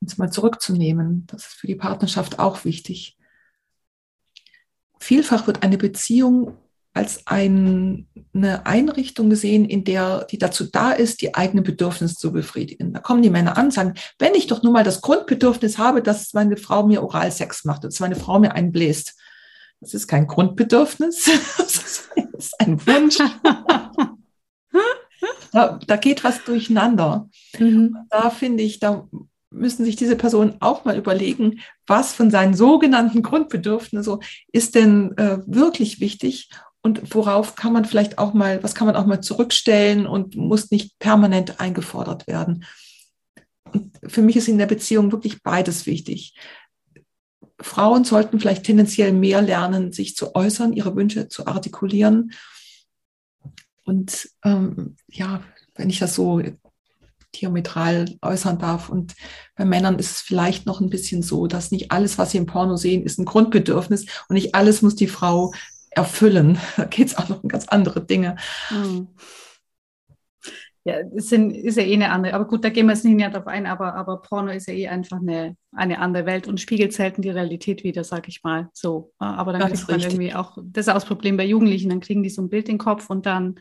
uns 0.00 0.18
mal 0.18 0.30
zurückzunehmen. 0.30 1.26
Das 1.26 1.46
ist 1.46 1.54
für 1.54 1.66
die 1.66 1.74
Partnerschaft 1.74 2.38
auch 2.38 2.64
wichtig. 2.64 3.16
Vielfach 5.00 5.46
wird 5.46 5.62
eine 5.62 5.78
Beziehung 5.78 6.58
als 6.94 7.26
ein, 7.26 8.06
eine 8.32 8.66
Einrichtung 8.66 9.28
gesehen, 9.28 9.64
in 9.64 9.82
der, 9.82 10.24
die 10.30 10.38
dazu 10.38 10.64
da 10.64 10.92
ist, 10.92 11.22
die 11.22 11.34
eigenen 11.34 11.64
Bedürfnisse 11.64 12.14
zu 12.14 12.32
befriedigen. 12.32 12.92
Da 12.92 13.00
kommen 13.00 13.20
die 13.20 13.30
Männer 13.30 13.58
an 13.58 13.66
und 13.66 13.74
sagen, 13.74 13.94
wenn 14.20 14.34
ich 14.34 14.46
doch 14.46 14.62
nur 14.62 14.72
mal 14.72 14.84
das 14.84 15.00
Grundbedürfnis 15.00 15.76
habe, 15.76 16.02
dass 16.02 16.32
meine 16.34 16.56
Frau 16.56 16.86
mir 16.86 17.02
Oralsex 17.02 17.64
macht, 17.64 17.82
dass 17.82 17.98
meine 17.98 18.14
Frau 18.14 18.38
mir 18.38 18.54
einen 18.54 18.70
bläst. 18.70 19.18
Das 19.80 19.92
ist 19.92 20.06
kein 20.06 20.28
Grundbedürfnis, 20.28 21.28
das 21.58 22.08
ist 22.38 22.60
ein 22.60 22.80
Wunsch. 22.86 23.18
da, 25.52 25.80
da 25.84 25.96
geht 25.96 26.22
was 26.22 26.44
durcheinander. 26.44 27.28
Mhm. 27.58 27.96
Da 28.08 28.30
finde 28.30 28.62
ich, 28.62 28.78
da 28.78 29.08
müssen 29.50 29.84
sich 29.84 29.96
diese 29.96 30.16
Personen 30.16 30.56
auch 30.60 30.84
mal 30.84 30.96
überlegen, 30.96 31.60
was 31.88 32.12
von 32.12 32.30
seinen 32.30 32.54
sogenannten 32.54 33.22
Grundbedürfnissen 33.22 34.20
ist 34.52 34.76
denn 34.76 35.16
äh, 35.16 35.38
wirklich 35.46 35.98
wichtig 35.98 36.50
und 36.84 37.14
worauf 37.14 37.56
kann 37.56 37.72
man 37.72 37.86
vielleicht 37.86 38.18
auch 38.18 38.34
mal, 38.34 38.62
was 38.62 38.74
kann 38.74 38.86
man 38.86 38.94
auch 38.94 39.06
mal 39.06 39.22
zurückstellen 39.22 40.06
und 40.06 40.36
muss 40.36 40.70
nicht 40.70 40.98
permanent 40.98 41.58
eingefordert 41.58 42.26
werden. 42.26 42.66
Und 43.72 43.98
für 44.06 44.20
mich 44.20 44.36
ist 44.36 44.48
in 44.48 44.58
der 44.58 44.66
Beziehung 44.66 45.10
wirklich 45.10 45.42
beides 45.42 45.86
wichtig. 45.86 46.34
Frauen 47.58 48.04
sollten 48.04 48.38
vielleicht 48.38 48.64
tendenziell 48.64 49.12
mehr 49.12 49.40
lernen, 49.40 49.92
sich 49.92 50.14
zu 50.14 50.34
äußern, 50.34 50.74
ihre 50.74 50.94
Wünsche 50.94 51.28
zu 51.28 51.46
artikulieren. 51.46 52.32
Und 53.84 54.28
ähm, 54.44 54.96
ja, 55.08 55.42
wenn 55.76 55.88
ich 55.88 56.00
das 56.00 56.14
so 56.14 56.42
diametral 57.40 58.14
äußern 58.20 58.58
darf. 58.58 58.90
Und 58.90 59.14
bei 59.56 59.64
Männern 59.64 59.98
ist 59.98 60.10
es 60.10 60.20
vielleicht 60.20 60.66
noch 60.66 60.80
ein 60.80 60.90
bisschen 60.90 61.22
so, 61.22 61.46
dass 61.46 61.70
nicht 61.70 61.90
alles, 61.90 62.18
was 62.18 62.30
sie 62.30 62.38
im 62.38 62.46
Porno 62.46 62.76
sehen, 62.76 63.04
ist 63.04 63.18
ein 63.18 63.24
Grundbedürfnis 63.24 64.06
und 64.28 64.34
nicht 64.34 64.54
alles 64.54 64.82
muss 64.82 64.94
die 64.94 65.08
Frau 65.08 65.52
erfüllen. 65.94 66.58
Da 66.76 66.84
geht 66.84 67.08
es 67.08 67.16
auch 67.16 67.28
noch 67.28 67.42
um 67.42 67.48
ganz 67.48 67.68
andere 67.68 68.04
Dinge. 68.04 68.36
Hm. 68.68 69.08
ja, 70.84 70.96
es 71.16 71.28
sind, 71.28 71.52
ist 71.52 71.76
ja 71.76 71.82
eh 71.82 71.94
eine 71.94 72.10
andere, 72.10 72.34
aber 72.34 72.46
gut, 72.46 72.64
da 72.64 72.68
gehen 72.68 72.86
wir 72.86 72.92
jetzt 72.92 73.04
nicht 73.04 73.16
näher 73.16 73.30
drauf 73.30 73.46
ein, 73.46 73.66
aber, 73.66 73.94
aber 73.94 74.20
Porno 74.20 74.50
ist 74.50 74.68
ja 74.68 74.74
eh 74.74 74.88
einfach 74.88 75.20
eine, 75.20 75.56
eine 75.72 75.98
andere 75.98 76.26
Welt 76.26 76.46
und 76.46 76.60
spiegelt 76.60 76.92
selten 76.92 77.22
die 77.22 77.30
Realität 77.30 77.84
wieder, 77.84 78.04
sag 78.04 78.28
ich 78.28 78.42
mal. 78.42 78.68
So. 78.72 79.12
Aber 79.18 79.52
dann 79.52 79.72
kriegt 79.72 79.88
man 79.88 80.00
irgendwie 80.00 80.34
auch, 80.34 80.58
das 80.62 80.86
ist 80.86 80.88
auch 80.90 80.94
das 80.94 81.06
Problem 81.06 81.36
bei 81.36 81.46
Jugendlichen, 81.46 81.88
dann 81.88 82.00
kriegen 82.00 82.22
die 82.22 82.30
so 82.30 82.42
ein 82.42 82.50
Bild 82.50 82.68
in 82.68 82.74
den 82.74 82.78
Kopf 82.78 83.08
und 83.08 83.26
dann 83.26 83.56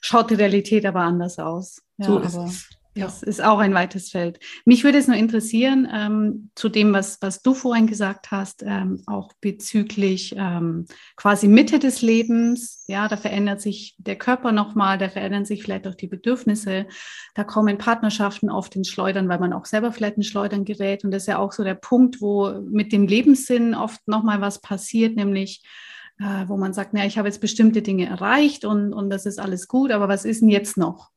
schaut 0.00 0.30
die 0.30 0.34
Realität 0.34 0.86
aber 0.86 1.00
anders 1.00 1.38
aus. 1.38 1.82
Ja, 1.98 2.06
so 2.06 2.18
ist 2.18 2.36
aber, 2.36 2.46
es. 2.46 2.68
Das 2.96 3.22
ist 3.22 3.44
auch 3.44 3.58
ein 3.58 3.74
weites 3.74 4.10
Feld. 4.10 4.40
Mich 4.64 4.82
würde 4.82 4.98
es 4.98 5.06
nur 5.06 5.16
interessieren, 5.16 5.86
ähm, 5.92 6.50
zu 6.54 6.68
dem, 6.68 6.92
was, 6.92 7.18
was 7.20 7.42
du 7.42 7.52
vorhin 7.52 7.86
gesagt 7.86 8.30
hast, 8.30 8.62
ähm, 8.66 9.02
auch 9.06 9.32
bezüglich 9.40 10.34
ähm, 10.36 10.86
quasi 11.14 11.46
Mitte 11.46 11.78
des 11.78 12.00
Lebens. 12.00 12.84
Ja, 12.88 13.06
da 13.08 13.16
verändert 13.16 13.60
sich 13.60 13.96
der 13.98 14.16
Körper 14.16 14.50
nochmal, 14.52 14.96
da 14.96 15.10
verändern 15.10 15.44
sich 15.44 15.62
vielleicht 15.62 15.86
auch 15.86 15.94
die 15.94 16.06
Bedürfnisse. 16.06 16.86
Da 17.34 17.44
kommen 17.44 17.76
Partnerschaften 17.76 18.50
oft 18.50 18.74
ins 18.76 18.88
Schleudern, 18.88 19.28
weil 19.28 19.40
man 19.40 19.52
auch 19.52 19.66
selber 19.66 19.92
vielleicht 19.92 20.16
in 20.16 20.22
Schleudern 20.22 20.64
gerät. 20.64 21.04
Und 21.04 21.10
das 21.10 21.24
ist 21.24 21.28
ja 21.28 21.38
auch 21.38 21.52
so 21.52 21.64
der 21.64 21.74
Punkt, 21.74 22.22
wo 22.22 22.60
mit 22.62 22.92
dem 22.92 23.06
Lebenssinn 23.06 23.74
oft 23.74 24.08
nochmal 24.08 24.40
was 24.40 24.60
passiert, 24.60 25.16
nämlich 25.16 25.62
äh, 26.18 26.48
wo 26.48 26.56
man 26.56 26.72
sagt, 26.72 26.94
na, 26.94 27.04
ich 27.04 27.18
habe 27.18 27.28
jetzt 27.28 27.40
bestimmte 27.40 27.82
Dinge 27.82 28.06
erreicht 28.06 28.64
und, 28.64 28.94
und 28.94 29.10
das 29.10 29.26
ist 29.26 29.38
alles 29.38 29.68
gut, 29.68 29.90
aber 29.90 30.08
was 30.08 30.24
ist 30.24 30.40
denn 30.40 30.48
jetzt 30.48 30.78
noch? 30.78 31.10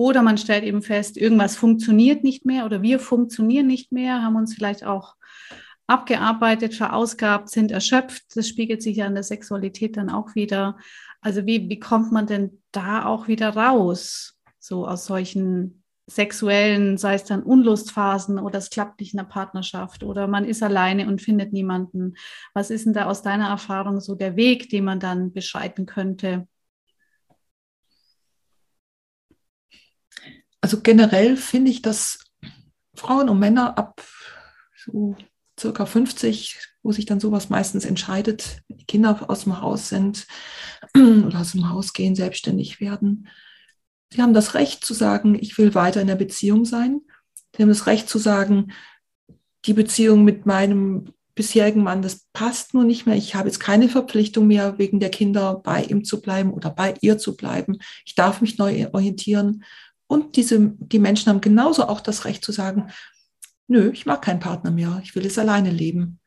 Oder 0.00 0.22
man 0.22 0.38
stellt 0.38 0.64
eben 0.64 0.80
fest, 0.80 1.18
irgendwas 1.18 1.56
funktioniert 1.56 2.24
nicht 2.24 2.46
mehr 2.46 2.64
oder 2.64 2.80
wir 2.80 3.00
funktionieren 3.00 3.66
nicht 3.66 3.92
mehr, 3.92 4.22
haben 4.22 4.36
uns 4.36 4.54
vielleicht 4.54 4.82
auch 4.82 5.14
abgearbeitet, 5.86 6.74
verausgabt, 6.74 7.50
sind 7.50 7.70
erschöpft. 7.70 8.34
Das 8.34 8.48
spiegelt 8.48 8.82
sich 8.82 8.96
ja 8.96 9.06
in 9.06 9.12
der 9.12 9.24
Sexualität 9.24 9.98
dann 9.98 10.08
auch 10.08 10.34
wieder. 10.34 10.78
Also 11.20 11.44
wie, 11.44 11.68
wie 11.68 11.78
kommt 11.78 12.12
man 12.12 12.26
denn 12.26 12.62
da 12.72 13.04
auch 13.04 13.28
wieder 13.28 13.50
raus, 13.50 14.38
so 14.58 14.88
aus 14.88 15.04
solchen 15.04 15.84
sexuellen, 16.06 16.96
sei 16.96 17.16
es 17.16 17.24
dann 17.24 17.42
Unlustphasen 17.42 18.38
oder 18.38 18.56
es 18.56 18.70
klappt 18.70 19.00
nicht 19.00 19.12
in 19.12 19.18
der 19.18 19.24
Partnerschaft 19.24 20.02
oder 20.02 20.28
man 20.28 20.46
ist 20.46 20.62
alleine 20.62 21.08
und 21.08 21.20
findet 21.20 21.52
niemanden. 21.52 22.14
Was 22.54 22.70
ist 22.70 22.86
denn 22.86 22.94
da 22.94 23.04
aus 23.04 23.20
deiner 23.20 23.50
Erfahrung 23.50 24.00
so 24.00 24.14
der 24.14 24.34
Weg, 24.34 24.70
den 24.70 24.84
man 24.84 24.98
dann 24.98 25.34
beschreiten 25.34 25.84
könnte? 25.84 26.48
Also 30.60 30.80
generell 30.80 31.36
finde 31.36 31.70
ich, 31.70 31.82
dass 31.82 32.18
Frauen 32.94 33.28
und 33.28 33.38
Männer 33.38 33.78
ab 33.78 34.02
so 34.76 35.16
circa 35.58 35.86
50, 35.86 36.58
wo 36.82 36.92
sich 36.92 37.06
dann 37.06 37.20
sowas 37.20 37.50
meistens 37.50 37.84
entscheidet, 37.84 38.62
wenn 38.68 38.78
die 38.78 38.86
Kinder 38.86 39.28
aus 39.28 39.44
dem 39.44 39.60
Haus 39.60 39.88
sind 39.88 40.26
oder 40.96 41.40
aus 41.40 41.52
dem 41.52 41.68
Haus 41.70 41.92
gehen, 41.92 42.14
selbstständig 42.14 42.80
werden, 42.80 43.28
sie 44.12 44.22
haben 44.22 44.34
das 44.34 44.54
Recht 44.54 44.84
zu 44.84 44.94
sagen, 44.94 45.36
ich 45.40 45.56
will 45.58 45.74
weiter 45.74 46.00
in 46.00 46.08
der 46.08 46.16
Beziehung 46.16 46.64
sein. 46.64 47.00
Sie 47.56 47.62
haben 47.62 47.68
das 47.68 47.86
Recht 47.86 48.08
zu 48.08 48.18
sagen, 48.18 48.72
die 49.66 49.74
Beziehung 49.74 50.24
mit 50.24 50.46
meinem 50.46 51.12
bisherigen 51.34 51.82
Mann, 51.82 52.02
das 52.02 52.26
passt 52.32 52.74
nur 52.74 52.84
nicht 52.84 53.06
mehr. 53.06 53.16
Ich 53.16 53.34
habe 53.34 53.48
jetzt 53.48 53.60
keine 53.60 53.88
Verpflichtung 53.88 54.46
mehr, 54.46 54.78
wegen 54.78 55.00
der 55.00 55.10
Kinder 55.10 55.60
bei 55.62 55.84
ihm 55.84 56.04
zu 56.04 56.20
bleiben 56.20 56.52
oder 56.52 56.70
bei 56.70 56.94
ihr 57.00 57.18
zu 57.18 57.36
bleiben. 57.36 57.78
Ich 58.04 58.14
darf 58.14 58.40
mich 58.40 58.58
neu 58.58 58.88
orientieren 58.92 59.64
und 60.10 60.34
diese, 60.34 60.74
die 60.76 60.98
Menschen 60.98 61.28
haben 61.28 61.40
genauso 61.40 61.86
auch 61.86 62.00
das 62.00 62.24
Recht 62.24 62.44
zu 62.44 62.50
sagen, 62.50 62.90
nö, 63.68 63.90
ich 63.92 64.06
mag 64.06 64.22
keinen 64.22 64.40
Partner 64.40 64.72
mehr, 64.72 65.00
ich 65.04 65.14
will 65.14 65.24
es 65.24 65.38
alleine 65.38 65.70
leben. 65.70 66.18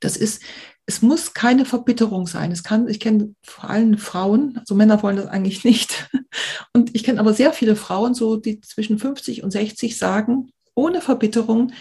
Das 0.00 0.16
ist, 0.16 0.42
es 0.86 1.02
muss 1.02 1.34
keine 1.34 1.64
Verbitterung 1.64 2.26
sein. 2.26 2.50
Es 2.50 2.64
kann, 2.64 2.88
ich 2.88 2.98
kenne 2.98 3.36
vor 3.44 3.70
allem 3.70 3.96
Frauen, 3.96 4.58
also 4.58 4.74
Männer 4.74 5.04
wollen 5.04 5.18
das 5.18 5.28
eigentlich 5.28 5.62
nicht. 5.62 6.10
Und 6.74 6.96
ich 6.96 7.04
kenne 7.04 7.20
aber 7.20 7.32
sehr 7.32 7.52
viele 7.52 7.76
Frauen, 7.76 8.12
so 8.12 8.34
die 8.34 8.60
zwischen 8.60 8.98
50 8.98 9.44
und 9.44 9.52
60 9.52 9.96
sagen, 9.96 10.50
ohne 10.74 11.00
Verbitterung, 11.02 11.72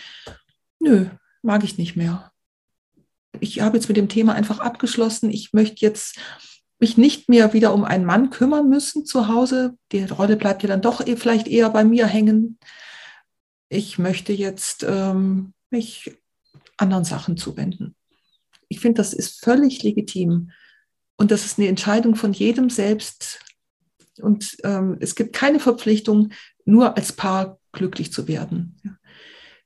nö, 0.80 1.08
mag 1.42 1.64
ich 1.64 1.80
nicht 1.80 1.96
mehr. 1.96 2.32
Ich 3.40 3.62
habe 3.62 3.78
jetzt 3.78 3.88
mit 3.88 3.98
dem 3.98 4.10
Thema 4.10 4.34
einfach 4.34 4.60
abgeschlossen. 4.60 5.32
Ich 5.32 5.54
möchte 5.54 5.84
jetzt 5.84 6.20
mich 6.86 6.98
nicht 6.98 7.30
mehr 7.30 7.52
wieder 7.54 7.74
um 7.74 7.84
einen 7.84 8.06
Mann 8.06 8.30
kümmern 8.30 8.70
müssen 8.70 9.08
zu 9.08 9.28
Hause. 9.28 9.76
Die 9.92 10.04
Rolle 10.04 10.38
bleibt 10.38 10.62
ja 10.62 10.70
dann 10.70 10.84
doch 10.84 11.06
eh, 11.06 11.16
vielleicht 11.16 11.48
eher 11.48 11.72
bei 11.72 11.84
mir 11.84 12.06
hängen. 12.06 12.60
Ich 13.70 13.98
möchte 13.98 14.34
jetzt 14.34 14.86
ähm, 14.88 15.54
mich 15.72 16.16
anderen 16.78 17.04
Sachen 17.04 17.38
zuwenden. 17.38 17.96
Ich 18.68 18.82
finde, 18.82 19.00
das 19.00 19.14
ist 19.14 19.44
völlig 19.44 19.82
legitim. 19.82 20.52
Und 21.18 21.32
das 21.32 21.46
ist 21.46 21.58
eine 21.58 21.70
Entscheidung 21.70 22.16
von 22.16 22.34
jedem 22.34 22.70
selbst. 22.70 23.40
Und 24.22 24.56
ähm, 24.64 24.98
es 25.00 25.16
gibt 25.16 25.34
keine 25.34 25.60
Verpflichtung, 25.60 26.34
nur 26.66 26.96
als 26.98 27.14
Paar 27.14 27.60
glücklich 27.72 28.14
zu 28.14 28.28
werden. 28.28 29.00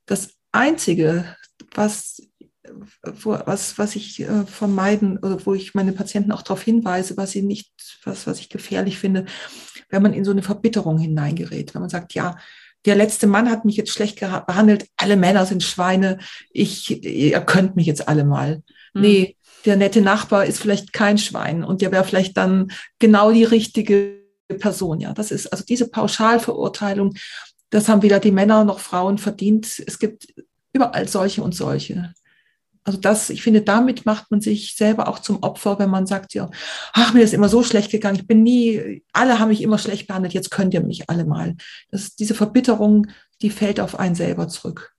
Das 0.05 0.38
Einzige, 0.53 1.36
was 1.76 2.28
wo, 3.03 3.38
was, 3.45 3.78
was 3.78 3.95
ich 3.95 4.20
äh, 4.22 4.45
vermeiden 4.45 5.17
oder 5.17 5.45
wo 5.45 5.53
ich 5.53 5.74
meine 5.74 5.93
Patienten 5.93 6.32
auch 6.32 6.41
darauf 6.41 6.61
hinweise, 6.61 7.17
was 7.17 7.32
sie 7.32 7.41
nicht, 7.41 7.72
was, 8.03 8.28
was 8.28 8.39
ich 8.39 8.49
gefährlich 8.49 8.97
finde, 8.97 9.26
wenn 9.89 10.03
man 10.03 10.13
in 10.13 10.26
so 10.26 10.32
eine 10.32 10.43
Verbitterung 10.43 10.97
hineingerät, 10.97 11.74
wenn 11.74 11.82
man 11.82 11.89
sagt, 11.89 12.13
ja, 12.13 12.38
der 12.86 12.95
letzte 12.95 13.28
Mann 13.28 13.49
hat 13.49 13.65
mich 13.65 13.76
jetzt 13.76 13.91
schlecht 13.91 14.20
behandelt, 14.20 14.88
alle 14.95 15.17
Männer 15.17 15.45
sind 15.45 15.63
Schweine, 15.63 16.20
ich, 16.51 17.03
ihr 17.03 17.41
könnt 17.41 17.76
mich 17.76 17.88
jetzt 17.88 18.07
alle 18.07 18.24
mal. 18.24 18.63
Mhm. 18.93 19.01
Nee, 19.01 19.38
der 19.65 19.76
nette 19.76 20.01
Nachbar 20.01 20.45
ist 20.45 20.59
vielleicht 20.59 20.93
kein 20.93 21.17
Schwein 21.17 21.63
und 21.63 21.82
der 21.82 21.91
wäre 21.91 22.05
vielleicht 22.05 22.38
dann 22.38 22.72
genau 22.99 23.32
die 23.32 23.43
richtige 23.43 24.20
Person. 24.59 25.01
Ja, 25.01 25.13
das 25.13 25.32
ist 25.32 25.47
also 25.47 25.65
diese 25.65 25.89
Pauschalverurteilung, 25.89 27.15
das 27.70 27.89
haben 27.89 28.01
weder 28.01 28.20
die 28.20 28.32
Männer 28.32 28.63
noch 28.63 28.80
Frauen 28.80 29.17
verdient. 29.17 29.84
Es 29.86 29.99
gibt 29.99 30.28
überall 30.74 31.07
solche 31.07 31.43
und 31.43 31.53
solche. 31.53 32.13
Also 32.84 32.99
das, 32.99 33.30
ich 33.30 33.43
finde, 33.43 33.61
damit 33.61 34.05
macht 34.05 34.32
man 34.32 34.41
sich 34.41 34.75
selber 34.75 35.07
auch 35.07 35.19
zum 35.19 35.43
Opfer, 35.43 35.80
wenn 35.80 35.89
man 35.89 36.07
sagt, 36.07 36.34
ja, 36.34 36.49
ach, 36.93 37.13
mir 37.13 37.21
ist 37.21 37.34
immer 37.34 37.49
so 37.49 37.61
schlecht 37.61 37.91
gegangen, 37.91 38.17
ich 38.17 38.27
bin 38.27 38.41
nie, 38.41 39.03
alle 39.13 39.39
haben 39.39 39.49
mich 39.49 39.61
immer 39.61 39.77
schlecht 39.77 40.07
behandelt, 40.07 40.34
jetzt 40.34 40.49
könnt 40.49 40.73
ihr 40.73 40.82
mich 40.82 41.09
alle 41.09 41.25
mal. 41.25 41.55
Das, 41.91 42.15
diese 42.15 42.34
Verbitterung, 42.34 43.07
die 43.41 43.49
fällt 43.49 43.80
auf 43.80 43.99
einen 43.99 44.15
selber 44.15 44.47
zurück. 44.47 44.93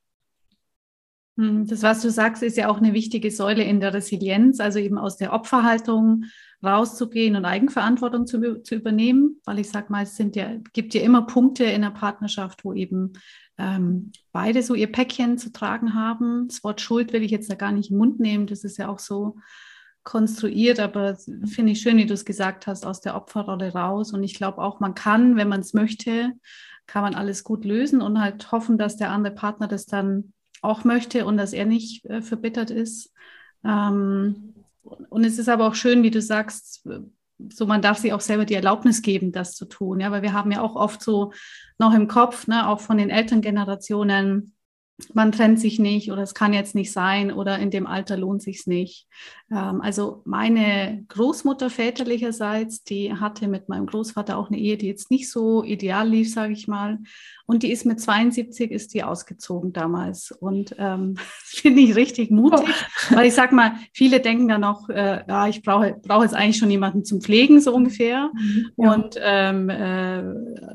Hm, 1.38 1.66
das, 1.66 1.82
was 1.82 2.02
du 2.02 2.10
sagst, 2.10 2.42
ist 2.42 2.56
ja 2.56 2.68
auch 2.68 2.78
eine 2.78 2.92
wichtige 2.92 3.30
Säule 3.30 3.64
in 3.64 3.80
der 3.80 3.94
Resilienz, 3.94 4.60
also 4.60 4.78
eben 4.78 4.98
aus 4.98 5.16
der 5.16 5.32
Opferhaltung 5.32 6.24
rauszugehen 6.62 7.36
und 7.36 7.44
Eigenverantwortung 7.44 8.26
zu, 8.26 8.62
zu 8.62 8.74
übernehmen, 8.74 9.40
weil 9.44 9.58
ich 9.58 9.70
sage 9.70 9.90
mal, 9.90 10.02
es 10.02 10.16
sind 10.16 10.36
ja, 10.36 10.56
gibt 10.72 10.94
ja 10.94 11.00
immer 11.00 11.22
Punkte 11.22 11.64
in 11.64 11.82
der 11.82 11.90
Partnerschaft, 11.90 12.64
wo 12.64 12.74
eben 12.74 13.14
ähm, 13.58 14.12
beide 14.32 14.62
so 14.62 14.74
ihr 14.74 14.90
Päckchen 14.90 15.38
zu 15.38 15.52
tragen 15.52 15.94
haben. 15.94 16.48
Das 16.48 16.62
Wort 16.62 16.80
Schuld 16.80 17.12
will 17.12 17.22
ich 17.22 17.30
jetzt 17.30 17.50
da 17.50 17.54
gar 17.54 17.72
nicht 17.72 17.90
im 17.90 17.98
Mund 17.98 18.20
nehmen, 18.20 18.46
das 18.46 18.64
ist 18.64 18.76
ja 18.76 18.88
auch 18.88 18.98
so 18.98 19.36
konstruiert, 20.02 20.80
aber 20.80 21.16
finde 21.44 21.72
ich 21.72 21.80
schön, 21.80 21.98
wie 21.98 22.06
du 22.06 22.14
es 22.14 22.24
gesagt 22.24 22.66
hast, 22.66 22.86
aus 22.86 23.00
der 23.00 23.16
Opferrolle 23.16 23.72
raus. 23.72 24.12
Und 24.12 24.22
ich 24.22 24.34
glaube 24.34 24.58
auch, 24.58 24.80
man 24.80 24.94
kann, 24.94 25.36
wenn 25.36 25.48
man 25.48 25.60
es 25.60 25.74
möchte, 25.74 26.32
kann 26.86 27.02
man 27.02 27.14
alles 27.14 27.44
gut 27.44 27.64
lösen 27.64 28.00
und 28.02 28.20
halt 28.20 28.50
hoffen, 28.50 28.78
dass 28.78 28.96
der 28.96 29.10
andere 29.10 29.34
Partner 29.34 29.68
das 29.68 29.86
dann 29.86 30.32
auch 30.62 30.84
möchte 30.84 31.26
und 31.26 31.36
dass 31.36 31.52
er 31.52 31.66
nicht 31.66 32.04
äh, 32.06 32.22
verbittert 32.22 32.70
ist. 32.70 33.12
Ähm, 33.64 34.54
und 35.20 35.26
es 35.26 35.38
ist 35.38 35.50
aber 35.50 35.66
auch 35.66 35.74
schön, 35.74 36.02
wie 36.02 36.10
du 36.10 36.22
sagst, 36.22 36.88
so 37.52 37.66
man 37.66 37.82
darf 37.82 37.98
sich 37.98 38.14
auch 38.14 38.22
selber 38.22 38.46
die 38.46 38.54
Erlaubnis 38.54 39.02
geben, 39.02 39.32
das 39.32 39.54
zu 39.54 39.66
tun. 39.66 40.00
Ja, 40.00 40.10
weil 40.10 40.22
wir 40.22 40.32
haben 40.32 40.50
ja 40.50 40.62
auch 40.62 40.76
oft 40.76 41.02
so 41.02 41.34
noch 41.78 41.92
im 41.92 42.08
Kopf, 42.08 42.46
ne, 42.46 42.66
auch 42.66 42.80
von 42.80 42.96
den 42.96 43.10
Elterngenerationen, 43.10 44.54
man 45.14 45.32
trennt 45.32 45.60
sich 45.60 45.78
nicht 45.78 46.10
oder 46.10 46.22
es 46.22 46.34
kann 46.34 46.52
jetzt 46.52 46.74
nicht 46.74 46.92
sein 46.92 47.32
oder 47.32 47.58
in 47.58 47.70
dem 47.70 47.86
Alter 47.86 48.16
lohnt 48.16 48.42
sich's 48.42 48.66
nicht. 48.66 49.06
Ähm, 49.52 49.80
also 49.80 50.22
meine 50.24 51.04
Großmutter 51.08 51.70
väterlicherseits, 51.70 52.84
die 52.84 53.12
hatte 53.14 53.48
mit 53.48 53.68
meinem 53.68 53.86
Großvater 53.86 54.36
auch 54.36 54.48
eine 54.48 54.58
Ehe, 54.58 54.76
die 54.76 54.86
jetzt 54.86 55.10
nicht 55.10 55.30
so 55.30 55.64
ideal 55.64 56.08
lief, 56.08 56.32
sage 56.32 56.52
ich 56.52 56.68
mal. 56.68 56.98
Und 57.46 57.64
die 57.64 57.72
ist 57.72 57.84
mit 57.84 58.00
72 58.00 58.70
ist 58.70 58.94
die 58.94 59.02
ausgezogen 59.02 59.72
damals. 59.72 60.30
Und 60.30 60.76
ähm, 60.78 61.16
finde 61.44 61.80
ich 61.80 61.96
richtig 61.96 62.30
mutig, 62.30 62.60
oh. 62.62 63.16
weil 63.16 63.26
ich 63.26 63.34
sag 63.34 63.50
mal, 63.50 63.72
viele 63.92 64.20
denken 64.20 64.46
dann 64.46 64.60
noch, 64.60 64.88
äh, 64.88 65.24
ja, 65.26 65.48
ich 65.48 65.62
brauche 65.62 65.96
brauche 66.00 66.22
jetzt 66.22 66.34
eigentlich 66.34 66.58
schon 66.58 66.70
jemanden 66.70 67.04
zum 67.04 67.20
Pflegen 67.20 67.60
so 67.60 67.74
ungefähr 67.74 68.30
mhm, 68.32 68.70
ja. 68.76 68.94
und 68.94 69.16
ähm, 69.20 69.68
äh, 69.68 70.22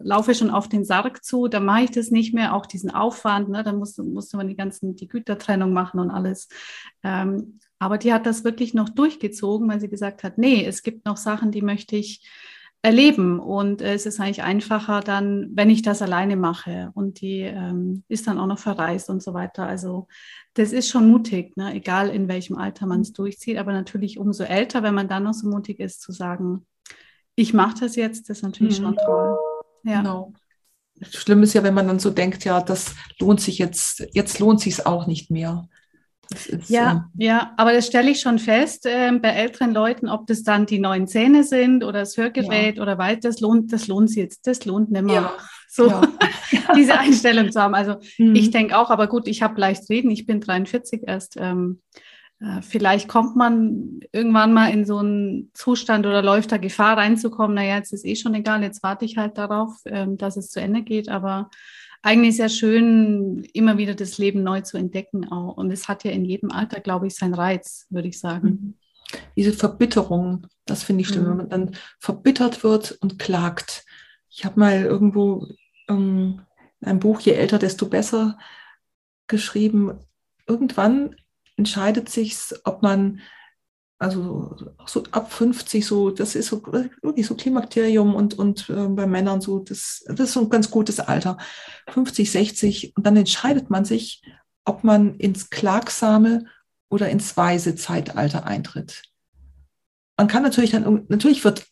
laufe 0.03 0.36
schon 0.36 0.49
auf 0.49 0.67
den 0.67 0.84
Sarg 0.84 1.23
zu. 1.23 1.47
Da 1.47 1.61
mache 1.61 1.84
ich 1.84 1.91
das 1.91 2.11
nicht 2.11 2.34
mehr, 2.34 2.53
auch 2.53 2.65
diesen 2.65 2.91
Aufwand. 2.91 3.47
Ne, 3.47 3.63
dann 3.63 3.78
musste, 3.78 4.03
musste 4.16 4.38
man 4.38 4.47
die 4.47 4.55
ganzen 4.55 4.95
die 4.95 5.07
Gütertrennung 5.07 5.72
machen 5.74 5.99
und 5.99 6.09
alles. 6.09 6.49
Ähm, 7.03 7.59
aber 7.78 7.97
die 7.99 8.13
hat 8.13 8.26
das 8.26 8.43
wirklich 8.43 8.74
noch 8.74 8.89
durchgezogen, 8.89 9.70
weil 9.70 9.80
sie 9.80 9.89
gesagt 9.89 10.24
hat, 10.24 10.38
nee, 10.38 10.66
es 10.66 10.82
gibt 10.82 11.05
noch 11.05 11.18
Sachen, 11.18 11.51
die 11.51 11.61
möchte 11.61 11.95
ich 11.95 12.28
erleben. 12.82 13.39
Und 13.39 13.82
äh, 13.82 13.93
es 13.93 14.05
ist 14.05 14.20
eigentlich 14.20 14.43
einfacher 14.43 15.01
dann, 15.01 15.49
wenn 15.53 15.70
ich 15.70 15.82
das 15.82 16.01
alleine 16.01 16.36
mache. 16.36 16.91
Und 16.93 17.20
die 17.20 17.41
ähm, 17.41 18.03
ist 18.07 18.28
dann 18.28 18.39
auch 18.39 18.47
noch 18.47 18.59
verreist 18.59 19.09
und 19.09 19.22
so 19.22 19.34
weiter. 19.34 19.66
Also 19.66 20.07
das 20.53 20.72
ist 20.72 20.89
schon 20.89 21.09
mutig, 21.09 21.57
ne? 21.57 21.74
egal 21.74 22.09
in 22.09 22.28
welchem 22.28 22.57
Alter 22.57 22.86
man 22.86 23.01
es 23.01 23.11
durchzieht. 23.11 23.57
Aber 23.57 23.74
natürlich 23.74 24.20
umso 24.20 24.43
älter, 24.43 24.84
wenn 24.84 24.93
man 24.93 25.07
dann 25.07 25.24
noch 25.24 25.34
so 25.34 25.49
mutig 25.49 25.80
ist 25.80 26.01
zu 26.01 26.11
sagen, 26.11 26.66
ich 27.36 27.53
mache 27.53 27.82
das 27.82 27.95
jetzt, 27.95 28.30
das 28.30 28.38
ist 28.38 28.43
natürlich 28.43 28.80
mhm. 28.80 28.86
schon 28.86 28.95
toll. 28.97 29.38
Ja. 29.84 29.97
Genau. 29.97 30.34
Schlimm 31.01 31.43
ist 31.43 31.53
ja, 31.53 31.63
wenn 31.63 31.73
man 31.73 31.87
dann 31.87 31.99
so 31.99 32.09
denkt, 32.09 32.45
ja, 32.45 32.61
das 32.61 32.95
lohnt 33.19 33.41
sich 33.41 33.57
jetzt, 33.57 34.07
jetzt 34.13 34.39
lohnt 34.39 34.61
sich 34.61 34.73
es 34.73 34.85
auch 34.85 35.07
nicht 35.07 35.29
mehr. 35.29 35.67
Ist, 36.33 36.69
ja, 36.69 37.09
äh, 37.17 37.25
ja, 37.25 37.53
aber 37.57 37.73
das 37.73 37.85
stelle 37.85 38.09
ich 38.09 38.19
schon 38.19 38.39
fest 38.39 38.85
äh, 38.85 39.11
bei 39.11 39.29
älteren 39.29 39.73
Leuten, 39.73 40.09
ob 40.09 40.25
das 40.25 40.43
dann 40.43 40.65
die 40.65 40.79
neuen 40.79 41.07
Zähne 41.07 41.43
sind 41.43 41.83
oder 41.83 41.99
das 41.99 42.17
Hörgerät 42.17 42.77
ja. 42.77 42.81
oder 42.81 42.97
weit, 42.97 43.23
das 43.25 43.41
lohnt, 43.41 43.71
das 43.71 43.87
lohnt 43.87 44.09
sich 44.09 44.17
jetzt, 44.17 44.47
das 44.47 44.65
lohnt 44.65 44.91
nicht 44.91 45.03
mehr. 45.03 45.15
Ja. 45.15 45.33
So 45.69 45.89
ja. 45.89 46.01
diese 46.75 46.97
Einstellung 46.97 47.51
zu 47.51 47.61
haben. 47.61 47.75
Also 47.75 47.97
mhm. 48.17 48.33
ich 48.35 48.49
denke 48.49 48.77
auch, 48.77 48.89
aber 48.89 49.07
gut, 49.07 49.27
ich 49.27 49.43
habe 49.43 49.59
leicht 49.59 49.87
reden, 49.89 50.09
ich 50.09 50.25
bin 50.25 50.41
43 50.41 51.01
erst. 51.05 51.35
Ähm, 51.37 51.81
äh, 51.93 51.99
vielleicht 52.61 53.07
kommt 53.07 53.36
man 53.36 54.01
irgendwann 54.11 54.53
mal 54.53 54.71
in 54.71 54.86
so 54.86 54.97
einen 54.97 55.51
Zustand 55.53 56.05
oder 56.05 56.21
läuft 56.21 56.51
da 56.51 56.57
Gefahr 56.57 56.97
reinzukommen, 56.97 57.55
naja, 57.55 57.77
jetzt 57.77 57.93
ist 57.93 58.05
eh 58.05 58.15
schon 58.15 58.33
egal, 58.33 58.61
jetzt 58.61 58.83
warte 58.83 59.05
ich 59.05 59.17
halt 59.17 59.38
darauf, 59.38 59.81
ähm, 59.86 60.17
dass 60.17 60.38
es 60.38 60.49
zu 60.49 60.59
Ende 60.59 60.83
geht, 60.83 61.09
aber 61.09 61.49
eigentlich 62.05 62.36
sehr 62.36 62.49
schön, 62.49 63.43
immer 63.53 63.79
wieder 63.79 63.95
das 63.95 64.19
Leben 64.19 64.43
neu 64.43 64.61
zu 64.61 64.77
entdecken 64.77 65.31
auch. 65.31 65.57
Und 65.57 65.71
es 65.71 65.88
hat 65.88 66.03
ja 66.03 66.11
in 66.11 66.23
jedem 66.23 66.51
Alter, 66.51 66.79
glaube 66.79 67.07
ich, 67.07 67.15
seinen 67.15 67.33
Reiz, 67.33 67.88
würde 67.89 68.09
ich 68.09 68.19
sagen. 68.19 68.47
Mhm. 68.47 68.73
Diese 69.36 69.53
Verbitterung, 69.53 70.45
das 70.65 70.83
finde 70.83 71.01
ich 71.01 71.07
schlimm, 71.07 71.23
mhm. 71.23 71.29
wenn 71.29 71.38
man 71.38 71.49
dann 71.49 71.71
verbittert 71.99 72.63
wird 72.63 72.91
und 73.01 73.17
klagt. 73.17 73.86
Ich 74.29 74.45
habe 74.45 74.59
mal 74.59 74.83
irgendwo 74.83 75.47
ähm, 75.89 76.41
ein 76.81 76.99
Buch, 76.99 77.21
je 77.21 77.31
älter, 77.31 77.57
desto 77.57 77.88
besser, 77.88 78.38
geschrieben. 79.25 79.97
Irgendwann 80.45 81.15
entscheidet 81.57 82.09
sich, 82.09 82.37
ob 82.63 82.81
man 82.81 83.21
also 83.97 84.55
so 84.85 85.03
ab 85.11 85.31
50 85.31 85.85
so, 85.85 86.09
das 86.09 86.35
ist 86.35 86.47
so 86.47 86.61
wirklich 86.65 87.25
so 87.25 87.35
Klimakterium 87.35 88.13
und, 88.13 88.37
und 88.37 88.69
äh, 88.69 88.87
bei 88.89 89.07
Männern 89.07 89.39
so, 89.39 89.59
das, 89.59 90.03
das 90.07 90.19
ist 90.19 90.33
so 90.33 90.41
ein 90.41 90.49
ganz 90.49 90.69
gutes 90.69 90.99
Alter. 90.99 91.37
50, 91.89 92.29
60 92.29 92.97
und 92.97 93.05
dann 93.05 93.15
entscheidet 93.15 93.69
man 93.69 93.85
sich, 93.85 94.21
ob 94.65 94.83
man 94.83 95.15
ins 95.15 95.49
klagsame 95.49 96.45
oder 96.89 97.09
ins 97.09 97.37
weise 97.37 97.75
Zeitalter 97.75 98.45
eintritt. 98.45 99.03
Man 100.17 100.27
kann 100.27 100.43
natürlich 100.43 100.71
dann, 100.71 101.05
natürlich 101.07 101.43
wird 101.43 101.65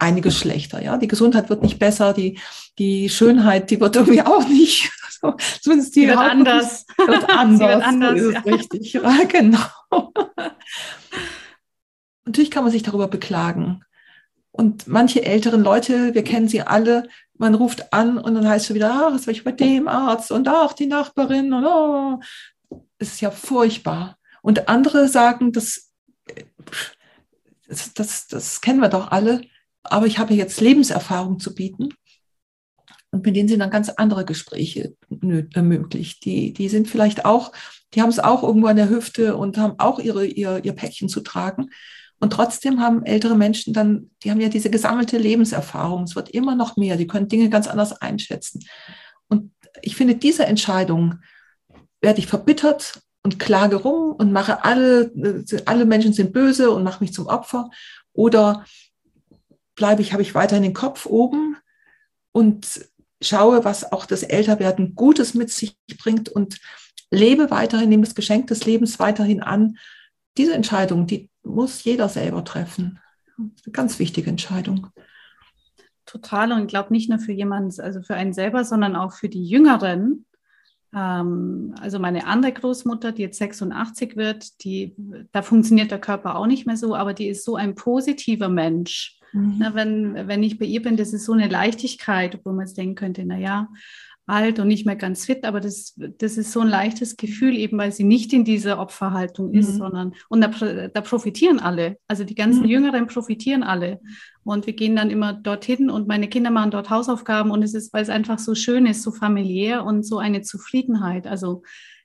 einiges 0.00 0.36
schlechter, 0.36 0.82
ja. 0.82 0.96
Die 0.96 1.08
Gesundheit 1.08 1.50
wird 1.50 1.62
nicht 1.62 1.78
besser, 1.78 2.12
die, 2.12 2.38
die 2.78 3.08
Schönheit, 3.08 3.70
die 3.70 3.80
wird 3.80 3.96
irgendwie 3.96 4.22
auch 4.22 4.46
nicht, 4.48 4.90
so, 5.20 5.34
zumindest 5.60 5.96
die, 5.96 6.02
die 6.02 6.08
wird 6.08 6.18
anders. 6.18 6.86
Wird 6.98 7.30
anders. 7.30 7.60
wird 7.60 7.82
anders, 7.82 8.20
so 8.20 8.30
ja. 8.30 8.40
richtig, 8.40 8.92
ja, 8.92 9.24
genau. 9.28 9.58
Natürlich 12.24 12.50
kann 12.50 12.64
man 12.64 12.72
sich 12.72 12.82
darüber 12.82 13.08
beklagen. 13.08 13.82
Und 14.52 14.86
manche 14.86 15.24
älteren 15.24 15.62
Leute, 15.62 16.14
wir 16.14 16.24
kennen 16.24 16.48
sie 16.48 16.62
alle, 16.62 17.08
man 17.34 17.54
ruft 17.54 17.92
an 17.92 18.18
und 18.18 18.34
dann 18.34 18.48
heißt 18.48 18.70
es 18.70 18.74
wieder, 18.74 18.92
ah, 18.92 19.12
was 19.12 19.24
soll 19.24 19.32
ich 19.32 19.44
bei 19.44 19.52
dem 19.52 19.88
Arzt 19.88 20.30
und 20.30 20.48
auch 20.48 20.72
die 20.72 20.86
Nachbarin 20.86 21.52
und 21.52 21.64
oh. 21.64 22.20
Es 22.98 23.14
ist 23.14 23.20
ja 23.22 23.30
furchtbar. 23.30 24.18
Und 24.42 24.68
andere 24.68 25.08
sagen, 25.08 25.52
das, 25.52 25.90
das, 27.66 27.94
das, 27.94 28.26
das 28.28 28.60
kennen 28.60 28.80
wir 28.80 28.88
doch 28.88 29.10
alle, 29.10 29.42
aber 29.82 30.06
ich 30.06 30.18
habe 30.18 30.34
jetzt 30.34 30.60
Lebenserfahrung 30.60 31.38
zu 31.38 31.54
bieten. 31.54 31.90
Und 33.12 33.24
mit 33.24 33.34
denen 33.34 33.48
sind 33.48 33.58
dann 33.58 33.70
ganz 33.70 33.88
andere 33.88 34.24
Gespräche 34.24 34.94
äh, 35.10 35.62
möglich. 35.62 36.20
Die, 36.20 36.52
die 36.52 36.68
sind 36.68 36.88
vielleicht 36.88 37.24
auch, 37.24 37.52
die 37.94 38.02
haben 38.02 38.08
es 38.08 38.20
auch 38.20 38.42
irgendwo 38.42 38.68
an 38.68 38.76
der 38.76 38.88
Hüfte 38.88 39.36
und 39.36 39.58
haben 39.58 39.74
auch 39.78 39.98
ihre, 39.98 40.24
ihr, 40.24 40.64
ihr 40.64 40.72
Päckchen 40.72 41.08
zu 41.08 41.20
tragen. 41.20 41.70
Und 42.20 42.32
trotzdem 42.34 42.80
haben 42.80 43.04
ältere 43.04 43.34
Menschen 43.34 43.72
dann, 43.72 44.10
die 44.22 44.30
haben 44.30 44.40
ja 44.40 44.48
diese 44.48 44.70
gesammelte 44.70 45.18
Lebenserfahrung. 45.18 46.04
Es 46.04 46.14
wird 46.14 46.28
immer 46.30 46.54
noch 46.54 46.76
mehr. 46.76 46.96
Die 46.96 47.06
können 47.06 47.28
Dinge 47.28 47.48
ganz 47.48 47.66
anders 47.66 48.00
einschätzen. 48.00 48.62
Und 49.28 49.52
ich 49.82 49.96
finde, 49.96 50.14
diese 50.14 50.46
Entscheidung 50.46 51.16
werde 52.00 52.20
ich 52.20 52.26
verbittert 52.26 53.00
und 53.22 53.38
klage 53.38 53.76
rum 53.76 54.12
und 54.12 54.32
mache 54.32 54.64
alle, 54.64 55.12
alle 55.64 55.84
Menschen 55.84 56.12
sind 56.12 56.32
böse 56.32 56.70
und 56.70 56.84
mache 56.84 57.02
mich 57.02 57.12
zum 57.12 57.26
Opfer. 57.26 57.70
Oder 58.12 58.64
bleibe 59.80 60.02
ich, 60.02 60.12
habe 60.12 60.20
ich 60.20 60.34
weiterhin 60.34 60.62
den 60.62 60.74
Kopf 60.74 61.06
oben 61.06 61.56
und 62.32 62.86
schaue, 63.22 63.64
was 63.64 63.90
auch 63.92 64.04
das 64.04 64.22
Älterwerden 64.22 64.94
Gutes 64.94 65.32
mit 65.32 65.50
sich 65.50 65.74
bringt 66.02 66.28
und 66.28 66.60
lebe 67.10 67.50
weiterhin, 67.50 67.88
nehme 67.88 68.04
das 68.04 68.14
Geschenk 68.14 68.48
des 68.48 68.66
Lebens 68.66 68.98
weiterhin 68.98 69.42
an. 69.42 69.78
Diese 70.36 70.52
Entscheidung, 70.52 71.06
die 71.06 71.30
muss 71.42 71.82
jeder 71.82 72.10
selber 72.10 72.44
treffen. 72.44 72.98
Eine 73.38 73.72
ganz 73.72 73.98
wichtige 73.98 74.28
Entscheidung. 74.28 74.88
Total 76.04 76.52
und 76.52 76.62
ich 76.62 76.68
glaube 76.68 76.92
nicht 76.92 77.08
nur 77.08 77.18
für 77.18 77.32
jemanden, 77.32 77.80
also 77.80 78.02
für 78.02 78.16
einen 78.16 78.34
selber, 78.34 78.64
sondern 78.64 78.96
auch 78.96 79.14
für 79.14 79.30
die 79.30 79.46
Jüngeren. 79.46 80.26
Ähm, 80.94 81.74
also 81.80 81.98
meine 81.98 82.26
andere 82.26 82.52
Großmutter, 82.52 83.12
die 83.12 83.22
jetzt 83.22 83.38
86 83.38 84.16
wird, 84.16 84.62
die, 84.62 84.94
da 85.32 85.40
funktioniert 85.40 85.90
der 85.90 86.02
Körper 86.02 86.36
auch 86.36 86.46
nicht 86.46 86.66
mehr 86.66 86.76
so, 86.76 86.94
aber 86.94 87.14
die 87.14 87.28
ist 87.28 87.46
so 87.46 87.56
ein 87.56 87.74
positiver 87.74 88.50
Mensch. 88.50 89.19
Mhm. 89.32 89.56
Na, 89.58 89.74
wenn, 89.74 90.28
wenn 90.28 90.42
ich 90.42 90.58
bei 90.58 90.66
ihr 90.66 90.82
bin, 90.82 90.96
das 90.96 91.12
ist 91.12 91.24
so 91.24 91.32
eine 91.32 91.48
Leichtigkeit, 91.48 92.40
wo 92.44 92.50
man 92.50 92.66
jetzt 92.66 92.76
denken 92.76 92.94
könnte, 92.94 93.24
naja, 93.24 93.68
alt 94.30 94.60
und 94.60 94.68
nicht 94.68 94.86
mehr 94.86 94.96
ganz 94.96 95.26
fit, 95.26 95.44
aber 95.44 95.60
das, 95.60 95.94
das 95.96 96.38
ist 96.38 96.52
so 96.52 96.60
ein 96.60 96.68
leichtes 96.68 97.16
Gefühl, 97.16 97.56
eben 97.56 97.76
weil 97.78 97.92
sie 97.92 98.04
nicht 98.04 98.32
in 98.32 98.44
dieser 98.44 98.78
Opferhaltung 98.78 99.52
ist, 99.52 99.74
mhm. 99.74 99.78
sondern 99.78 100.14
und 100.28 100.40
da, 100.40 100.88
da, 100.88 101.00
profitieren 101.00 101.58
alle. 101.58 101.98
Also 102.06 102.24
die 102.24 102.36
ganzen 102.36 102.62
mhm. 102.62 102.68
Jüngeren 102.68 103.06
profitieren 103.08 103.62
alle. 103.62 104.00
Und 104.44 104.66
wir 104.66 104.72
gehen 104.72 104.96
dann 104.96 105.10
immer 105.10 105.32
dorthin 105.32 105.90
und 105.90 106.06
meine 106.06 106.28
Kinder 106.28 106.50
machen 106.50 106.70
dort 106.70 106.90
Hausaufgaben 106.90 107.50
und 107.50 107.62
es 107.62 107.74
ist, 107.74 107.92
weil 107.92 108.02
es 108.02 108.08
einfach 108.08 108.38
so 108.38 108.54
schön 108.54 108.86
ist, 108.86 109.02
so 109.02 109.10
familiär 109.10 109.84
und 109.84 110.06
so 110.06 110.18
eine 110.18 110.42
Zufriedenheit. 110.42 111.26
Also 111.26 111.62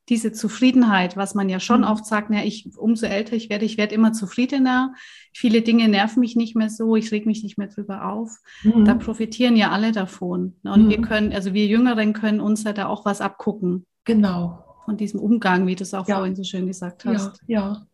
diese 0.10 0.32
Zufriedenheit, 0.32 1.18
was 1.18 1.34
man 1.34 1.50
ja 1.50 1.60
schon 1.60 1.82
mhm. 1.82 1.88
oft 1.88 2.06
sagt, 2.06 2.32
ja, 2.32 2.44
ich, 2.44 2.70
umso 2.78 3.08
älter 3.08 3.36
ich 3.36 3.50
werde, 3.50 3.66
ich 3.66 3.78
werde 3.78 3.96
immer 3.96 4.14
zufriedener. 4.14 4.94
Viele 5.34 5.62
Dinge 5.62 5.88
nerven 5.88 6.20
mich 6.20 6.36
nicht 6.36 6.56
mehr 6.56 6.70
so, 6.70 6.96
ich 6.96 7.12
reg 7.12 7.26
mich 7.26 7.44
nicht 7.44 7.58
mehr 7.58 7.68
drüber 7.68 8.08
auf. 8.12 8.38
Mhm. 8.64 8.86
Da 8.86 8.94
profitieren 8.94 9.56
ja 9.56 9.72
alle 9.72 9.92
davon. 9.92 10.56
Und 10.64 10.86
mhm. 10.86 10.90
wir 10.90 11.02
können, 11.02 11.34
also 11.34 11.54
wir 11.54 11.66
Jüngeren 11.66 12.14
können 12.14 12.40
uns 12.40 12.64
ja 12.64 12.74
da 12.74 12.86
auch 12.88 13.06
was 13.06 13.22
abgucken. 13.22 13.86
Genau. 14.04 14.64
Von 14.86 14.98
diesem 14.98 15.20
Umgang, 15.20 15.66
wie 15.66 15.76
du 15.76 15.84
es 15.84 15.96
auch 15.96 16.08
ja. 16.08 16.18
vorhin 16.18 16.36
so 16.36 16.44
schön 16.44 16.68
gesagt 16.68 17.06
hast. 17.06 17.42
Ja, 17.48 17.60
ja. 17.60 17.88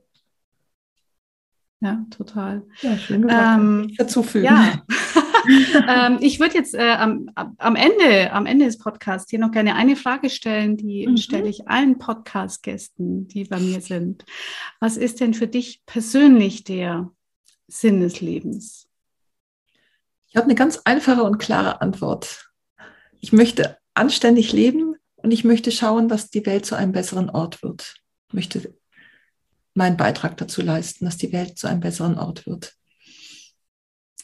Ja, 1.84 2.06
total. 2.12 2.64
Ja, 2.82 2.96
schön 2.98 3.24
gesagt. 3.24 3.60
Ähm, 3.60 3.92
dazu 3.98 4.22
fügen. 4.22 4.46
Ja. 4.46 4.84
ähm, 5.88 6.18
ich 6.22 6.40
würde 6.40 6.56
jetzt 6.56 6.74
äh, 6.74 6.92
am, 6.92 7.30
am, 7.36 7.76
Ende, 7.76 8.32
am 8.32 8.46
Ende 8.46 8.66
des 8.66 8.78
Podcasts 8.78 9.30
hier 9.30 9.40
noch 9.40 9.52
gerne 9.52 9.76
eine 9.76 9.96
Frage 9.96 10.30
stellen, 10.30 10.78
die 10.78 11.08
mhm. 11.08 11.18
stelle 11.18 11.48
ich 11.48 11.68
allen 11.68 11.98
Podcast-Gästen, 11.98 13.28
die 13.28 13.46
bei 13.46 13.60
mir 13.60 13.82
sind. 13.82 14.26
Was 14.80 14.98
ist 14.98 15.20
denn 15.20 15.34
für 15.34 15.48
dich 15.48 15.84
persönlich 15.86 16.64
der 16.64 17.12
Sinn 17.68 18.00
des 18.00 18.22
Lebens? 18.22 18.88
Ich 20.28 20.36
habe 20.36 20.46
eine 20.46 20.56
ganz 20.56 20.82
einfache 20.86 21.24
und 21.24 21.40
klare 21.40 21.82
Antwort. 21.82 22.52
Ich 23.20 23.34
möchte 23.34 23.78
anständig 23.94 24.54
leben 24.54 24.96
und 25.18 25.32
ich 25.32 25.44
möchte 25.44 25.72
schauen, 25.72 26.08
dass 26.08 26.30
die 26.30 26.46
Welt 26.46 26.66
zu 26.66 26.76
einem 26.76 26.92
besseren 26.92 27.30
Ort 27.30 27.62
wird. 27.64 27.96
Ich 28.30 28.34
möchte 28.34 28.74
meinen 29.74 29.98
Beitrag 29.98 30.38
dazu 30.38 30.62
leisten, 30.62 31.06
dass 31.06 31.18
die 31.18 31.32
Welt 31.32 31.58
zu 31.58 31.68
einem 31.68 31.82
besseren 31.82 32.18
Ort 32.18 32.46
wird. 32.46 32.76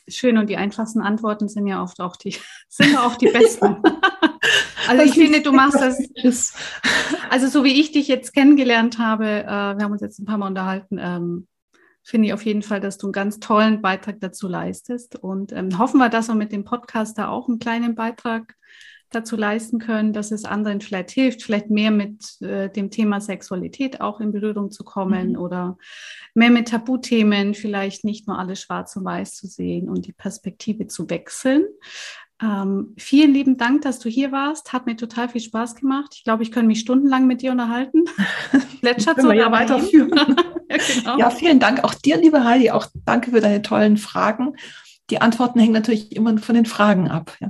Schön 0.08 0.38
und 0.38 0.50
die 0.50 0.58
einfachsten 0.58 1.02
Antworten 1.02 1.50
sind 1.50 1.68
ja 1.68 1.82
oft 1.82 2.00
auch 2.00 2.16
die, 2.16 2.36
sind 2.70 2.94
ja 2.94 3.06
auch 3.06 3.16
die 3.16 3.28
besten. 3.28 3.78
also 4.88 5.04
ich 5.04 5.14
finde, 5.14 5.42
du 5.42 5.52
machst 5.52 5.82
das. 5.82 6.54
Also 7.30 7.48
so 7.48 7.66
wie 7.66 7.80
ich 7.80 7.92
dich 7.92 8.08
jetzt 8.08 8.34
kennengelernt 8.34 9.00
habe, 9.00 9.26
äh, 9.26 9.46
wir 9.46 9.84
haben 9.84 9.92
uns 9.92 10.02
jetzt 10.02 10.18
ein 10.18 10.26
paar 10.26 10.38
Mal 10.38 10.48
unterhalten, 10.48 10.98
ähm, 10.98 11.48
finde 12.04 12.28
ich 12.28 12.34
auf 12.34 12.46
jeden 12.46 12.62
Fall, 12.62 12.80
dass 12.80 12.98
du 12.98 13.08
einen 13.08 13.12
ganz 13.12 13.40
tollen 13.40 13.82
Beitrag 13.82 14.22
dazu 14.22 14.48
leistest. 14.48 15.18
Und 15.18 15.52
ähm, 15.52 15.78
hoffen 15.78 15.98
wir, 15.98 16.08
dass 16.08 16.30
wir 16.30 16.36
mit 16.36 16.54
dem 16.54 16.64
Podcast 16.64 17.18
da 17.18 17.28
auch 17.28 17.50
einen 17.50 17.60
kleinen 17.60 17.96
Beitrag 17.96 18.56
dazu 19.10 19.36
leisten 19.36 19.80
können, 19.80 20.14
dass 20.14 20.32
es 20.32 20.46
anderen 20.46 20.82
vielleicht 20.82 21.12
hilft, 21.12 21.44
vielleicht 21.44 21.70
mehr 21.70 21.92
mit 21.92 22.42
äh, 22.42 22.70
dem 22.70 22.92
Thema 22.92 23.22
Sexualität 23.22 24.02
auch 24.02 24.20
in 24.20 24.32
Berührung 24.32 24.72
zu 24.72 24.84
kommen 24.84 25.32
mhm. 25.32 25.38
oder 25.38 25.78
mehr 26.34 26.50
mit 26.50 26.70
Tabuthemen, 26.70 27.54
vielleicht 27.54 28.04
nicht 28.04 28.28
nur 28.28 28.38
alles 28.38 28.62
schwarz 28.62 28.96
und 28.96 29.06
weiß 29.06 29.36
zu 29.36 29.48
sehen 29.48 29.90
und 29.90 30.08
die 30.08 30.14
Perspektive 30.14 30.88
zu 30.88 31.10
wechseln. 31.10 31.66
Ähm, 32.40 32.94
vielen 32.98 33.34
lieben 33.34 33.58
Dank, 33.58 33.82
dass 33.82 33.98
du 34.00 34.10
hier 34.10 34.32
warst. 34.32 34.72
Hat 34.72 34.86
mir 34.86 34.96
total 34.96 35.28
viel 35.30 35.42
Spaß 35.42 35.76
gemacht. 35.76 36.14
Ich 36.16 36.24
glaube, 36.24 36.44
ich 36.44 36.52
könnte 36.52 36.68
mich 36.68 36.82
stundenlang 36.82 37.26
mit 37.26 37.42
dir 37.42 37.52
unterhalten. 37.52 38.06
Plätschert 38.82 39.20
so 39.22 39.32
ja 39.32 39.52
weiterführen. 39.52 40.12
ja, 40.70 40.78
genau. 40.78 41.18
ja, 41.18 41.30
vielen 41.32 41.60
Dank 41.60 41.84
auch 41.84 41.96
dir, 41.96 42.18
liebe 42.18 42.44
Heidi. 42.44 42.70
Auch 42.70 42.88
danke 43.06 43.32
für 43.32 43.42
deine 43.42 43.64
tollen 43.64 43.98
Fragen. 43.98 44.56
Die 45.10 45.20
Antworten 45.22 45.60
hängen 45.60 45.74
natürlich 45.74 46.16
immer 46.16 46.38
von 46.38 46.54
den 46.54 46.66
Fragen 46.66 47.08
ab. 47.08 47.36
Ja. 47.40 47.50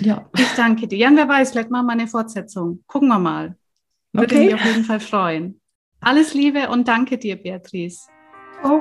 Ja. 0.00 0.28
Ich 0.36 0.52
danke 0.56 0.88
dir. 0.88 0.98
Jan, 0.98 1.16
wer 1.16 1.28
weiß, 1.28 1.52
vielleicht 1.52 1.70
machen 1.70 1.86
wir 1.86 1.92
eine 1.92 2.06
Fortsetzung. 2.06 2.82
Gucken 2.86 3.08
wir 3.08 3.18
mal. 3.18 3.56
Würde 4.12 4.34
okay. 4.34 4.44
mich 4.46 4.54
auf 4.54 4.64
jeden 4.64 4.84
Fall 4.84 5.00
freuen. 5.00 5.60
Alles 6.00 6.34
Liebe 6.34 6.68
und 6.70 6.88
danke 6.88 7.18
dir, 7.18 7.36
Beatrice. 7.36 8.08
Oh. 8.64 8.80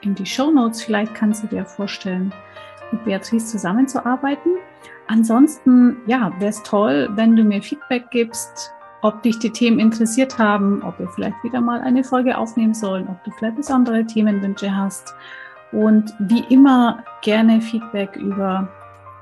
in 0.00 0.16
die 0.16 0.26
Show 0.26 0.50
Notes. 0.50 0.82
Vielleicht 0.82 1.14
kannst 1.14 1.44
du 1.44 1.46
dir 1.46 1.64
vorstellen, 1.64 2.34
mit 2.90 3.04
Beatrice 3.04 3.46
zusammenzuarbeiten. 3.46 4.56
Ansonsten, 5.06 5.98
ja, 6.06 6.32
wäre 6.40 6.50
es 6.50 6.64
toll, 6.64 7.10
wenn 7.12 7.36
du 7.36 7.44
mir 7.44 7.62
Feedback 7.62 8.10
gibst, 8.10 8.72
ob 9.02 9.22
dich 9.22 9.38
die 9.38 9.50
Themen 9.50 9.78
interessiert 9.78 10.40
haben, 10.40 10.82
ob 10.82 10.98
wir 10.98 11.06
vielleicht 11.10 11.44
wieder 11.44 11.60
mal 11.60 11.80
eine 11.80 12.02
Folge 12.02 12.36
aufnehmen 12.36 12.74
sollen, 12.74 13.06
ob 13.06 13.22
du 13.22 13.30
vielleicht 13.30 13.54
besondere 13.54 14.04
Themenwünsche 14.04 14.74
hast. 14.74 15.14
Und 15.72 16.14
wie 16.18 16.44
immer 16.52 17.04
gerne 17.22 17.60
Feedback 17.60 18.16
über 18.16 18.68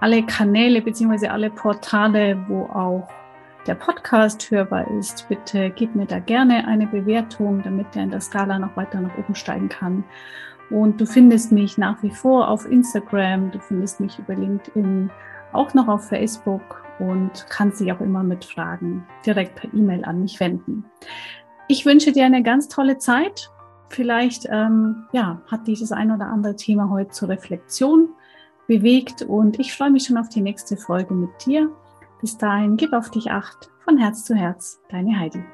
alle 0.00 0.22
Kanäle 0.24 0.82
beziehungsweise 0.82 1.30
alle 1.30 1.50
Portale, 1.50 2.38
wo 2.48 2.64
auch 2.64 3.08
der 3.66 3.74
Podcast 3.74 4.50
hörbar 4.50 4.88
ist. 4.98 5.28
Bitte 5.28 5.70
gib 5.70 5.94
mir 5.96 6.06
da 6.06 6.20
gerne 6.20 6.66
eine 6.68 6.86
Bewertung, 6.86 7.62
damit 7.62 7.94
der 7.94 8.04
in 8.04 8.10
der 8.10 8.20
Skala 8.20 8.58
noch 8.58 8.76
weiter 8.76 9.00
nach 9.00 9.18
oben 9.18 9.34
steigen 9.34 9.68
kann. 9.68 10.04
Und 10.70 11.00
du 11.00 11.06
findest 11.06 11.52
mich 11.52 11.78
nach 11.78 12.02
wie 12.02 12.10
vor 12.10 12.48
auf 12.48 12.66
Instagram, 12.70 13.50
du 13.50 13.60
findest 13.60 14.00
mich 14.00 14.18
über 14.18 14.34
LinkedIn, 14.34 15.10
auch 15.52 15.74
noch 15.74 15.88
auf 15.88 16.08
Facebook 16.08 16.84
und 16.98 17.46
kannst 17.48 17.80
dich 17.80 17.92
auch 17.92 18.00
immer 18.00 18.22
mit 18.22 18.44
Fragen 18.44 19.06
direkt 19.24 19.56
per 19.56 19.72
E-Mail 19.72 20.04
an 20.04 20.22
mich 20.22 20.40
wenden. 20.40 20.84
Ich 21.68 21.84
wünsche 21.86 22.12
dir 22.12 22.24
eine 22.24 22.42
ganz 22.42 22.68
tolle 22.68 22.98
Zeit. 22.98 23.50
Vielleicht 23.88 24.46
ähm, 24.50 25.04
ja, 25.12 25.40
hat 25.46 25.66
dich 25.66 25.80
das 25.80 25.92
ein 25.92 26.10
oder 26.10 26.26
andere 26.26 26.56
Thema 26.56 26.90
heute 26.90 27.10
zur 27.10 27.28
Reflexion 27.28 28.08
bewegt 28.66 29.22
und 29.22 29.60
ich 29.60 29.74
freue 29.74 29.90
mich 29.90 30.04
schon 30.04 30.16
auf 30.16 30.28
die 30.28 30.40
nächste 30.40 30.76
Folge 30.76 31.14
mit 31.14 31.30
dir. 31.46 31.70
Bis 32.20 32.36
dahin, 32.36 32.76
gib 32.76 32.92
auf 32.92 33.10
dich 33.10 33.30
acht. 33.30 33.70
Von 33.84 33.98
Herz 33.98 34.24
zu 34.24 34.34
Herz, 34.34 34.80
deine 34.88 35.18
Heidi. 35.18 35.44